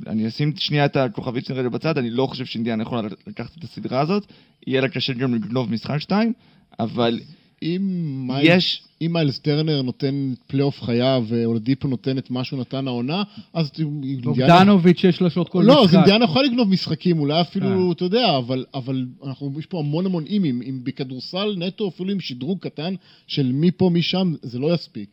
אני 0.07 0.29
אשים 0.29 0.57
שנייה 0.57 0.85
את 0.85 0.97
הכוכבית 0.97 1.51
רגע 1.51 1.69
בצד, 1.69 1.99
אני 1.99 2.11
לא 2.11 2.27
חושב 2.27 2.45
שאינדיאנה 2.45 2.83
יכולה 2.83 3.09
לקחת 3.27 3.59
את 3.59 3.65
הסדרה 3.65 4.01
הזאת. 4.01 4.27
יהיה 4.67 4.81
לה 4.81 4.89
קשה 4.89 5.13
גם 5.13 5.35
לגנוב 5.35 5.71
משחק 5.71 5.99
שתיים, 5.99 6.33
אבל 6.81 7.21
אם 7.65 7.81
מיילס, 8.27 8.65
יש... 8.65 8.83
אם 9.03 9.13
מיילס 9.13 9.39
טרנר 9.39 9.83
נותן 9.83 10.35
פלייאוף 10.47 10.83
חייו 10.83 11.19
ואולדיפו 11.27 11.89
נותן 11.89 12.19
את 12.19 12.31
מה 12.31 12.45
שהוא 12.45 12.61
נתן 12.61 12.87
העונה, 12.89 13.23
אז 13.55 13.71
אינדיאנה... 13.79 14.23
בוגדנוביץ' 14.23 15.05
יש 15.05 15.17
שלושות 15.17 15.49
כל 15.49 15.63
לא, 15.67 15.81
אז 15.81 15.85
משחק. 15.85 15.95
אינדיאנה 15.95 16.25
יכולה 16.25 16.47
לגנוב 16.47 16.69
משחקים, 16.69 17.19
אולי. 17.19 17.41
אפילו, 17.41 17.93
אתה 17.93 18.05
יודע, 18.05 18.37
אבל, 18.39 18.65
אבל 18.75 19.07
אנחנו, 19.27 19.53
יש 19.59 19.67
פה 19.67 19.79
המון 19.79 20.07
המון 20.07 20.25
אימים. 20.27 20.63
אם 20.63 20.81
בכדורסל 20.83 21.55
נטו, 21.59 21.89
אפילו 21.89 22.11
עם 22.11 22.21
שדרוג 22.21 22.59
קטן 22.59 22.95
של 23.27 23.51
מפה, 23.55 23.91
משם, 23.91 24.35
זה 24.43 24.59
לא 24.59 24.75
יספיק. 24.75 25.09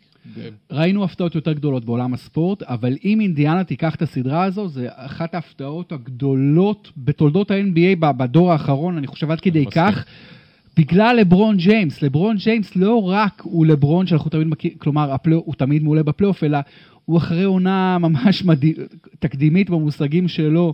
ראינו 0.72 1.04
הפתעות 1.04 1.36
יותר 1.36 1.54
גדולות 1.54 1.86
בעולם 1.86 2.14
הספורט, 2.14 2.64
אבל 2.64 2.98
אם 3.06 3.22
אינדיאנה 3.22 3.64
תיקח 3.64 3.96
את 3.96 4.02
הסדרה 4.02 4.44
הזו, 4.44 4.68
זה 4.68 4.88
אחת 4.92 5.34
ההפתעות 5.34 5.92
הגדולות 5.92 6.92
בתולדות 6.98 7.52
ה-NBA 7.52 7.96
בדור 8.00 8.52
האחרון, 8.52 8.98
אני 8.98 9.08
חושב 9.08 9.32
עד 9.32 9.40
כדי 9.40 9.60
מסכים. 9.60 9.72
כך. 9.72 10.06
בגלל 10.82 11.16
לברון 11.20 11.58
ג'יימס, 11.58 12.02
לברון 12.02 12.38
ג'יימס 12.38 12.76
לא 12.76 13.04
רק 13.10 13.42
הוא 13.46 13.66
לברון 13.66 14.08
שאנחנו 14.08 14.30
תמיד 14.30 14.48
מכירים, 14.48 14.78
כלומר 14.78 15.12
הפלי, 15.14 15.36
הוא 15.36 15.56
תמיד 15.58 15.84
מעולה 15.84 16.04
בפלייאוף, 16.04 16.44
אלא 16.44 16.58
הוא 17.06 17.18
אחרי 17.18 17.44
עונה 17.44 17.98
ממש 17.98 18.44
מדהים, 18.46 18.74
תקדימית 19.20 19.70
במושגים 19.70 20.28
שלו, 20.28 20.74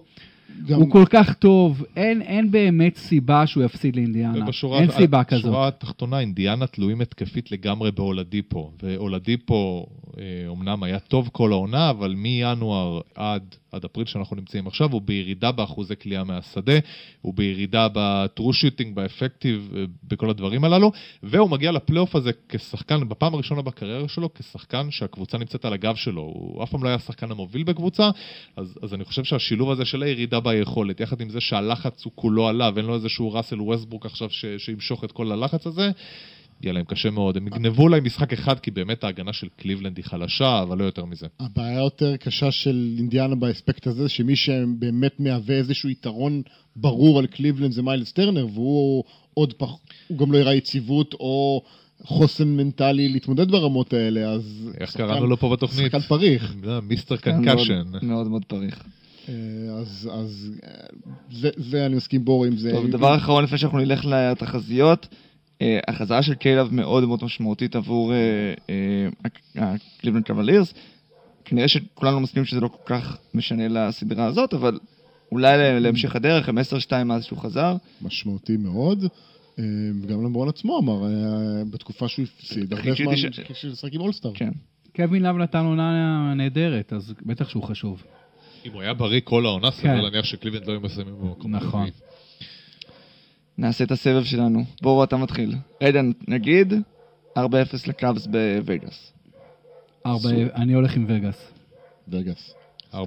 גם, 0.68 0.80
הוא 0.80 0.89
כל 0.91 1.03
כך 1.10 1.34
טוב, 1.34 1.84
אין, 1.95 2.22
אין 2.22 2.51
באמת 2.51 2.97
סיבה 2.97 3.47
שהוא 3.47 3.64
יפסיד 3.64 3.95
לאינדיאנה, 3.95 4.43
ובשורה- 4.43 4.80
אין 4.82 4.91
סיבה 4.91 5.24
כזאת. 5.24 5.43
בשורה 5.45 5.68
התחתונה, 5.68 6.20
אינדיאנה 6.20 6.68
תלויים 6.68 7.01
התקפית 7.01 7.51
לגמרי 7.51 7.91
באולדיפו, 7.91 8.72
ואולדיפו, 8.84 9.86
אה, 10.20 10.24
אומנם 10.47 10.84
היה 10.84 10.99
טוב 10.99 11.30
כל 11.32 11.51
העונה, 11.51 11.89
אבל 11.89 12.14
מינואר 12.18 13.01
עד, 13.16 13.55
עד 13.72 13.86
אפריל 13.86 14.05
שאנחנו 14.05 14.36
נמצאים 14.36 14.68
עכשיו, 14.68 14.91
הוא 14.91 15.01
בירידה 15.01 15.51
באחוזי 15.51 15.95
קליעה 15.95 16.24
מהשדה, 16.24 16.80
הוא 17.22 17.34
בירידה 17.34 17.88
בטרו 17.93 18.53
שוטינג, 18.53 18.95
באפקטיב, 18.95 19.74
בכל 20.03 20.30
הדברים 20.30 20.63
הללו, 20.63 20.91
והוא 21.24 21.49
מגיע 21.49 21.72
לפלייאוף 21.72 22.15
הזה 22.15 22.32
כשחקן, 22.49 23.09
בפעם 23.09 23.34
הראשונה 23.34 23.61
בקריירה 23.61 24.07
שלו, 24.07 24.34
כשחקן 24.34 24.91
שהקבוצה 24.91 25.38
נמצאת 25.38 25.65
על 25.65 25.74
הגב 25.74 25.95
שלו. 25.95 26.22
הוא 26.22 26.63
אף 26.63 26.72
פעם 26.72 26.84
לא 26.84 26.89
היה 26.89 26.95
השחקן 26.95 27.32
המוביל 27.32 27.63
בקבוצה, 27.63 28.09
אז, 28.55 28.80
אז 28.84 28.93
אני 28.93 29.05
חושב 29.05 29.24
שהשילוב 29.24 29.72
הזה 29.72 29.86
של 29.86 30.03
הירידה 30.03 30.39
ביכולת, 30.39 30.99
יחד 30.99 31.22
עם 31.22 31.30
זה 31.30 31.41
שהלחץ 31.41 32.05
הוא 32.05 32.13
כולו 32.15 32.47
עליו, 32.47 32.74
אין 32.78 32.86
לו 32.86 32.95
איזשהו 32.95 33.34
ראסל 33.34 33.61
ווסטברוק 33.61 34.05
עכשיו 34.05 34.30
ש, 34.30 34.45
שימשוך 34.57 35.03
את 35.03 35.11
כל 35.11 35.32
הלחץ 35.32 35.68
הזה, 35.68 35.91
יהיה 36.62 36.74
להם 36.74 36.86
קשה 36.86 37.10
מאוד. 37.10 37.38
הם 37.38 37.47
יגנבו 37.47 37.84
אולי 37.84 37.99
משחק 37.99 38.34
אחד, 38.34 38.60
כי 38.60 38.72
באמת 38.72 39.03
ההגנה 39.03 39.34
של 39.34 39.47
קליבלנד 39.58 39.97
היא 39.97 40.05
חלשה, 40.05 40.62
אבל 40.62 40.78
לא 40.78 40.84
יותר 40.84 41.05
מזה. 41.05 41.28
הבעיה 41.39 41.80
יותר 41.80 42.18
קשה 42.18 42.51
של 42.51 42.95
אינדיאנה 42.97 43.36
באספקט 43.36 43.88
הזה, 43.88 44.10
שמי 44.10 44.36
שבאמת 44.36 45.20
מהווה 45.20 45.55
איזשהו 45.55 45.89
יתרון 45.89 46.41
ברור 46.76 47.20
על 47.20 47.28
קליבלנד 47.28 47.72
זה 47.72 47.82
מיילס 47.82 48.12
טרנר, 48.12 48.47
והוא 48.53 49.03
עוד 49.34 49.53
פח... 49.53 49.70
הוא 50.08 50.18
גם 50.18 50.32
לא 50.32 50.38
יראה 50.38 50.53
יציבות 50.53 51.14
או 51.14 51.62
חוסן 52.03 52.47
מנטלי 52.47 53.10
להתמודד 53.10 53.51
ברמות 53.51 53.93
האלה, 53.93 54.30
אז... 54.30 54.70
איך 54.80 54.91
שחקן- 54.91 55.08
קראנו 55.08 55.28
לו 55.28 55.38
פה 55.38 55.49
בתוכנית? 55.49 55.86
שחקן 55.91 55.99
פריך. 55.99 56.55
אה, 56.68 56.82
mister 56.82 57.18
כן, 57.18 57.45
concussion. 57.45 57.84
מאוד- 58.01 58.28
מאוד 58.28 58.45
פריך. 58.45 58.84
אה, 59.30 59.34
אז, 59.80 60.10
אז 60.14 60.51
אה, 60.64 60.72
זה, 61.32 61.49
זה 61.58 61.86
אני 61.86 61.95
מסכים 61.95 62.26
בור 62.26 62.45
עם 62.45 62.58
זה. 62.58 62.72
טוב, 62.72 62.88
דבר 62.88 63.16
אחרון 63.16 63.43
לפני 63.43 63.58
שאנחנו 63.58 63.78
נלך 63.78 64.05
לתחזיות, 64.05 65.08
החזרה 65.88 66.24
של 66.24 66.34
קיי 66.34 66.53
לאב 66.53 66.74
מאוד 66.74 67.03
מאוד 67.08 67.24
משמעותית 67.24 67.76
עבור 67.76 68.14
אה, 68.14 68.74
הקליבלנד 69.55 70.24
קבלירס. 70.24 70.74
כנראה 71.45 71.68
שכולנו 71.68 72.20
מסכימים 72.20 72.45
שזה 72.45 72.60
לא 72.60 72.68
כל 72.68 72.78
כך 72.86 73.18
משנה 73.34 73.68
לסדרה 73.68 74.26
הזאת, 74.26 74.53
אבל 74.53 74.80
אולי 75.32 75.58
לה- 75.58 75.80
להמשך 75.80 76.16
הדרך, 76.16 76.49
הם 76.49 76.58
10-2 76.58 76.62
מאז 77.05 77.24
שהוא 77.26 77.39
חזר. 77.39 77.76
משמעותי 78.01 78.58
מאוד. 78.58 79.03
אה, 79.60 79.64
וגם 80.03 80.26
לברון 80.26 80.49
עצמו 80.49 80.80
אמר, 80.80 81.03
אה, 81.05 81.10
בתקופה 81.72 82.08
שהוא 82.08 82.26
הפסיד, 82.38 82.74
הרבה 82.74 82.91
זמן 82.93 83.14
לשחק 83.72 83.93
עם 83.93 84.01
all-star. 84.01 84.32
כן. 84.34 84.49
קווין 84.95 85.24
לאב 85.24 85.36
נתן 85.38 85.66
עונה 85.66 86.34
נהדרת, 86.36 86.93
אז 86.93 87.14
בטח 87.26 87.49
שהוא 87.49 87.64
חשוב. 87.64 88.03
אם 88.66 88.72
הוא 88.74 88.82
היה 88.82 88.93
בריא 88.93 89.22
כל 89.24 89.45
העונה, 89.45 89.72
כן. 89.72 89.78
סביר 89.78 90.01
להניח 90.01 90.26
שקליבלנד 90.26 90.68
לא 90.68 90.72
היו 90.72 90.82
מסיימים 90.82 91.16
במקום 91.22 91.55
נכון. 91.55 91.89
נעשה 93.58 93.84
את 93.84 93.91
הסבב 93.91 94.24
שלנו. 94.24 94.64
בואו, 94.82 95.03
אתה 95.03 95.18
מתחיל. 95.18 95.55
רגע, 95.84 96.01
נגיד 96.28 96.74
4-0 97.38 97.39
לקאבס 97.88 98.28
בווגאס. 98.28 99.14
ארבע, 100.05 100.30
אני 100.55 100.74
הולך 100.74 100.95
עם 100.95 101.05
וגאס. 101.08 101.51
וגאס. 102.08 102.53
4-1. 102.93 102.97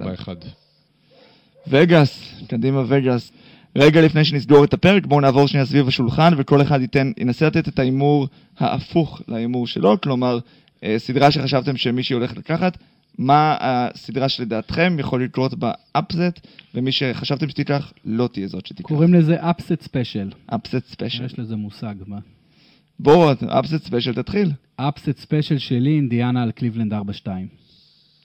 וגאס, 1.67 2.41
קדימה 2.47 2.83
וגאס. 2.87 3.31
רגע 3.75 4.01
לפני 4.01 4.25
שנסגור 4.25 4.63
את 4.63 4.73
הפרק, 4.73 5.05
בואו 5.05 5.19
נעבור 5.19 5.47
שנייה 5.47 5.65
סביב 5.65 5.87
השולחן, 5.87 6.33
וכל 6.37 6.61
אחד 6.61 6.81
ייתן, 6.81 7.11
ינסה 7.17 7.47
לתת 7.47 7.67
את 7.67 7.79
ההימור 7.79 8.27
ההפוך 8.59 9.21
להימור 9.27 9.67
שלו, 9.67 10.01
כלומר, 10.01 10.39
אה, 10.83 10.95
סדרה 10.97 11.31
שחשבתם 11.31 11.77
שמישהי 11.77 12.13
הולך 12.13 12.37
לקחת, 12.37 12.77
מה 13.17 13.57
הסדרה 13.59 14.29
שלדעתכם 14.29 14.95
יכול 14.99 15.23
לקרות 15.23 15.53
ב 15.53 15.66
upset, 15.66 16.47
ומי 16.75 16.91
שחשבתם 16.91 17.49
שתיקח, 17.49 17.93
לא 18.05 18.27
תהיה 18.33 18.47
זאת 18.47 18.65
שתיקח. 18.65 18.87
קוראים 18.87 19.13
לזה 19.13 19.49
upset 19.49 19.81
special. 19.81 20.29
upset 20.55 20.85
special. 20.87 21.25
יש 21.25 21.39
לזה 21.39 21.55
מושג. 21.55 21.95
מה? 22.07 22.19
בואו, 22.99 23.31
upset 23.59 23.83
special 23.85 24.13
תתחיל. 24.13 24.51
upset 24.75 25.17
special 25.17 25.57
שלי, 25.57 25.95
אינדיאנה 25.95 26.43
על 26.43 26.51
קליבלנד 26.51 26.93
4-2. 26.93 26.97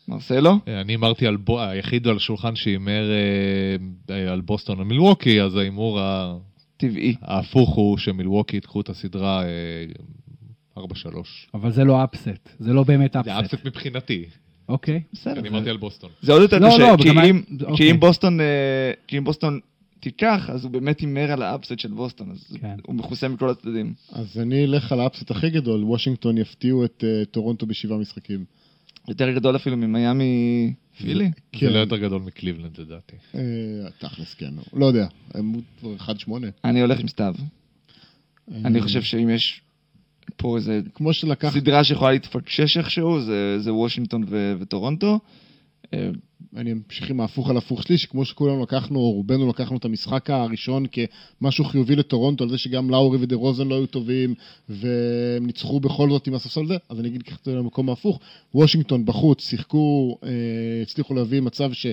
מרסלו? 0.08 0.58
אה, 0.68 0.80
אני 0.80 0.92
הימרתי 0.92 1.26
על 1.26 1.36
בו... 1.36 1.62
היחיד 1.62 2.06
על 2.08 2.16
השולחן 2.16 2.56
שהימר 2.56 3.10
אה, 3.10 4.14
אה, 4.16 4.32
על 4.32 4.40
בוסטון 4.40 4.80
או 4.80 4.84
מילווקי, 4.84 5.42
אז 5.42 5.56
ההימור 5.56 6.00
ה- 6.00 6.36
טבעי. 6.76 7.14
ההפוך 7.22 7.74
הוא 7.74 7.98
שמילווקי 7.98 8.56
ייקחו 8.56 8.80
את 8.80 8.88
הסדרה 8.88 9.42
אה, 9.44 9.48
4-3. 10.78 10.82
אבל 11.54 11.72
זה 11.72 11.84
לא 11.84 12.04
upset, 12.04 12.48
זה 12.58 12.72
לא 12.72 12.82
באמת 12.84 13.12
זה 13.12 13.20
upset. 13.38 13.54
upset 13.54 13.66
מבחינתי, 13.66 14.24
אוקיי. 14.68 15.02
בסדר. 15.12 15.40
אני 15.40 15.48
אמרתי 15.48 15.70
על 15.70 15.76
בוסטון. 15.76 16.10
זה 16.22 16.32
עוד 16.32 16.42
יותר 16.42 16.58
קשה, 16.58 16.94
כי 17.76 17.90
אם- 17.90 18.00
בוסטון, 18.00 18.38
כי 19.06 19.18
אם 19.18 19.24
בוסטון 19.24 19.60
תיקח, 20.00 20.50
אז 20.52 20.64
הוא 20.64 20.72
באמת 20.72 21.00
הימר 21.00 21.32
על 21.32 21.42
ה 21.42 21.48
upset 21.48 21.78
של 21.78 21.88
בוסטון, 21.92 22.30
אז 22.30 22.56
כן. 22.60 22.76
הוא 22.86 22.94
מכוסה 22.94 23.28
מכל 23.28 23.50
הצדדים. 23.50 23.94
אז 24.12 24.38
אני 24.38 24.64
אלך 24.64 24.92
על 24.92 25.00
ה 25.00 25.05
upset 25.05 25.30
הכי 25.30 25.50
גדול, 25.50 25.84
וושינגטון 25.84 26.38
יפתיעו 26.38 26.84
את 26.84 27.04
אה, 27.06 27.24
טורונטו 27.24 27.66
בשבעה 27.66 27.98
משחקים. 27.98 28.44
יותר 29.08 29.30
גדול 29.30 29.56
אפילו 29.56 29.76
ממיאמי 29.76 30.72
פילי. 30.98 31.24
זה 31.24 31.30
כן. 31.52 31.72
לא 31.72 31.78
יותר 31.78 31.96
גדול 31.96 32.22
מקליבלנד 32.22 32.80
לדעתי. 32.80 33.16
אה, 33.34 33.40
תכלס, 33.98 34.34
כן. 34.34 34.50
לא 34.72 34.86
יודע, 34.86 35.06
הם 35.34 35.52
כבר 35.80 35.94
1-8. 35.98 36.30
אני 36.64 36.80
הולך 36.80 37.00
עם 37.00 37.08
סתיו. 37.08 37.34
אה, 38.52 38.56
אני 38.64 38.82
חושב 38.82 39.02
שאם 39.02 39.30
יש 39.30 39.60
פה 40.36 40.56
איזה 40.56 40.80
כמו 40.94 41.12
שלקח... 41.12 41.54
סדרה 41.54 41.84
שיכולה 41.84 42.12
להתפקשש 42.12 42.76
איכשהו, 42.76 43.20
זה 43.20 43.58
זה 43.58 43.74
וושינגטון 43.74 44.24
ו- 44.28 44.54
וטורונטו. 44.60 45.18
אה, 45.94 46.10
אני 46.56 46.72
אמשיך 46.72 47.10
עם 47.10 47.20
ההפוך 47.20 47.50
על 47.50 47.56
הפוך 47.56 47.82
שלי, 47.82 47.98
שכמו 47.98 48.24
שכולנו 48.24 48.62
לקחנו, 48.62 48.98
או 48.98 49.10
רובנו 49.10 49.48
לקחנו 49.48 49.76
את 49.76 49.84
המשחק 49.84 50.30
הראשון 50.30 50.84
כמשהו 50.92 51.64
חיובי 51.64 51.96
לטורונטו, 51.96 52.44
על 52.44 52.50
זה 52.50 52.58
שגם 52.58 52.90
לאורי 52.90 53.18
ודה 53.20 53.36
רוזן 53.36 53.68
לא 53.68 53.74
היו 53.74 53.86
טובים, 53.86 54.34
והם 54.68 55.46
ניצחו 55.46 55.80
בכל 55.80 56.10
זאת 56.10 56.26
עם 56.26 56.34
הספסל 56.34 56.62
הזה, 56.62 56.76
אז 56.88 57.00
אני 57.00 57.08
אגיד 57.08 57.22
ככה 57.22 57.50
למקום 57.50 57.88
ההפוך. 57.88 58.20
וושינגטון 58.54 59.04
בחוץ, 59.04 59.48
שיחקו, 59.48 60.18
אה, 60.24 60.30
הצליחו 60.82 61.14
להביא 61.14 61.40
מצב 61.40 61.72
ש... 61.72 61.86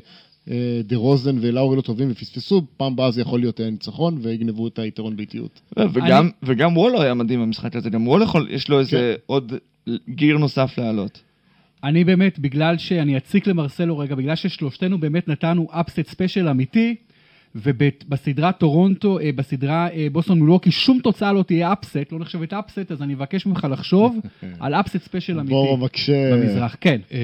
אה, 0.51 0.81
דה 0.83 0.95
רוזן 0.95 1.35
ולאורי 1.41 1.77
לא 1.77 1.81
טובים 1.81 2.11
ופספסו, 2.11 2.61
פעם 2.77 2.93
הבאה 2.93 3.11
זה 3.11 3.21
יכול 3.21 3.39
להיות 3.39 3.61
ניצחון 3.61 4.17
ויגנבו 4.21 4.67
את 4.67 4.79
היתרון 4.79 5.15
ביתיות. 5.15 5.61
וגם 5.93 6.29
וגם 6.43 6.77
וול 6.77 6.89
הוא 6.89 7.01
היה 7.01 7.13
מדהים 7.13 7.41
במשחק 7.41 7.75
הזה, 7.75 7.89
גם 7.89 8.07
וול 8.07 8.15
הוא 8.15 8.23
יכול, 8.23 8.47
יש 8.51 8.69
לו 8.69 8.79
איזה 8.79 9.15
עוד 9.25 9.53
גיר 10.09 10.37
נוסף 10.37 10.77
לעלות. 10.77 11.21
אני 11.83 12.03
באמת, 12.03 12.39
בגלל 12.39 12.77
שאני 12.77 13.17
אציק 13.17 13.47
למרסלו 13.47 13.97
רגע, 13.97 14.15
בגלל 14.15 14.35
ששלושתנו 14.35 14.97
באמת 14.97 15.27
נתנו 15.27 15.67
upset 15.71 16.07
special 16.07 16.47
אמיתי, 16.47 16.95
ובסדרה 17.55 18.51
טורונטו, 18.51 19.19
אה, 19.19 19.29
בסדרה 19.35 19.87
אה, 19.89 20.07
בוסטון 20.11 20.39
מילווקי, 20.39 20.71
שום 20.71 20.99
תוצאה 21.03 21.33
לא 21.33 21.43
תהיה 21.43 21.73
upset, 21.73 22.11
לא 22.11 22.19
נחשבת 22.19 22.53
upset, 22.53 22.91
אז 22.91 23.01
אני 23.01 23.13
אבקש 23.13 23.45
ממך 23.45 23.67
לחשוב 23.71 24.15
על 24.59 24.73
upset 24.73 24.97
special 24.97 25.39
אמיתי 25.39 25.53
בורו 25.53 25.77
מקשה... 25.77 26.31
במזרח. 26.33 26.75
כן. 26.81 27.01
אה, 27.11 27.19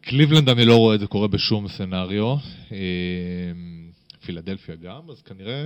קליבלנד 0.00 0.48
אני 0.48 0.64
לא 0.64 0.76
רואה 0.76 0.94
את 0.94 1.00
זה 1.00 1.06
קורה 1.06 1.28
בשום 1.28 1.68
סצנריו. 1.68 2.36
אה, 2.72 2.78
פילדלפיה 4.26 4.74
גם, 4.82 5.00
אז 5.10 5.22
כנראה 5.22 5.62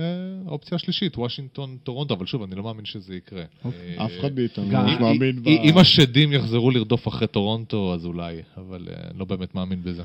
האופציה 0.47 0.75
השלישית, 0.75 1.17
וושינגטון, 1.17 1.77
טורונטו, 1.83 2.13
אבל 2.13 2.25
שוב, 2.25 2.43
אני 2.43 2.55
לא 2.55 2.63
מאמין 2.63 2.85
שזה 2.85 3.15
יקרה. 3.15 3.43
אה, 3.65 4.05
אף 4.05 4.11
אחד 4.19 4.35
מאיתנו 4.35 4.71
לא 4.71 4.99
מאמין 4.99 5.43
ב... 5.43 5.47
אם- 5.47 5.77
השדים 5.77 6.33
יחזרו 6.33 6.71
לרדוף 6.71 7.07
אחרי 7.07 7.27
טורונטו, 7.27 7.93
אז 7.93 8.05
אולי, 8.05 8.35
אבל 8.57 8.87
אני 9.09 9.19
לא 9.19 9.25
באמת 9.25 9.55
מאמין 9.55 9.79
בזה. 9.83 10.03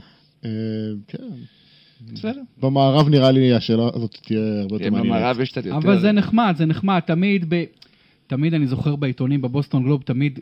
כן. 1.08 1.18
בסדר. 2.12 2.40
במערב 2.60 3.08
נראה 3.08 3.30
לי 3.30 3.54
השאלה 3.54 3.82
הזאת 3.94 4.16
תהיה 4.22 4.60
הרבה 4.60 4.74
יותר 4.74 4.90
מעניינת. 4.90 5.06
במערב 5.06 5.40
יש 5.40 5.50
קצת 5.50 5.66
יותר... 5.66 5.78
אבל 5.78 6.00
זה 6.00 6.12
נחמד, 6.12 6.54
זה 6.58 6.66
נחמד. 6.66 7.00
תמיד, 7.00 7.44
ב... 7.48 7.64
תמיד 8.26 8.54
אני 8.54 8.66
זוכר 8.66 8.96
בעיתונים 8.96 9.42
בבוסטון 9.42 9.82
גלוב, 9.82 10.02
תמיד 10.02 10.38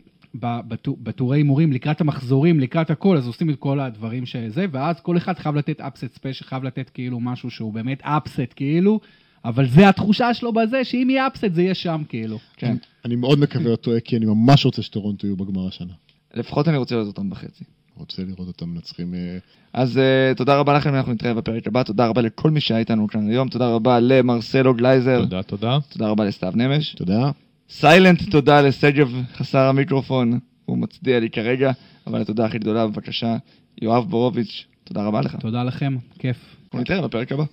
בטורי 1.03 1.37
הימורים, 1.37 1.71
לקראת 1.71 2.01
המחזורים, 2.01 2.59
לקראת 2.59 2.89
הכל, 2.89 3.17
אז 3.17 3.27
עושים 3.27 3.49
את 3.49 3.55
כל 3.59 3.79
הדברים 3.79 4.25
שזה, 4.25 4.65
ואז 4.71 4.99
כל 4.99 5.17
אחד 5.17 5.39
חייב 5.39 5.55
לתת 5.55 5.81
upset 5.81 6.13
special, 6.13 6.45
חייב 6.45 6.63
לתת 6.63 6.89
כאילו 6.89 7.19
משהו 7.19 7.49
שהוא 7.49 7.73
באמת 7.73 8.01
upset 8.01 8.53
כאילו, 8.55 8.99
אבל 9.45 9.67
זה 9.67 9.89
התחושה 9.89 10.33
שלו 10.33 10.53
בזה, 10.53 10.83
שאם 10.83 11.07
יהיה 11.09 11.27
upset 11.27 11.53
זה 11.53 11.61
יהיה 11.61 11.73
שם 11.73 12.01
כאילו. 12.09 12.39
כן. 12.57 12.75
אני 13.05 13.15
מאוד 13.15 13.39
מקווה 13.39 13.75
טועה, 13.75 13.99
כי 13.99 14.17
אני 14.17 14.25
ממש 14.25 14.65
רוצה 14.65 14.81
שטורונטו 14.81 15.27
יהיו 15.27 15.35
בגמר 15.35 15.67
השנה. 15.67 15.93
לפחות 16.33 16.67
אני 16.67 16.77
רוצה 16.77 16.95
לראות 16.95 17.07
אותם 17.07 17.29
בחצי. 17.29 17.63
רוצה 17.97 18.23
לראות 18.23 18.47
אותם 18.47 18.69
מנצחים. 18.69 19.13
אה, 19.13 19.37
אז 19.73 19.97
אה, 19.97 20.37
תודה 20.37 20.57
רבה 20.57 20.73
לכם, 20.73 20.95
אנחנו 20.95 21.13
נתראה 21.13 21.33
בפרק 21.33 21.67
הבא, 21.67 21.83
תודה 21.83 22.07
רבה 22.07 22.21
לכל 22.21 22.51
מי 22.51 22.61
שהיה 22.61 22.79
איתנו 22.79 23.07
כאן 23.07 23.29
היום, 23.29 23.49
תודה 23.49 23.69
רבה 23.69 23.99
למרסלו 23.99 24.73
גלייזר, 24.73 25.19
תודה, 25.19 25.43
תודה. 25.43 25.77
תודה 25.89 26.07
רבה 26.07 26.25
לסתיו 26.25 26.53
נמש, 26.55 26.95
יודע? 26.99 27.29
סיילנט 27.69 28.29
תודה 28.29 28.61
לשגב 28.61 29.11
חסר 29.33 29.59
המיקרופון, 29.59 30.39
הוא 30.65 30.77
מצדיע 30.77 31.19
לי 31.19 31.29
כרגע, 31.29 31.71
אבל 32.07 32.21
התודה 32.21 32.45
הכי 32.45 32.59
גדולה 32.59 32.87
בבקשה, 32.87 33.37
יואב 33.81 34.09
בורוביץ', 34.09 34.65
תודה 34.83 35.03
רבה 35.03 35.21
לך. 35.21 35.35
תודה 35.35 35.63
לכם, 35.63 35.97
כיף. 36.19 36.37
אנחנו 36.65 36.79
נתראה 36.79 37.01
בפרק 37.01 37.31
הבא. 37.31 37.45